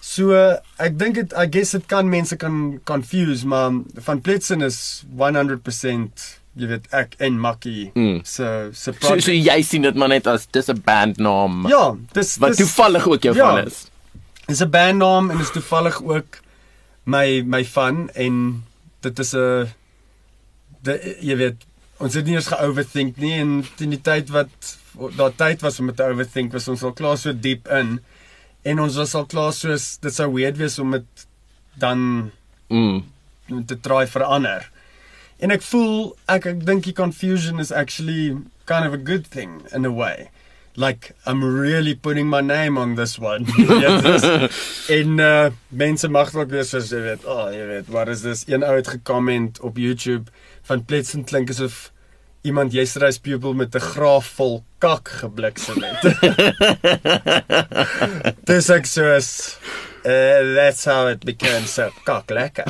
So 0.00 0.32
uh, 0.32 0.56
ek 0.80 0.94
dink 0.98 1.14
dit 1.18 1.32
I 1.36 1.46
guess 1.50 1.70
dit 1.76 1.86
kan 1.86 2.08
mense 2.08 2.36
kan 2.36 2.80
confuse 2.88 3.46
maar 3.46 3.70
van 4.06 4.20
Pletsen 4.20 4.62
is 4.62 5.04
100% 5.18 6.24
jy 6.58 6.66
weet 6.66 6.86
ek 6.96 7.14
en 7.22 7.36
Makkie 7.40 7.90
Mm. 7.94 8.20
se 8.24 8.68
se 8.72 8.92
So 8.92 8.92
project. 8.92 9.22
so 9.24 9.32
jy 9.32 9.62
sien 9.62 9.82
dit 9.82 9.94
maar 9.94 10.08
net 10.08 10.26
as 10.26 10.46
dis 10.50 10.68
'n 10.68 10.80
bandnaam 10.84 11.66
ja, 11.68 11.94
dis 12.12 12.36
wat 12.38 12.56
dis 12.56 12.58
toevallig 12.58 13.06
ook 13.08 13.22
jou 13.22 13.36
Ja. 13.36 13.50
van 13.54 13.66
is. 13.66 13.86
is 14.48 14.60
'n 14.62 14.70
bandnaam 14.70 15.30
en 15.30 15.38
is 15.40 15.50
toevallig 15.50 16.02
ook 16.02 16.40
my 17.04 17.42
my 17.46 17.64
van 17.64 18.10
en 18.14 18.64
dit 19.00 19.18
is 19.18 19.34
'n 19.34 19.68
de 20.86 20.96
jy 21.20 21.36
weet 21.36 21.66
ons 22.00 22.14
het 22.16 22.24
nie 22.26 22.34
eens 22.38 22.48
geoverthink 22.52 23.16
nie 23.20 23.34
en 23.42 23.58
teen 23.76 23.90
die 23.96 24.00
tyd 24.00 24.30
wat 24.32 24.70
daar 25.16 25.34
tyd 25.36 25.60
was 25.62 25.78
om 25.80 25.90
te 25.94 26.02
overthink 26.06 26.52
was 26.56 26.68
ons 26.68 26.82
al 26.82 26.92
klaar 26.96 27.18
so 27.20 27.32
diep 27.32 27.68
in 27.68 27.98
en 28.64 28.80
ons 28.80 28.96
was 29.00 29.14
al 29.14 29.26
klaar 29.30 29.52
soos 29.56 29.96
dit 30.02 30.14
sou 30.14 30.28
weird 30.34 30.56
wees 30.60 30.78
om 30.78 30.96
dit 30.98 31.26
dan 31.78 32.30
Mm. 32.70 33.02
te 33.66 33.74
try 33.82 34.04
verander. 34.06 34.68
En 35.42 35.50
ek 35.50 35.62
voel 35.66 36.12
ek 36.30 36.44
ek 36.46 36.60
dink 36.68 36.84
die 36.86 36.92
confusion 36.94 37.58
is 37.58 37.72
actually 37.72 38.36
kind 38.70 38.86
of 38.86 38.92
a 38.94 39.00
good 39.08 39.26
thing 39.26 39.56
in 39.74 39.84
a 39.84 39.90
way. 39.90 40.28
Like 40.76 41.10
I'm 41.26 41.42
really 41.42 41.96
putting 41.96 42.28
my 42.30 42.40
name 42.40 42.78
on 42.78 42.94
this 42.94 43.18
one. 43.18 43.42
En 44.98 45.18
uh 45.18 45.50
mense 45.68 46.08
mag 46.08 46.30
dalk 46.30 46.50
weer 46.54 46.64
soos 46.64 46.92
jy 46.94 47.00
weet, 47.08 47.26
oh, 47.26 47.48
jy 47.50 47.66
weet, 47.72 47.90
wat 47.90 48.08
is 48.14 48.22
dis? 48.22 48.44
Een 48.46 48.62
ou 48.62 48.76
het 48.76 48.88
gecomment 48.94 49.58
op 49.66 49.76
YouTube 49.82 50.30
van 50.70 50.84
Pletsen 50.86 51.26
klink 51.26 51.50
asof 51.50 51.88
iemand 52.46 52.72
yesterday's 52.72 53.18
pupil 53.18 53.54
met 53.58 53.74
'n 53.74 53.82
graaf 53.92 54.26
vol 54.38 54.62
kak 54.78 55.08
gebliksem 55.20 55.82
het. 55.82 56.02
Dis 58.48 58.70
ek 58.70 58.86
soos 58.86 59.58
uh, 60.04 60.54
that's 60.54 60.84
how 60.84 61.08
it 61.08 61.24
became 61.24 61.66
so 61.66 61.90
kak 62.04 62.30
lekker. 62.30 62.64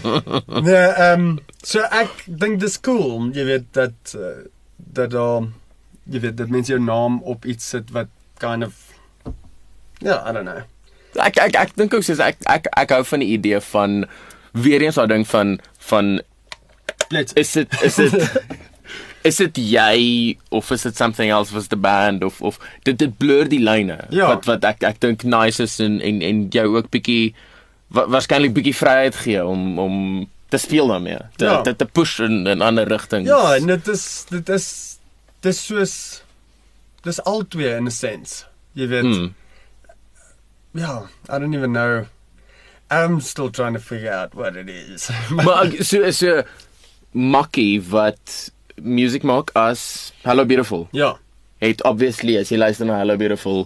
nee, 0.66 0.74
ehm 0.74 1.20
um, 1.20 1.38
so 1.62 1.84
ek 1.90 2.24
dink 2.26 2.60
dis 2.60 2.80
cool, 2.80 3.30
jy 3.36 3.44
weet 3.44 3.68
dat 3.76 4.16
uh, 4.16 4.42
dat 4.76 5.10
daar 5.14 5.46
jy 6.10 6.20
weet 6.20 6.36
dat 6.36 6.50
mense 6.50 6.72
jou 6.72 6.82
naam 6.82 7.20
op 7.22 7.44
iets 7.44 7.68
sit 7.68 7.90
wat 7.94 8.10
kind 8.42 8.64
of 8.64 8.74
ja, 10.00 10.10
yeah, 10.10 10.28
I 10.28 10.32
don't 10.32 10.48
know. 10.48 10.62
Ek 11.22 11.38
ek 11.40 11.54
ek 11.56 11.76
dink 11.76 11.94
ook 11.94 12.04
soos 12.06 12.22
ek 12.22 12.42
ek 12.50 12.66
ek 12.74 12.90
hou 12.96 13.04
van 13.04 13.22
die 13.22 13.34
idee 13.38 13.60
van 13.70 14.04
weer 14.56 14.82
eens 14.82 14.98
daai 14.98 15.12
ding 15.14 15.28
van 15.28 15.58
van 15.92 16.18
Let's 17.10 17.32
is 17.36 17.52
dit 17.52 17.82
is 17.82 17.94
dit 17.94 18.14
is 19.28 19.36
dit 19.36 19.56
jy 19.58 20.36
of 20.54 20.70
is 20.70 20.82
dit 20.82 20.96
something 20.96 21.30
else 21.30 21.54
was 21.54 21.66
the 21.68 21.76
band 21.76 22.22
of 22.24 22.40
of 22.42 22.58
dit 22.82 22.98
dit 22.98 23.16
blur 23.18 23.48
die 23.48 23.60
lyne 23.62 23.98
Ja. 24.10 24.26
wat 24.28 24.44
wat 24.46 24.64
ek 24.64 24.82
ek 24.82 25.00
dink 25.00 25.22
nice 25.24 25.62
is 25.62 25.78
en 25.80 26.00
en 26.00 26.22
en 26.22 26.48
jou 26.50 26.76
ook 26.76 26.90
bietjie 26.90 27.34
wa, 27.88 28.06
waarskynlik 28.08 28.54
bietjie 28.54 28.74
vryheid 28.74 29.14
gee 29.24 29.44
om 29.44 29.78
om 29.78 29.96
te 30.48 30.58
speel 30.58 30.86
daarmee 30.88 31.18
te 31.36 31.44
Ja. 31.44 31.60
te, 31.62 31.74
te 31.76 31.84
push 31.86 32.18
in 32.20 32.46
'n 32.48 32.62
ander 32.62 32.86
rigting 32.88 33.26
Ja, 33.26 33.56
en 33.56 33.66
dit 33.66 33.88
is 33.88 34.26
dit 34.30 34.48
is 34.48 34.98
dis 35.42 35.66
soos 35.66 36.22
dis 37.02 37.20
al 37.24 37.42
twee 37.48 37.74
in 37.76 37.84
'n 37.86 37.90
sense. 37.90 38.44
Jy 38.74 38.86
weet. 38.88 39.02
hmm. 39.02 39.34
Ja, 40.74 41.06
I 41.30 41.38
don't 41.38 41.54
even 41.54 41.72
know. 41.72 42.06
I'm 42.90 43.20
still 43.20 43.50
trying 43.50 43.74
to 43.74 43.80
figure 43.80 44.12
out 44.12 44.34
what 44.34 44.54
it 44.56 44.68
is. 44.68 45.08
maar 45.30 45.66
so 45.80 46.02
'n 46.06 46.44
makkie 47.16 47.80
wat 47.90 48.36
music 48.76 49.24
maak 49.24 49.50
as 49.56 50.12
Hello 50.22 50.44
Beautiful 50.44 50.86
ja. 50.92 51.14
het 51.64 51.80
obviously 51.88 52.36
as 52.36 52.52
jy 52.52 52.58
luister 52.60 52.86
na 52.86 52.98
Hello 53.00 53.16
Beautiful 53.16 53.64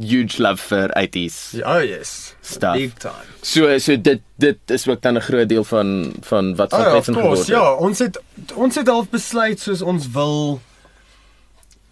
huge 0.00 0.40
love 0.40 0.62
vir 0.70 0.88
80s 0.96 1.36
Ja, 1.60 1.76
oh 1.76 1.82
yes. 1.84 2.34
Stuff. 2.40 2.78
Big 2.80 2.94
time. 2.98 3.28
So 3.44 3.76
so 3.78 3.96
dit 3.96 4.22
dit 4.40 4.70
is 4.72 4.88
ook 4.88 5.02
dan 5.04 5.16
'n 5.20 5.20
groot 5.20 5.48
deel 5.48 5.64
van 5.64 6.12
van 6.20 6.56
wat 6.56 6.70
van 6.70 6.80
Oh, 6.80 6.86
ja, 6.86 6.90
of 6.90 6.96
Petsen 6.96 7.14
geword 7.14 7.34
course. 7.34 7.52
het. 7.52 7.60
Ja, 7.60 7.74
ons 7.74 7.98
het 7.98 8.22
ons 8.54 8.74
het 8.74 8.88
half 8.88 9.08
besluit 9.10 9.60
soos 9.60 9.82
ons 9.82 10.08
wil 10.10 10.60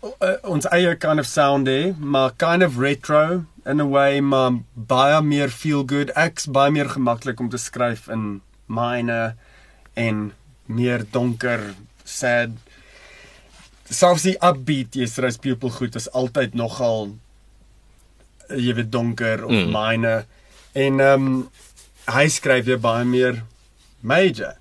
uh, 0.03 0.37
ons 0.43 0.66
eie 0.72 0.97
kind 0.97 1.20
of 1.20 1.26
sound 1.26 1.68
hê, 1.68 1.93
maar 1.99 2.33
kind 2.37 2.64
of 2.64 2.78
retro 2.78 3.45
in 3.66 3.81
a 3.81 3.87
way, 3.87 4.20
maar 4.20 4.53
baie 4.74 5.20
meer 5.22 5.51
feel 5.53 5.85
good. 5.87 6.11
Ek's 6.16 6.47
baie 6.47 6.70
meer 6.70 6.89
gemaklik 6.89 7.41
om 7.41 7.51
te 7.53 7.61
skryf 7.61 8.09
in 8.09 8.41
myne 8.66 9.35
en 9.95 10.31
meer 10.71 11.03
donker, 11.12 11.62
sad. 12.07 12.55
Selfs 13.91 14.23
die 14.29 14.37
upbeat 14.47 14.95
yesterday's 15.01 15.39
people 15.43 15.71
goed 15.75 15.97
is 15.99 16.07
altyd 16.14 16.55
nogal 16.59 17.11
jy 18.51 18.75
weet 18.79 18.91
donker 18.95 19.45
of 19.47 19.53
Mm. 19.55 19.71
myne. 19.75 20.14
En 20.75 21.01
ehm 21.01 21.27
um, 21.29 21.49
hy 22.11 22.27
skryf 22.33 22.64
weer 22.66 22.81
baie 22.83 23.05
meer 23.05 23.43
major 24.01 24.55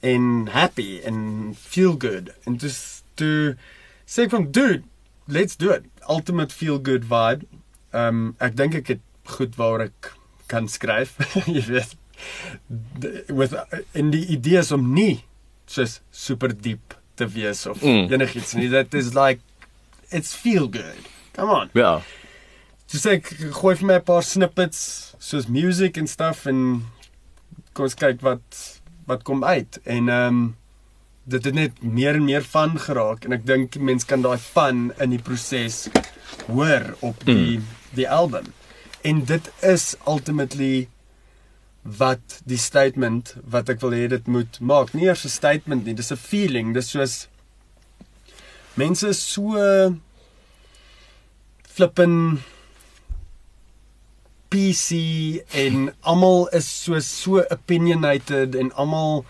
en 0.00 0.46
happy 0.54 1.00
en 1.04 1.54
feel 1.58 1.96
good 1.98 2.30
en 2.46 2.56
dis 2.56 3.02
to 3.18 3.54
sê 4.06 4.24
ek 4.24 4.30
van 4.30 4.46
dude 4.54 4.84
let's 5.26 5.56
do 5.58 5.72
it 5.74 5.84
ultimate 6.08 6.54
feel 6.54 6.78
good 6.78 7.04
vibe 7.10 7.44
um 7.92 8.36
ek 8.40 8.54
dink 8.56 8.78
ek 8.78 8.92
het 8.94 9.02
goed 9.34 9.58
waar 9.58 9.82
ek 9.88 10.12
kan 10.46 10.68
skryf 10.70 11.18
jy 11.56 11.64
weet 11.66 11.96
with 13.28 13.52
in 13.92 14.14
die 14.14 14.24
idee 14.38 14.62
is 14.62 14.72
om 14.72 14.86
nie 14.94 15.24
soos 15.68 15.98
super 16.10 16.52
diep 16.54 16.96
te 17.18 17.26
wees 17.34 17.66
of 17.66 17.82
Mm. 17.82 18.08
enigiets 18.12 18.54
nie 18.58 18.68
that 18.72 18.94
is 18.94 19.14
like 19.14 19.40
it's 20.10 20.34
feel 20.34 20.68
good 20.68 21.08
come 21.36 21.52
on 21.52 21.70
Ja. 21.74 22.00
Sê 22.88 23.18
ek 23.18 23.26
gooi 23.52 23.74
vir 23.76 23.86
my 23.86 23.98
'n 23.98 24.04
paar 24.04 24.22
snippets 24.24 25.14
soos 25.20 25.46
music 25.48 25.98
en 25.98 26.06
stuff 26.06 26.46
en 26.46 26.84
kom 27.74 27.84
ons 27.84 27.94
kyk 27.94 28.22
wat 28.22 28.80
wat 29.06 29.22
kom 29.24 29.44
uit 29.44 29.78
en 29.84 30.08
ehm 30.08 30.26
um, 30.28 30.56
dit 31.28 31.44
het 31.44 31.54
net 31.54 31.82
meer 31.82 32.16
en 32.16 32.24
meer 32.24 32.42
van 32.42 32.78
geraak 32.80 33.24
en 33.24 33.32
ek 33.36 33.44
dink 33.44 33.76
mense 33.76 34.06
kan 34.08 34.22
daai 34.24 34.38
van 34.38 34.92
in 34.98 35.10
die 35.10 35.20
proses 35.20 35.88
hoor 36.46 36.96
op 37.00 37.20
die 37.28 37.58
mm. 37.58 37.66
die 37.94 38.08
album. 38.08 38.46
En 39.04 39.24
dit 39.24 39.50
is 39.60 39.96
ultimately 40.06 40.88
wat 41.96 42.40
die 42.44 42.58
statement 42.60 43.34
wat 43.48 43.70
ek 43.72 43.80
wil 43.80 43.94
hê 43.96 44.08
dit 44.12 44.26
moet 44.28 44.60
maak. 44.60 44.92
Nie 44.92 45.08
eers 45.08 45.24
'n 45.24 45.32
statement 45.32 45.84
nie, 45.84 45.94
dis 45.94 46.12
'n 46.12 46.16
feeling. 46.16 46.74
Dis 46.74 46.90
soos 46.90 47.28
mense 48.74 49.08
is 49.08 49.22
so 49.22 49.56
flippin 51.62 52.42
PC 54.50 55.42
en 55.52 55.94
almal 56.00 56.48
is 56.52 56.66
so 56.84 56.98
so 57.00 57.44
opinionated 57.50 58.54
en 58.54 58.72
almal 58.72 59.24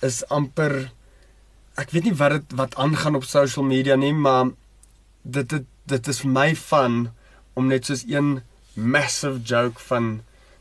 is 0.00 0.24
amper 0.28 0.90
ek 1.80 1.92
weet 1.94 2.04
nie 2.04 2.16
wat 2.20 2.32
dit 2.36 2.56
wat 2.58 2.76
aangaan 2.76 3.16
op 3.16 3.24
social 3.24 3.64
media 3.64 3.96
nie, 3.96 4.12
maar 4.12 4.50
dit 5.22 5.48
dit 5.48 5.66
dit 5.86 6.08
is 6.08 6.20
vir 6.20 6.30
my 6.30 6.48
van 6.54 7.10
om 7.54 7.66
net 7.66 7.88
soos 7.88 8.04
een 8.08 8.42
massive 8.74 9.40
joke 9.44 9.80
van 9.88 10.20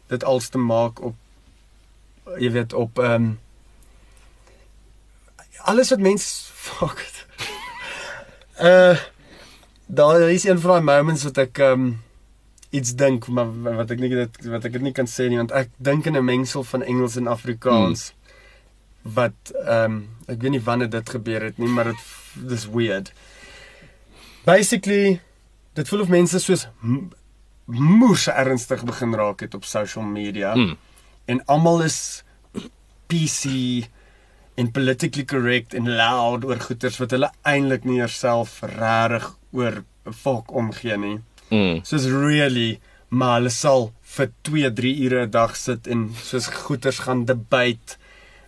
dit 0.10 0.24
als 0.24 0.50
te 0.50 0.58
maak 0.58 1.02
op 1.02 1.16
jy 2.38 2.52
weet 2.52 2.74
op 2.74 3.00
ehm 3.00 3.14
um, 3.14 3.40
alles 5.70 5.90
wat 5.90 6.00
mens 6.00 6.52
fuck 6.54 7.00
it. 7.00 7.26
uh 8.62 8.98
daar 9.86 10.22
is 10.30 10.44
een 10.44 10.60
van 10.60 10.72
daai 10.72 10.86
moments 10.86 11.24
wat 11.24 11.38
ek 11.38 11.58
ehm 11.58 11.72
um, 11.72 12.02
iets 12.70 12.94
dink 12.96 13.28
maar 13.28 13.50
wat 13.76 13.92
ek 13.92 14.00
nie 14.00 14.10
dit 14.14 14.44
wat 14.46 14.66
ek 14.66 14.76
dit 14.78 14.86
nie 14.86 14.94
kan 14.94 15.10
sê 15.10 15.26
nie 15.30 15.40
want 15.42 15.52
ek 15.52 15.72
dink 15.78 16.06
in 16.06 16.18
'n 16.18 16.26
mengsel 16.26 16.64
van 16.64 16.84
Engels 16.84 17.16
en 17.18 17.28
Afrikaans 17.28 18.12
hmm. 18.12 19.14
wat 19.18 19.54
ehm 19.66 19.86
um, 19.86 20.10
ek 20.28 20.42
weet 20.42 20.52
nie 20.52 20.66
wanneer 20.68 20.90
dit 20.90 21.10
gebeur 21.10 21.42
het 21.42 21.58
nie 21.58 21.68
maar 21.68 21.90
dit 21.90 22.04
dis 22.50 22.68
weird. 22.70 23.14
Basically 24.46 25.22
dit 25.74 25.88
voel 25.88 26.02
of 26.02 26.14
mense 26.14 26.40
soos 26.40 26.68
moes 27.66 28.28
ernstig 28.28 28.84
begin 28.84 29.14
raak 29.16 29.40
het 29.40 29.54
op 29.54 29.66
social 29.66 30.04
media. 30.06 30.54
Hmm. 30.54 30.78
En 31.30 31.42
almal 31.46 31.86
is 31.86 32.00
PC 33.10 33.86
en 34.60 34.72
politically 34.76 35.26
correct 35.26 35.74
en 35.78 35.88
loud 36.00 36.46
oor 36.48 36.60
goeters 36.66 37.00
wat 37.02 37.14
hulle 37.16 37.30
eintlik 37.48 37.86
nie 37.88 38.04
self 38.12 38.60
regtig 38.76 39.30
oor 39.56 39.84
volk 40.24 40.52
omgee 40.52 40.98
nie. 41.00 41.18
Mm. 41.50 41.82
Soos 41.88 42.10
really 42.12 42.80
maar 43.10 43.40
hulle 43.40 43.54
sal 43.54 43.90
vir 44.16 44.30
2, 44.50 44.70
3 44.82 44.94
ure 45.06 45.26
'n 45.26 45.32
dag 45.32 45.56
sit 45.56 45.88
en 45.88 46.10
soos 46.22 46.48
goeters 46.66 47.00
gaan 47.06 47.26
debate 47.26 47.98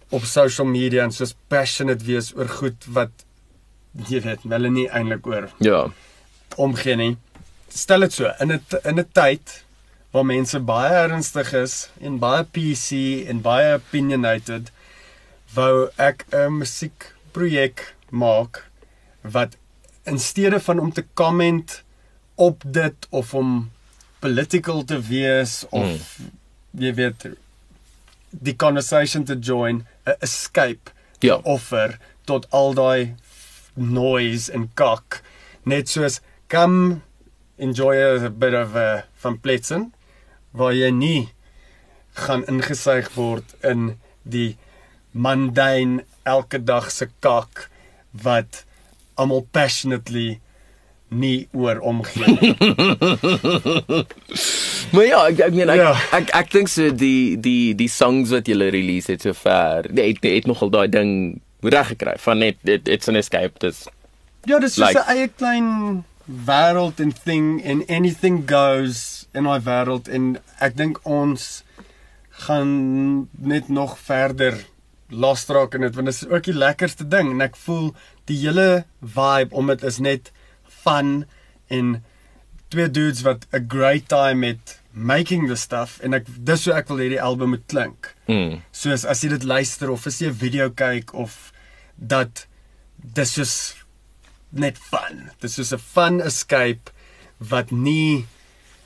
op 0.10 0.26
social 0.26 0.68
media 0.68 1.04
en 1.04 1.12
soos 1.12 1.34
passionate 1.48 2.06
wees 2.06 2.34
oor 2.36 2.48
goed 2.48 2.86
wat 2.88 3.26
jy 4.10 4.22
weet, 4.22 4.44
hulle 4.44 4.70
nie 4.70 4.88
eintlik 4.90 5.28
oor 5.28 5.50
ja 5.60 5.90
omgee 6.58 6.96
nie. 6.96 7.18
Stel 7.70 8.04
dit 8.06 8.14
so 8.14 8.32
in 8.40 8.52
'n 8.52 8.62
in 8.84 9.00
'n 9.00 9.08
tyd 9.14 9.64
waar 10.12 10.26
mense 10.28 10.60
baie 10.60 10.94
ernstig 11.06 11.54
is 11.54 11.76
en 12.00 12.20
baie 12.20 12.44
PC 12.44 13.28
en 13.32 13.42
baie 13.42 13.74
opinionated 13.76 14.72
wou 15.56 15.90
ek 15.98 16.26
'n 16.32 16.58
musiekprojek 16.60 17.96
maak 18.10 18.66
wat 19.22 19.58
in 20.06 20.20
steede 20.20 20.60
van 20.60 20.80
om 20.80 20.92
te 20.92 21.06
comment 21.14 21.84
op 22.36 22.64
dit 22.66 23.08
of 23.10 23.34
om 23.34 23.72
political 24.20 24.84
te 24.84 25.00
wees 25.00 25.66
of 25.70 25.88
mm. 26.18 26.32
jy 26.84 26.94
weet 26.94 27.28
die 28.32 28.56
conversation 28.56 29.24
to 29.24 29.36
join 29.36 29.86
'n 30.06 30.16
escape 30.20 30.92
ja. 31.20 31.36
offer 31.44 32.00
tot 32.26 32.48
al 32.50 32.74
daai 32.74 33.16
noise 33.74 34.52
en 34.52 34.70
kak. 34.74 35.22
Net 35.64 35.90
soos 35.90 36.20
come 36.48 37.02
enjoy 37.58 37.96
a 38.02 38.30
bit 38.30 38.54
of 38.54 38.76
a 38.76 39.06
van 39.24 39.40
pletsen 39.40 39.92
waar 40.52 40.76
jy 40.76 40.92
nie 40.92 41.30
gaan 42.14 42.44
ingesuig 42.52 43.08
word 43.16 43.56
in 43.64 43.96
die 44.24 44.58
mundane 45.12 46.04
elke 46.28 46.60
dag 46.64 46.92
se 46.92 47.08
kak 47.20 47.70
wat 48.24 48.64
almal 49.16 49.46
passionately 49.52 50.40
nie 51.12 51.48
oor 51.52 51.80
omgee. 51.84 52.24
maar 54.96 55.06
ja, 55.06 55.20
ek 55.28 55.42
ek 55.48 55.56
meen 55.56 55.72
ek 55.74 55.82
ja. 55.82 55.90
ek, 55.92 56.14
ek, 56.22 56.30
ek 56.40 56.54
dink 56.54 56.72
so 56.72 56.88
die 56.96 57.36
die 57.36 57.74
die 57.76 57.90
songs 57.92 58.32
wat 58.32 58.48
jy 58.48 58.70
release 58.72 59.12
het 59.12 59.28
so 59.28 59.36
ver. 59.36 59.90
Nee, 59.92 60.14
het, 60.14 60.24
het 60.24 60.48
nogal 60.48 60.72
daai 60.72 60.88
ding 60.92 61.12
reg 61.68 61.92
gekry 61.94 62.16
van 62.24 62.40
net 62.42 62.64
it, 62.64 62.88
it's 62.88 63.12
an 63.12 63.20
escape 63.20 63.60
this. 63.60 63.84
Ja, 64.48 64.60
dis 64.60 64.80
like, 64.80 64.96
so 64.96 65.04
'n 65.04 65.18
eie 65.18 65.28
klein 65.28 65.68
wêreld 66.48 67.00
en 67.00 67.12
thing 67.12 67.62
and 67.66 67.90
anything 67.90 68.46
goes 68.48 69.28
in 69.34 69.44
my 69.44 69.60
wêreld 69.60 70.08
en 70.08 70.38
ek 70.60 70.78
dink 70.80 71.00
ons 71.04 71.64
gaan 72.46 72.72
net 73.38 73.70
nog 73.70 73.98
verder 74.00 74.58
losdraak 75.12 75.76
in 75.76 75.86
dit 75.86 75.96
want 75.96 76.08
dit 76.08 76.16
is 76.16 76.30
ook 76.30 76.48
die 76.48 76.58
lekkerste 76.58 77.08
ding 77.08 77.34
en 77.34 77.44
ek 77.44 77.60
voel 77.66 77.92
die 78.32 78.40
hele 78.46 78.86
vibe 79.02 79.56
om 79.58 79.72
dit 79.74 79.84
is 79.88 80.00
net 80.00 80.32
fun 80.84 81.26
en 81.72 81.98
twee 82.72 82.88
dudes 82.88 83.26
wat 83.28 83.46
'n 83.52 83.68
great 83.68 84.08
time 84.08 84.48
het 84.48 84.80
making 84.92 85.48
the 85.48 85.56
stuff 85.56 86.00
en 86.04 86.14
ek 86.14 86.28
dis 86.28 86.66
hoe 86.66 86.76
ek 86.76 86.88
wil 86.88 86.98
hê 86.98 87.10
die 87.10 87.22
album 87.22 87.50
moet 87.50 87.66
klink. 87.68 88.16
Mm. 88.28 88.62
Soos 88.72 89.06
as 89.06 89.24
jy 89.24 89.30
dit 89.30 89.44
luister 89.44 89.92
of 89.92 90.08
as 90.08 90.20
jy 90.22 90.28
'n 90.28 90.34
video 90.34 90.70
kyk 90.70 91.14
of 91.14 91.52
dat 91.96 92.48
dis 92.96 93.38
is 93.38 93.81
net 94.52 94.78
fun. 94.78 95.32
Dis 95.40 95.58
is 95.60 95.74
'n 95.74 95.78
fun 95.78 96.22
escape 96.22 96.92
wat 97.38 97.72
nie 97.72 98.26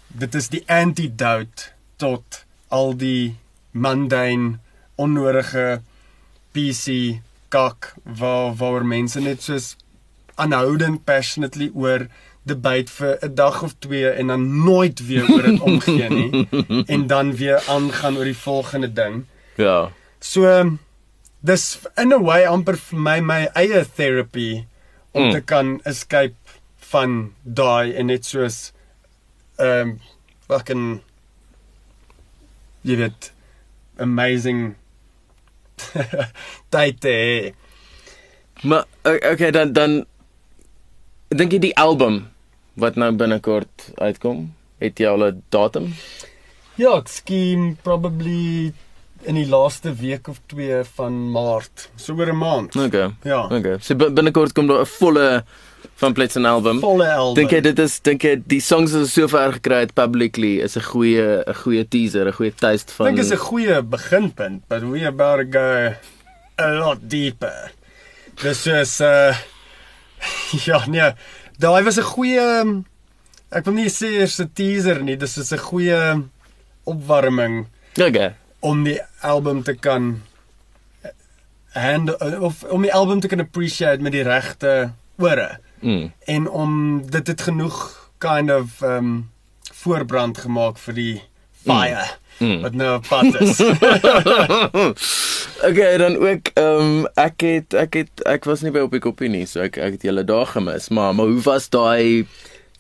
dit 0.08 0.36
is 0.36 0.50
die 0.50 0.64
antidote 0.68 1.72
tot 1.98 2.46
al 2.70 2.94
die 2.98 3.36
mundane 3.72 4.60
onnodige 4.96 5.82
PC 6.52 7.20
kak 7.50 7.94
waar 8.04 8.56
waar 8.56 8.86
mense 8.86 9.20
net 9.20 9.44
soos 9.44 9.76
aanhoudend 10.36 11.04
passionately 11.06 11.70
oor 11.74 12.08
debate 12.44 12.92
vir 12.92 13.18
'n 13.22 13.36
dag 13.36 13.64
of 13.64 13.76
twee 13.80 14.10
en 14.10 14.28
dan 14.28 14.64
nooit 14.64 15.06
weer 15.08 15.26
oor 15.32 15.42
dit 15.42 15.60
omgee 15.60 16.10
nie 16.10 16.48
en 16.94 17.08
dan 17.08 17.36
weer 17.36 17.60
aangaan 17.68 18.18
oor 18.18 18.30
die 18.30 18.38
volgende 18.38 18.94
ding. 18.94 19.26
Ja. 19.56 19.92
So 20.20 20.78
dis 21.40 21.80
in 21.98 22.14
a 22.14 22.20
way 22.20 22.46
amper 22.46 22.78
vir 22.78 23.00
my 23.00 23.20
my 23.20 23.42
eie 23.54 23.86
therapy 23.96 24.66
om 25.16 25.30
mm. 25.30 25.32
te 25.32 25.42
kan 25.42 25.78
escape 25.88 26.60
van 26.92 27.34
daai 27.44 27.96
en 27.96 28.12
net 28.12 28.28
soos 28.28 28.58
ehm 29.58 29.96
um, 29.96 30.00
fucking 30.46 30.88
jy 32.86 32.98
weet 33.00 33.32
amazing 33.98 34.76
tyd 36.76 37.00
te 37.02 37.14
hê. 37.22 37.40
Maar 38.64 38.86
okay 39.32 39.52
dan 39.56 39.74
dan 39.74 40.04
dink 41.32 41.56
jy 41.56 41.62
die 41.70 41.78
album 41.80 42.26
wat 42.76 43.00
nou 43.00 43.10
binnekort 43.16 43.90
uitkom, 44.04 44.50
het 44.84 45.00
jy 45.00 45.08
al 45.08 45.26
'n 45.32 45.44
datum? 45.50 45.94
Ja, 46.76 46.98
ek 47.00 47.08
skien 47.08 47.78
probably 47.84 48.74
in 49.26 49.36
die 49.36 49.48
laaste 49.50 49.94
week 49.94 50.28
of 50.28 50.40
2 50.52 50.84
van 50.98 51.32
Maart, 51.32 51.90
so 51.96 52.14
oor 52.14 52.32
'n 52.32 52.38
maand. 52.38 52.76
Okay. 52.76 53.10
Ja. 53.24 53.46
Okay. 53.50 53.78
So 53.82 53.96
binnekort 53.96 54.54
kom 54.54 54.68
daar 54.68 54.82
'n 54.82 54.86
volle 55.00 55.44
van 55.96 56.14
Plets 56.14 56.36
en 56.36 56.46
album. 56.46 56.80
Volle 56.80 57.12
album. 57.12 57.36
Dink 57.36 57.52
jy 57.52 57.62
dit 57.62 57.80
is 57.80 58.00
dink 58.00 58.24
jy 58.24 58.36
die 58.48 58.60
songs 58.62 58.94
is 58.94 59.14
so 59.14 59.28
ver 59.28 59.54
gekry 59.58 59.80
het 59.86 59.94
publicly 59.94 60.60
is 60.64 60.76
'n 60.78 60.82
goeie 60.82 61.44
'n 61.48 61.54
goeie 61.64 61.88
teaser, 61.88 62.28
'n 62.28 62.34
goeie 62.34 62.54
taste 62.56 62.92
van 62.94 63.06
Dink 63.08 63.20
is 63.20 63.32
'n 63.32 63.38
goeie 63.38 63.82
beginpunt, 63.82 64.68
but 64.68 64.84
we 64.84 65.06
about 65.06 65.40
to 65.40 65.46
go 65.60 65.96
a 66.60 66.70
lot 66.80 67.00
deeper. 67.10 67.72
Dis 68.42 68.68
is 68.68 69.02
uh 69.02 69.36
ja, 70.68 70.86
nee. 70.88 71.14
Daai 71.58 71.84
was 71.84 71.98
'n 71.98 72.04
goeie 72.04 72.84
ek 73.52 73.66
wil 73.66 73.74
nie 73.74 73.90
sê 73.90 74.20
eers 74.20 74.40
'n 74.42 74.52
teaser 74.54 75.02
nie, 75.04 75.18
dis 75.18 75.38
is 75.38 75.54
'n 75.54 75.58
goeie 75.58 76.24
opwarming. 76.84 77.68
Okay. 77.96 78.34
Om 78.60 78.84
die 78.84 79.00
album 79.26 79.64
te 79.64 79.74
kan 79.74 80.22
hand 81.76 82.40
of 82.40 82.64
om 82.64 82.82
die 82.86 82.94
album 82.94 83.20
te 83.20 83.28
kan 83.28 83.40
appreciate 83.44 84.02
met 84.02 84.16
die 84.16 84.24
regte 84.24 84.92
ore. 85.18 85.58
Mm. 85.80 86.12
En 86.26 86.50
om 86.50 87.02
dit 87.10 87.28
het 87.28 87.42
genoeg 87.42 88.10
kind 88.18 88.52
of 88.52 88.82
um 88.82 89.30
voorbrand 89.74 90.38
gemaak 90.38 90.78
vir 90.82 90.94
die 90.94 91.16
fire. 91.66 92.06
Mm. 92.06 92.24
Mm. 92.38 92.62
Wat 92.62 92.74
nou 92.74 93.00
pad 93.08 93.42
is. 93.42 93.60
okay, 95.70 95.98
dan 95.98 96.18
ook 96.18 96.50
ehm 96.54 96.82
um, 96.82 97.08
ek 97.14 97.42
het 97.42 97.74
ek 97.74 97.94
het 97.94 98.26
ek 98.28 98.44
was 98.44 98.62
nie 98.62 98.74
by 98.76 98.84
op 98.84 98.92
die 98.92 99.00
kopie 99.04 99.30
nie, 99.32 99.46
so 99.48 99.64
ek 99.64 99.80
ek 99.80 99.96
het 99.96 100.04
julle 100.10 100.26
daar 100.28 100.50
gemis, 100.52 100.90
maar 100.90 101.16
maar 101.16 101.32
hoe 101.32 101.42
was 101.48 101.70
daai 101.70 102.28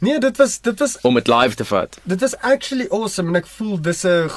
Nee, 0.04 0.20
dit 0.20 0.38
was 0.38 0.60
dit 0.62 0.80
was 0.80 0.98
om 1.08 1.16
dit 1.16 1.28
live 1.32 1.56
te 1.56 1.66
vat. 1.66 2.00
dit 2.04 2.20
was 2.20 2.36
actually 2.38 2.88
awesome 2.92 3.32
en 3.32 3.40
ek 3.40 3.48
voel 3.48 3.80
dis 3.82 4.04
'n 4.04 4.28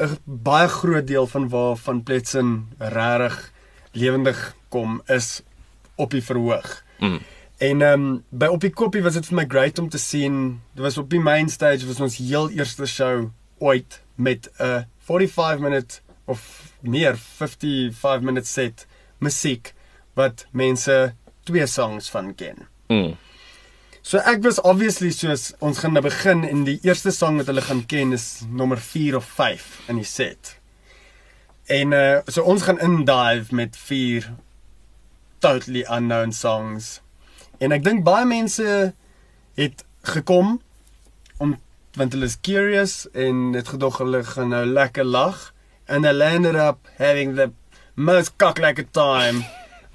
'n 0.00 0.18
baie 0.24 0.68
groot 0.68 1.06
deel 1.06 1.26
van 1.26 1.48
waar 1.48 1.76
van 1.76 2.02
Pletsen 2.02 2.68
regtig 2.78 3.52
lewendig 3.92 4.54
kom 4.68 5.02
is 5.06 5.42
op 5.94 6.10
die 6.10 6.22
verhoog. 6.22 6.84
Mm. 6.98 7.20
En 7.58 7.82
ehm 7.82 8.00
um, 8.00 8.24
by 8.28 8.46
op 8.46 8.60
die 8.60 8.70
koppie 8.70 9.02
was 9.02 9.16
dit 9.18 9.26
vir 9.26 9.36
my 9.36 9.44
great 9.48 9.78
om 9.78 9.88
te 9.88 9.98
sien. 9.98 10.60
Dit 10.74 10.84
was 10.84 10.98
op 10.98 11.10
die 11.10 11.20
main 11.20 11.48
stage 11.48 11.86
was 11.86 12.00
ons 12.00 12.16
heel 12.16 12.50
eerste 12.50 12.86
show 12.86 13.30
ooit 13.58 14.02
met 14.14 14.50
'n 14.58 14.86
45 14.98 15.58
minute 15.58 16.00
of 16.24 16.72
meer 16.80 17.16
55 17.16 18.20
minute 18.20 18.46
set 18.46 18.86
musiek 19.18 19.74
wat 20.14 20.46
mense 20.52 21.14
twee 21.42 21.66
songs 21.66 22.10
van 22.10 22.34
ken. 22.34 22.68
Mm. 22.88 23.16
So 24.08 24.22
ek 24.24 24.38
was 24.40 24.56
obviously 24.64 25.10
soos 25.12 25.50
ons 25.60 25.82
gaan 25.82 25.92
nou 25.92 26.00
begin 26.00 26.40
en 26.48 26.62
die 26.64 26.78
eerste 26.80 27.10
sang 27.12 27.36
wat 27.36 27.50
hulle 27.50 27.60
gaan 27.60 27.82
ken 27.90 28.14
is 28.16 28.22
nommer 28.48 28.80
4 28.80 29.18
of 29.18 29.26
5 29.36 29.66
in 29.92 29.98
die 30.00 30.08
set. 30.08 30.54
En 31.68 31.92
uh 31.92 32.22
so 32.24 32.40
ons 32.48 32.64
gaan 32.64 32.80
indive 32.80 33.52
met 33.58 33.76
vier 33.76 34.30
totally 35.44 35.82
unknown 35.92 36.32
songs. 36.32 37.02
En 37.60 37.76
ek 37.76 37.84
dink 37.84 38.00
baie 38.06 38.24
mense 38.24 38.78
het 39.60 39.84
gekom 40.14 40.56
om 41.36 41.58
want 42.00 42.16
hulle 42.16 42.32
is 42.32 42.38
curious 42.40 42.96
en 43.12 43.52
het 43.58 43.74
gedog 43.74 44.00
hulle 44.00 44.22
gaan 44.30 44.54
nou 44.56 44.64
lekker 44.72 45.04
lag 45.04 45.50
and 45.84 46.08
they 46.08 46.16
landed 46.16 46.56
up 46.56 46.88
having 46.96 47.36
the 47.36 47.50
most 47.92 48.38
cock-like 48.40 48.88
time 48.96 49.44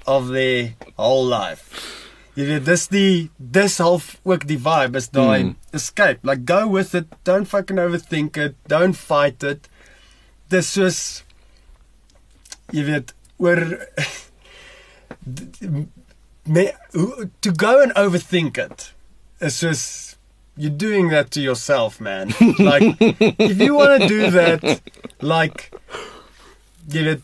of 0.06 0.30
their 0.30 0.70
whole 0.94 1.26
life. 1.26 2.03
Jy 2.34 2.44
weet 2.48 2.64
dis 2.66 2.86
die 2.90 3.30
dis 3.38 3.78
half 3.78 4.16
ook 4.26 4.46
die 4.50 4.58
vibe 4.58 4.98
is 4.98 5.08
daai 5.14 5.42
Mm. 5.44 5.56
escape. 5.72 6.18
Like 6.26 6.44
go 6.44 6.66
with 6.68 6.94
it. 6.94 7.06
Don't 7.24 7.46
fucking 7.46 7.78
overthink 7.78 8.36
it. 8.36 8.56
Don't 8.68 8.96
fight 8.96 9.42
it. 9.44 9.68
Dis 10.50 10.66
soos 10.74 10.98
jy 12.72 12.82
weet 12.88 13.12
oor 13.38 13.60
me, 16.46 16.70
to 17.40 17.52
go 17.52 17.82
and 17.82 17.92
overthink 17.94 18.58
it 18.58 18.92
is 19.40 19.60
just 19.60 20.16
you're 20.56 20.70
doing 20.70 21.08
that 21.08 21.30
to 21.32 21.40
yourself 21.40 22.00
man 22.00 22.28
like 22.58 22.96
if 23.00 23.58
you 23.60 23.74
want 23.74 24.02
to 24.02 24.08
do 24.08 24.30
that 24.30 24.80
like 25.20 25.72
give 26.88 27.06
it 27.06 27.22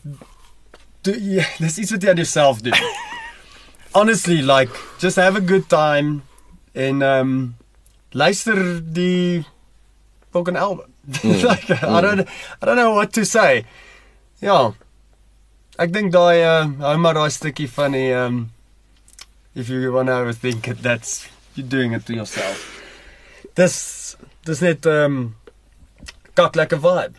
do, 1.03 1.11
yeah, 1.19 1.47
dis 1.59 1.79
iets 1.79 1.91
wat 1.95 2.03
jy 2.03 2.09
aan 2.13 2.21
jouself 2.21 2.61
doen 2.65 2.75
honestly 3.93 4.41
like 4.41 4.69
just 4.99 5.17
have 5.17 5.35
a 5.35 5.41
good 5.41 5.67
time 5.69 6.23
en 6.75 7.01
um 7.03 7.55
luister 8.13 8.79
die 8.81 9.45
fucking 10.31 10.55
album. 10.55 10.87
Like 11.23 11.69
i 11.71 12.01
don't 12.01 12.27
i 12.61 12.65
don't 12.65 12.77
know 12.77 12.93
what 12.93 13.13
to 13.13 13.25
say. 13.25 13.65
Ja 14.41 14.71
ek 15.81 15.93
dink 15.93 16.13
daai 16.13 16.43
uh, 16.45 16.67
hou 16.85 16.97
maar 17.01 17.17
daai 17.17 17.31
stukkie 17.33 17.67
van 17.67 17.97
die 17.97 18.11
um 18.15 18.51
if 19.55 19.69
you 19.69 19.91
want 19.91 20.07
to 20.07 20.15
overthink 20.15 20.67
it 20.67 20.81
that's 20.83 21.27
you're 21.55 21.67
doing 21.67 21.93
it 21.93 22.05
to 22.05 22.13
yourself. 22.13 22.63
Dis 23.55 24.15
dis 24.45 24.61
net 24.61 24.85
um 24.85 25.35
got 26.35 26.55
like 26.55 26.71
a 26.71 26.79
vibe. 26.79 27.17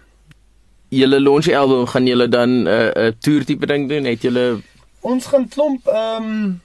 Julle 0.93 1.21
launch 1.21 1.49
album 1.49 1.87
gaan 1.89 2.07
julle 2.07 2.29
dan 2.29 2.51
'n 2.65 2.67
uh, 2.67 2.89
'n 2.93 3.07
uh, 3.07 3.13
toer 3.21 3.45
tipe 3.45 3.67
ding 3.67 3.89
doen? 3.89 4.05
Het 4.05 4.23
julle 4.23 4.63
Ons 5.03 5.27
gaan 5.27 5.49
klomp 5.49 5.87
ehm 5.91 6.27
um, 6.27 6.62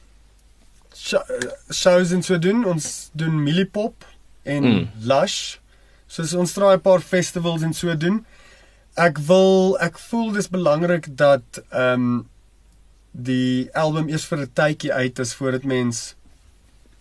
shows 1.72 2.12
en 2.12 2.24
so 2.24 2.38
doen. 2.40 2.66
Ons 2.66 3.10
doen 3.14 3.44
Millipop 3.44 4.06
en 4.44 4.64
Mm. 4.64 4.90
Lush. 5.02 5.58
So 6.08 6.24
ons 6.40 6.54
draai 6.54 6.76
'n 6.78 6.82
paar 6.82 7.02
festivals 7.02 7.62
en 7.62 7.74
so 7.74 7.96
doen. 7.96 8.26
Ek 8.96 9.18
wil 9.18 9.78
ek 9.80 10.00
voel 10.00 10.32
dis 10.32 10.50
belangrik 10.50 11.18
dat 11.18 11.64
ehm 11.70 11.94
um, 11.94 12.30
die 13.12 13.70
album 13.74 14.10
eers 14.10 14.26
vir 14.26 14.40
'n 14.40 14.52
tydjie 14.54 14.94
uit 14.94 15.20
is 15.20 15.34
voordat 15.34 15.64
mens 15.64 16.16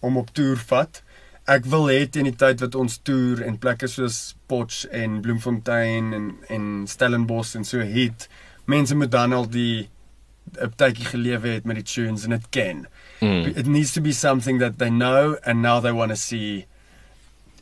om 0.01 0.17
op 0.17 0.31
toer 0.33 0.57
vat. 0.57 1.03
Ek 1.47 1.65
wil 1.65 1.87
hê 1.87 2.11
teen 2.11 2.25
die 2.25 2.37
tyd 2.37 2.61
wat 2.61 2.75
ons 2.75 2.99
toer 2.99 3.43
en 3.43 3.59
plekke 3.59 3.87
soos 3.87 4.35
Potch 4.47 4.87
en 4.91 5.21
Bloemfontein 5.21 6.13
en 6.13 6.35
en 6.49 6.87
Stellenbosch 6.87 7.55
en 7.55 7.65
so 7.65 7.79
het, 7.79 8.29
mense 8.65 8.95
moet 8.95 9.11
dan 9.11 9.33
al 9.33 9.49
die 9.49 9.89
'n 10.61 10.73
tydjie 10.77 11.05
gelewe 11.05 11.49
het 11.49 11.65
met 11.65 11.77
die 11.77 11.85
tunes 11.85 12.25
en 12.25 12.31
dit 12.31 12.47
ken. 12.51 12.77
mm. 12.77 12.87
It 13.21 13.67
needs 13.67 13.93
to 13.93 14.01
be 14.01 14.13
something 14.13 14.59
that 14.59 14.79
they 14.79 14.91
know 14.91 15.37
and 15.45 15.63
now 15.63 15.81
they 15.81 15.93
want 15.93 16.11
to 16.11 16.17
see 16.17 16.67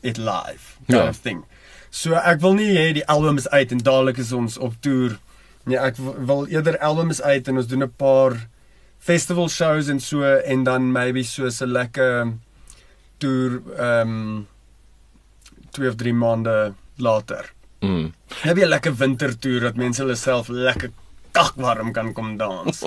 it 0.03 0.17
live. 0.17 0.77
Kind 0.87 1.01
Ja. 1.03 1.07
of 1.09 1.17
thing. 1.17 1.45
So 1.89 2.13
ek 2.15 2.41
wil 2.41 2.53
nie 2.53 2.75
hê 2.75 2.93
die 2.93 3.05
album 3.07 3.37
is 3.37 3.47
uit 3.49 3.71
en 3.71 3.77
dadelik 3.77 4.17
is 4.17 4.31
ons 4.33 4.57
op 4.57 4.73
toer. 4.81 5.17
Nee, 5.65 5.77
ek 5.77 5.95
wil 5.97 6.45
eerder 6.47 6.77
album 6.79 7.09
is 7.09 7.21
uit 7.21 7.47
en 7.47 7.57
ons 7.57 7.67
doen 7.67 7.83
'n 7.83 7.91
paar 7.97 8.47
festival 8.99 9.49
shows 9.49 9.87
en 9.87 9.99
so 9.99 10.21
en 10.23 10.63
dan 10.63 10.91
maybe 10.91 11.23
so 11.23 11.45
'n 11.47 11.71
lekker 11.71 12.33
toer 13.19 13.61
ehm 13.77 14.09
um, 14.09 14.47
2 15.71 15.87
of 15.89 15.95
3 15.95 16.13
maande 16.13 16.73
later. 16.97 17.51
Mm. 17.81 18.13
Heb 18.41 18.57
jy 18.57 18.63
'n 18.65 18.69
lekker 18.69 18.93
wintertoer 18.95 19.59
dat 19.59 19.75
mense 19.75 20.01
hulle 20.01 20.15
self 20.15 20.47
lekker 20.47 20.91
kakwarm 21.35 21.91
kan 21.95 22.13
kom 22.15 22.35
dans. 22.39 22.83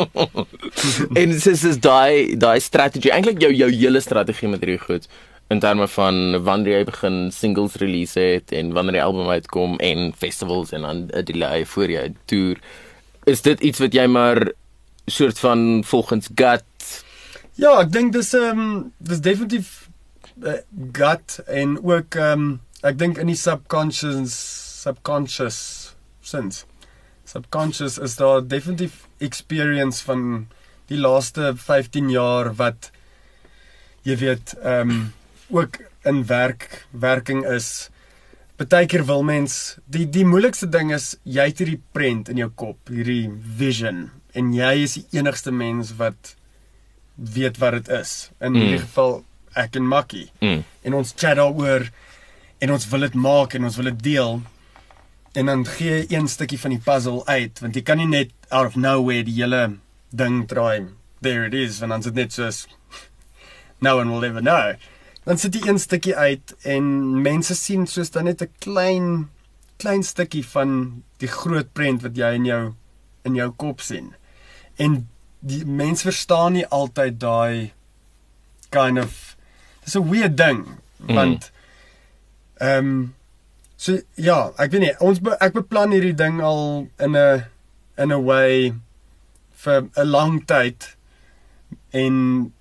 en 1.21 1.35
dis 1.37 1.65
is 1.71 1.81
daai 1.85 2.37
daai 2.41 2.59
strategie 2.65 3.13
eintlik 3.15 3.43
jou 3.45 3.53
jou 3.55 3.71
hele 3.73 4.03
strategie 4.05 4.51
met 4.51 4.65
hierdie 4.65 4.83
goed 4.85 5.09
in 5.53 5.61
terme 5.65 5.89
van 5.89 6.43
wanneer 6.45 6.81
jy 6.81 6.85
begin 6.91 7.19
singles 7.33 7.79
release 7.81 8.21
het 8.21 8.53
en 8.53 8.73
wanneer 8.77 8.99
die 8.99 9.05
album 9.05 9.29
uitkom 9.33 9.77
en 9.81 10.13
festivals 10.25 10.73
en 10.77 10.85
dan 10.89 11.09
'n 11.09 11.25
delay 11.25 11.65
voor 11.65 11.91
jy 11.91 12.07
toer 12.27 12.57
is 13.25 13.43
dit 13.43 13.61
iets 13.61 13.81
wat 13.85 13.95
jy 13.95 14.07
maar 14.07 14.53
soort 15.07 15.39
van 15.39 15.85
volgens 15.85 16.29
gut 16.35 16.65
Ja, 17.59 17.81
ek 17.83 17.89
dink 17.91 18.13
dis 18.15 18.29
ehm 18.39 18.61
um, 18.63 18.75
dis 19.03 19.19
definitief 19.19 19.89
uh, 20.47 20.61
gut 20.95 21.41
en 21.51 21.73
ook 21.83 22.15
ehm 22.15 22.45
um, 22.45 22.61
ek 22.87 22.99
dink 23.01 23.19
in 23.19 23.33
die 23.33 23.39
subconscious 23.39 24.37
subconscious 24.79 25.59
sins. 26.23 26.68
Subconscious 27.29 27.99
is 28.01 28.17
daar 28.17 28.41
definitief 28.49 29.03
experience 29.21 30.01
van 30.07 30.47
die 30.89 30.97
laaste 31.01 31.53
15 31.61 32.09
jaar 32.11 32.55
wat 32.57 32.91
jy 34.09 34.17
weet 34.17 34.55
ehm 34.63 34.91
um, 34.91 35.07
ook 35.51 35.79
in 36.05 36.23
werk 36.29 36.87
werking 36.93 37.43
is. 37.49 37.89
Partykeer 38.61 39.05
wil 39.09 39.23
mens 39.25 39.77
die 39.87 40.07
die 40.09 40.25
moeilikste 40.29 40.69
ding 40.73 40.93
is 40.93 41.15
jy 41.25 41.47
het 41.51 41.61
hierdie 41.63 41.81
prent 41.97 42.29
in 42.33 42.41
jou 42.41 42.49
kop, 42.55 42.79
hierdie 42.93 43.29
vision 43.61 44.11
en 44.37 44.53
jy 44.53 44.73
is 44.85 44.97
die 44.99 45.07
enigste 45.21 45.53
mens 45.53 45.95
wat 46.01 46.35
weet 47.17 47.57
wat 47.59 47.73
dit 47.79 47.89
is. 48.01 48.31
In 48.41 48.53
Mm. 48.53 48.61
hierdie 48.61 48.83
geval 48.85 49.25
ek 49.55 49.77
en 49.77 49.87
Makkie. 49.89 50.31
mm. 50.41 50.65
En 50.85 50.95
ons 50.95 51.13
chat 51.17 51.37
daaroor 51.37 51.89
en 52.61 52.71
ons 52.73 52.89
wil 52.89 53.01
dit 53.01 53.15
maak 53.15 53.55
en 53.55 53.65
ons 53.65 53.77
wil 53.77 53.85
dit 53.93 54.03
deel. 54.13 54.41
En 55.39 55.47
dan 55.47 55.63
gee 55.67 56.01
jy 56.01 56.17
een 56.17 56.29
stukkie 56.29 56.59
van 56.59 56.75
die 56.75 56.83
puzzle 56.83 57.23
uit 57.27 57.61
want 57.63 57.77
jy 57.79 57.83
kan 57.87 58.01
nie 58.01 58.09
net 58.11 58.33
out 58.49 58.73
of 58.73 58.77
nowhere 58.81 59.23
die 59.27 59.37
hele 59.39 59.79
ding 60.11 60.41
draai. 60.51 60.89
There 61.23 61.47
it 61.47 61.55
is 61.55 61.79
want 61.79 61.95
dan 61.95 62.03
is 62.03 62.11
dit 62.11 62.19
net 62.19 62.35
soos 62.35 62.65
no 63.79 63.99
one 64.01 64.11
will 64.11 64.25
ever 64.27 64.43
know. 64.43 64.75
Dan 65.29 65.39
sit 65.39 65.55
jy 65.55 65.69
een 65.69 65.79
stukkie 65.79 66.17
uit 66.17 66.55
en 66.67 66.87
mense 67.23 67.55
sien 67.55 67.87
soos 67.87 68.11
dan 68.11 68.27
net 68.27 68.43
'n 68.43 68.51
klein 68.65 69.29
klein 69.79 70.03
stukkie 70.03 70.43
van 70.43 71.03
die 71.23 71.31
groot 71.31 71.73
prent 71.73 72.03
wat 72.03 72.17
jy 72.17 72.33
in 72.35 72.45
jou 72.45 72.75
in 73.23 73.35
jou 73.35 73.51
kop 73.51 73.81
sien. 73.81 74.15
En 74.77 75.09
die 75.39 75.65
mense 75.67 76.03
verstaan 76.03 76.53
nie 76.53 76.67
altyd 76.67 77.21
daai 77.21 77.73
kind 78.71 78.99
of 78.99 79.37
dis 79.85 79.95
'n 79.95 80.11
weird 80.11 80.37
ding 80.37 80.67
want 80.99 81.53
ehm 82.59 82.79
um, 82.79 83.15
so 83.79 83.95
ja, 84.19 84.51
ek 84.59 84.75
weet 84.75 84.83
nie 84.83 84.95
ons 85.07 85.23
be, 85.23 85.37
ek 85.41 85.55
beplan 85.55 85.95
hierdie 85.95 86.17
ding 86.19 86.43
al 86.43 86.89
in 86.99 87.17
'n 87.17 87.45
in 87.97 88.13
'n 88.13 88.25
way 88.27 88.73
vir 89.65 89.89
'n 89.97 90.11
lang 90.11 90.41
tyd 90.47 90.97
en 91.93 92.53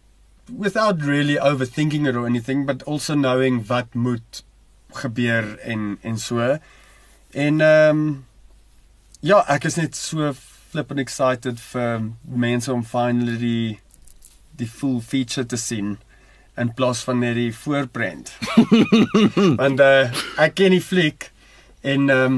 without 0.49 1.01
really 1.01 1.37
overthinking 1.37 2.07
it 2.07 2.15
or 2.15 2.25
anything 2.25 2.65
but 2.65 2.83
also 2.83 3.15
knowing 3.15 3.65
wat 3.67 3.95
moet 3.95 4.43
gebeur 4.93 5.57
en 5.59 5.97
en 6.01 6.17
so. 6.17 6.57
En 7.33 7.61
ehm 7.61 7.97
um, 7.97 8.25
ja, 9.19 9.43
ek 9.47 9.65
is 9.65 9.75
net 9.75 9.95
so 9.95 10.33
flippin 10.71 10.99
excited 10.99 11.59
vir 11.59 12.11
mense 12.23 12.73
om 12.73 12.83
finally 12.83 13.37
die 13.37 13.79
die 14.57 14.69
full 14.69 15.01
feature 15.01 15.45
te 15.45 15.57
sien 15.57 15.97
in 16.57 16.73
plaas 16.73 17.03
van 17.05 17.19
net 17.19 17.35
die 17.37 17.53
voorprent. 17.55 18.33
Want 19.61 19.79
uh, 19.79 20.09
ek 20.41 20.57
ken 20.57 20.73
die 20.75 20.83
fliek 20.83 21.29
en 21.85 22.09
ehm 22.09 22.37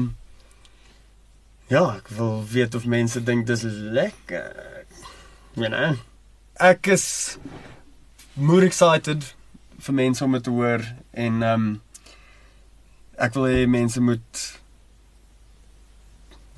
ja, 1.70 1.84
ek 1.94 2.08
wil 2.18 2.40
weet 2.50 2.74
of 2.74 2.84
mense 2.90 3.22
dink 3.22 3.46
dis 3.46 3.62
lekker. 3.64 4.84
You 5.54 5.68
know. 5.68 5.96
Ek 6.58 6.90
is 6.90 7.38
more 8.34 8.66
excited 8.66 9.24
vir 9.80 9.94
mense 9.94 10.24
om 10.24 10.34
dit 10.36 10.44
te 10.44 10.54
hoor 10.54 10.84
en 11.12 11.42
ehm 11.42 11.68
um, 11.68 11.70
ek 13.20 13.36
wil 13.36 13.48
hê 13.48 13.66
mense 13.68 14.00
moet 14.00 14.46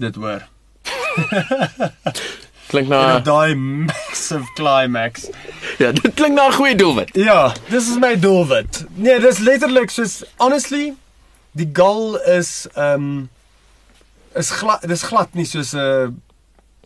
dit 0.03 0.15
hoor. 0.23 0.49
Klink 2.73 2.89
Uh, 2.89 2.97
na 2.97 3.21
daai 3.21 3.55
massive 3.55 4.47
climax. 4.57 5.29
ja, 5.79 5.93
dit 5.93 6.15
klink 6.17 6.35
na 6.35 6.49
'n 6.49 6.53
goeie 6.57 6.75
doelwit. 6.77 7.11
Ja, 7.15 7.53
dis 7.69 7.91
is 7.91 7.99
my 8.01 8.15
doelwit. 8.17 8.85
Nee, 8.97 9.21
dis 9.21 9.39
letterlik 9.39 9.91
soos 9.91 10.23
honestly, 10.41 10.95
die 11.53 11.69
goal 11.73 12.17
is 12.17 12.67
ehm 12.75 12.95
um, 12.95 13.29
is 14.35 14.51
glad 14.51 14.81
dis 14.89 15.03
glad 15.03 15.35
nie 15.35 15.45
soos 15.45 15.75
'n 15.75 15.79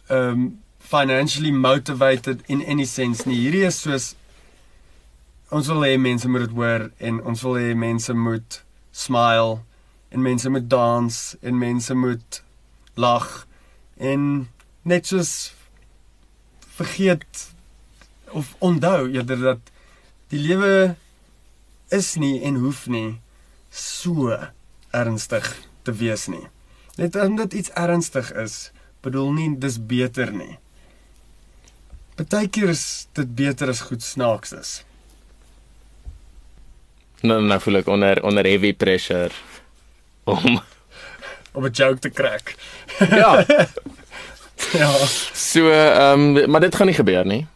ehm 0.09 0.31
um, 0.31 0.59
financially 0.79 1.51
motivated 1.51 2.43
in 2.47 2.65
any 2.67 2.85
sense 2.85 3.27
nie. 3.29 3.37
Hierdie 3.37 3.67
is 3.67 3.81
soos 3.81 4.15
ons 5.51 5.69
wil 5.69 5.85
hê 5.87 5.97
mense 5.99 6.29
moet 6.29 6.41
dit 6.49 6.55
hoor 6.57 6.91
en 6.99 7.23
ons 7.25 7.43
wil 7.43 7.55
hê 7.63 7.75
mense 7.75 8.13
moet 8.13 8.63
smile 8.93 9.61
en 10.11 10.23
mense 10.23 10.49
moet 10.51 10.69
dans 10.69 11.37
en 11.43 11.59
mense 11.59 11.95
moet 11.95 12.43
lag 12.95 13.47
en 13.99 14.49
net 14.83 15.07
soos 15.07 15.53
vergeet 16.77 17.47
of 18.37 18.55
onthou 18.59 19.07
eerder 19.13 19.41
dat 19.41 19.73
die 20.33 20.41
lewe 20.43 20.97
is 21.95 22.15
nie 22.21 22.41
en 22.45 22.59
hoef 22.61 22.87
nie 22.91 23.19
so 23.71 24.35
ernstig 24.97 25.47
te 25.87 25.93
wees 25.95 26.27
nie. 26.33 26.47
Net 26.97 27.17
omdat 27.21 27.53
iets 27.53 27.71
ernstig 27.77 28.33
is, 28.33 28.71
bedoel 29.05 29.33
nie 29.37 29.51
dis 29.61 29.77
beter 29.79 30.33
nie. 30.33 30.57
Partykeer 32.17 32.73
is 32.73 33.07
dit 33.15 33.35
beter 33.37 33.69
as 33.69 33.85
goed 33.87 34.03
snaaks 34.03 34.53
is. 34.57 34.71
Nou 37.27 37.41
nou 37.45 37.59
voel 37.61 37.81
ek 37.83 37.89
onder 37.93 38.21
onder 38.25 38.45
heavy 38.49 38.73
pressure 38.75 39.31
om 40.25 40.61
Om 41.57 41.65
'n 41.65 41.73
joke 41.73 42.01
te 42.01 42.11
crack. 42.11 42.55
ja, 43.01 43.45
ja. 44.81 44.91
so 45.33 45.71
ehm 45.71 46.37
um, 46.37 46.51
maar 46.51 46.61
dit 46.61 46.75
gaan 46.75 46.87
nie 46.87 46.95
gebeur 46.95 47.27
nie. 47.27 47.47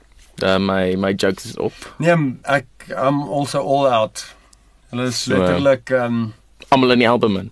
Uh, 0.43 0.59
my 0.59 0.97
my 0.97 1.13
jokes 1.13 1.45
is 1.45 1.57
op. 1.57 1.73
Nee, 1.99 2.17
ek 2.43 2.67
I'm 2.89 3.23
also 3.29 3.61
all 3.61 3.87
out. 3.87 4.25
Hulle 4.91 5.07
is 5.07 5.23
So, 5.23 5.37
letterlik 5.37 5.91
ehm 5.91 6.05
um, 6.05 6.35
Almal 6.69 6.91
in 6.91 6.99
die 6.99 7.09
album 7.09 7.37
in. 7.37 7.51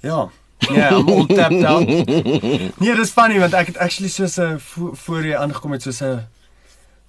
Ja. 0.00 0.30
Ja, 0.58 0.90
I'm 0.96 1.08
all 1.08 1.26
tapped 1.26 1.64
out. 1.72 1.86
Nee, 1.86 2.94
dis 2.94 3.10
funny 3.10 3.38
want 3.38 3.54
ek 3.54 3.74
het 3.74 3.78
actually 3.78 4.08
soos 4.08 4.38
'n 4.40 4.58
vo 4.58 4.94
voor 4.94 5.24
jy 5.24 5.36
aangekom 5.36 5.72
het 5.72 5.82
soos 5.82 6.00
'n 6.02 6.26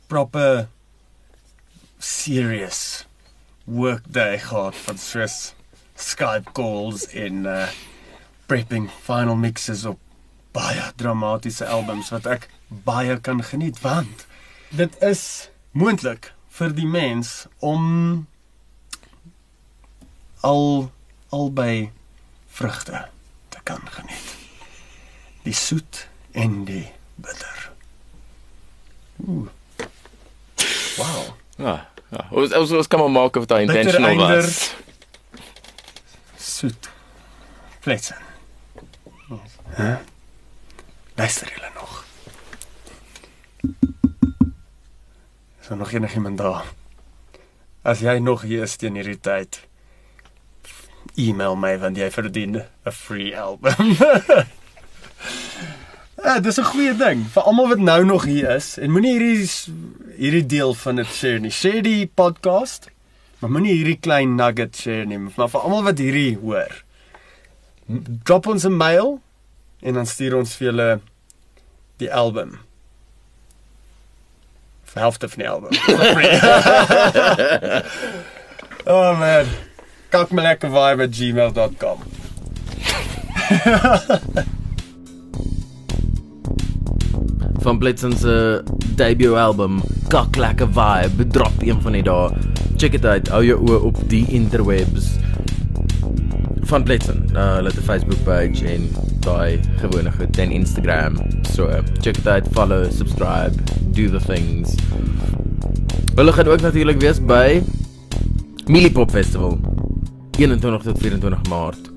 proper 0.08 0.68
serious 2.00 3.06
work 3.66 4.04
day 4.08 4.40
gehad 4.40 4.76
van 4.76 4.98
soos 4.98 5.54
Skype 5.96 6.52
calls 6.52 7.08
en 7.08 7.46
uh 7.46 7.68
prepping 8.46 8.90
final 9.02 9.36
mixes 9.36 9.86
op 9.86 9.98
baie 10.56 10.86
dramatiese 11.00 11.68
albums 11.68 12.10
wat 12.16 12.30
ek 12.32 12.48
baie 12.88 13.20
kan 13.20 13.44
geniet 13.44 13.82
want 13.84 14.26
dit 14.76 14.96
is 15.04 15.50
moontlik 15.76 16.32
vir 16.56 16.72
die 16.76 16.88
mens 16.88 17.46
om 17.60 17.84
al 20.46 20.92
albei 21.36 21.92
vrugte 22.56 23.08
te 23.50 23.60
kan 23.68 23.82
geniet. 23.92 24.30
Die 25.44 25.54
soet 25.54 26.06
en 26.32 26.64
die 26.66 26.86
bitter. 27.16 27.72
Ooh. 29.26 29.48
Wow. 30.96 31.36
Ja. 31.58 31.76
Ja, 32.14 32.28
ons 32.30 32.54
ons 32.54 32.72
ons 32.72 32.88
kan 32.88 33.02
maar 33.02 33.12
maak 33.12 33.36
of 33.36 33.48
dit 33.50 33.66
intentional 33.66 34.10
einder. 34.10 34.42
was. 34.46 34.76
Soet. 36.38 36.90
Pletsen. 37.82 38.22
Hæ? 39.76 39.96
Luister 41.16 41.48
julle 41.56 41.70
nog? 41.74 42.06
Is 45.62 45.70
er 45.70 45.78
nog 45.78 45.92
enigiemand 45.92 46.38
daar? 46.38 46.66
As 47.82 48.00
jy 48.00 48.18
nog 48.20 48.42
hier 48.42 48.66
is 48.66 48.76
teen 48.76 48.98
hierdie 49.00 49.20
tyd, 49.24 49.62
e-mail 51.16 51.56
my 51.56 51.78
want 51.80 51.96
jy 51.98 52.10
verdien 52.12 52.60
'n 52.60 52.92
free 52.92 53.32
album. 53.40 53.96
Ja, 56.20 56.40
dis 56.46 56.60
'n 56.60 56.68
goeie 56.68 56.98
ding 57.00 57.24
vir 57.32 57.44
almal 57.44 57.68
wat 57.68 57.80
nou 57.80 58.04
nog 58.06 58.26
hier 58.28 58.50
is 58.56 58.78
en 58.78 58.92
moenie 58.92 59.16
hierdie 59.16 59.50
hierdie 60.20 60.46
deel 60.46 60.74
van 60.74 60.96
dit 60.96 61.08
share 61.08 61.40
nie. 61.40 61.52
Share 61.52 61.82
die 61.82 62.08
podcast, 62.08 62.92
maar 63.40 63.52
moenie 63.52 63.78
hierdie 63.80 64.00
klein 64.00 64.36
nugget 64.36 64.76
share 64.76 65.06
nie, 65.06 65.18
maar 65.18 65.50
vir 65.50 65.62
almal 65.62 65.84
wat 65.84 65.98
hierdie 65.98 66.36
hoor. 66.44 66.84
Drop 68.24 68.48
ons 68.48 68.66
'n 68.68 68.76
mail 68.76 69.22
en 69.86 70.02
dan 70.02 70.10
stuur 70.10 70.42
ons 70.42 70.58
vir 70.58 70.72
julle 70.72 70.90
die 72.02 72.10
album. 72.10 72.58
Vir 74.90 75.06
helfte 75.06 75.30
van 75.30 75.46
die 75.46 75.50
album. 75.50 75.74
Oh 78.86 79.18
man. 79.20 79.46
Kak 80.14 80.30
my 80.32 80.44
lekker 80.46 80.70
vibe 80.70 81.04
at 81.04 81.12
gmail.com. 81.18 82.00
van 87.66 87.78
Blitzen 87.78 88.18
se 88.18 88.64
debut 88.96 89.34
album 89.34 89.82
Kak 90.08 90.36
Lekker 90.36 90.68
Vibe 90.68 91.28
drop 91.28 91.62
een 91.62 91.82
van 91.82 91.98
die 91.98 92.04
dae. 92.06 92.30
Check 92.78 92.92
dit 92.92 93.06
uit. 93.06 93.28
Hou 93.34 93.42
jou 93.46 93.58
oë 93.66 93.80
op 93.90 93.98
die 94.10 94.26
interwebs. 94.30 95.16
Van 96.66 96.84
Blitzen, 96.84 97.30
uh, 97.34 97.54
hulle 97.56 97.70
het 97.70 97.78
'n 97.78 97.84
Facebook 97.84 98.24
page 98.24 98.66
en 98.66 98.90
daai 99.20 99.60
gewone 99.78 100.12
goed 100.12 100.38
en 100.38 100.52
Instagram. 100.52 101.18
So 101.54 101.70
check 102.02 102.16
dit 102.16 102.28
uit, 102.28 102.48
follow, 102.52 102.92
subscribe, 102.92 103.54
do 103.94 104.10
the 104.10 104.20
things. 104.26 104.76
Hulle 106.16 106.34
gaan 106.34 106.48
ook 106.48 106.62
natuurlik 106.62 107.00
wees 107.00 107.26
by 107.26 107.62
Milipop 108.66 109.10
Festival 109.12 109.60
21 110.38 110.82
tot 110.82 110.98
24 111.00 111.50
Maart. 111.50 111.92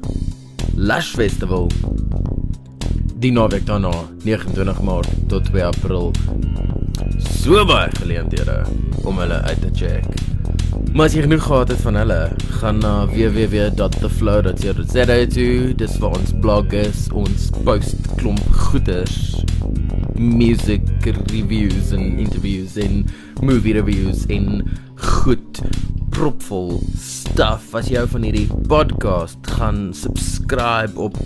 Lush 0.75 1.15
Festival 1.15 1.71
die 3.19 3.33
naweek 3.33 3.67
daarna 3.67 3.93
29 4.23 4.83
Maart 4.83 5.09
tot 5.27 5.45
2 5.45 5.65
April 5.65 6.13
so 7.19 7.65
baie 7.65 7.91
geleenthede 7.99 8.63
om 9.05 9.19
hulle 9.19 9.41
uit 9.43 9.61
te 9.61 9.71
check. 9.73 10.38
Maar 10.93 11.07
as 11.07 11.15
jy 11.15 11.23
genoeg 11.27 11.45
gehad 11.45 11.69
het 11.73 11.81
van 11.85 11.95
hulle, 12.01 12.31
gaan 12.61 12.79
na 12.83 13.07
www.theflow.co.za 13.11 15.05
toe. 15.35 15.75
Dis 15.79 15.99
waar 16.03 16.15
ons 16.19 16.33
blog 16.41 16.73
is, 16.75 17.07
ons 17.13 17.51
post 17.67 17.97
klomp 18.19 18.43
goeders, 18.69 19.45
music 20.19 20.83
reviews 21.05 21.93
en 21.95 22.19
interviews 22.19 22.77
en 22.83 23.07
movie 23.43 23.75
reviews 23.77 24.27
en 24.27 24.67
goed 24.99 25.61
propvol 26.11 26.79
stuff. 26.99 27.75
As 27.79 27.89
jy 27.91 28.01
hou 28.01 28.09
van 28.11 28.25
hierdie 28.27 28.49
podcast, 28.71 29.39
gaan 29.59 29.93
subscribe 29.95 30.99
op 30.99 31.17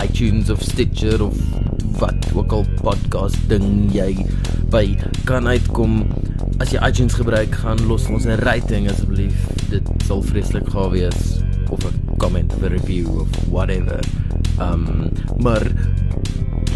iTunes 0.00 0.48
of 0.52 0.62
Stitcher 0.64 1.20
of 1.24 1.36
wat 1.98 2.28
ook 2.36 2.54
al 2.54 2.64
podcast 2.80 3.38
ding 3.50 3.90
jy 3.92 4.14
by 4.72 4.84
kan 5.28 5.48
uitkom. 5.50 6.00
As 6.62 6.72
jy 6.72 6.80
iTunes 6.86 7.18
gebruik, 7.18 7.52
gaan 7.60 7.80
los 7.90 8.08
ons 8.08 8.24
'n 8.24 8.40
rating 8.46 8.88
asseblief. 8.88 9.36
Dit 9.68 9.84
sal 10.06 10.22
vreeslik 10.22 10.68
gaaf 10.72 10.92
wees 10.96 11.42
of 11.68 11.84
'n 11.84 12.16
comment 12.18 12.52
of 12.54 12.62
'n 12.62 12.72
review 12.72 13.20
of 13.20 13.28
whatever. 13.50 14.00
Um 14.60 15.12
maar 15.38 15.64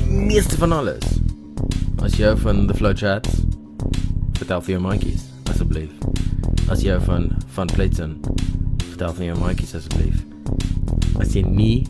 meeste 0.09 0.57
van 0.57 0.73
alles. 0.73 1.05
As 2.03 2.19
jy 2.19 2.37
van 2.37 2.67
the 2.67 2.75
flow 2.75 2.97
chats, 2.97 3.31
vertel 4.37 4.61
vir 4.61 4.73
jou 4.77 4.83
maatjies 4.83 5.32
asseblief. 5.51 5.91
As 6.71 6.83
jy 6.85 6.99
van 7.07 7.31
van 7.57 7.71
Blitzen, 7.75 8.19
vertel 8.91 9.15
vir 9.19 9.27
jou 9.31 9.39
maatjies 9.41 9.75
asseblief. 9.79 10.23
As 11.21 11.35
jy 11.37 11.43
nie 11.47 11.87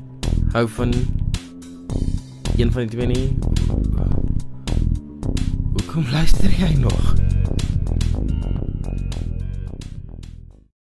hou 0.55 0.67
van 0.79 0.95
een 2.57 2.73
van 2.73 2.87
die 2.87 2.93
twee 2.97 3.07
nie, 3.07 3.29
hoekom 5.73 6.09
luister 6.13 6.51
jy 6.61 6.75
nog? 6.81 7.32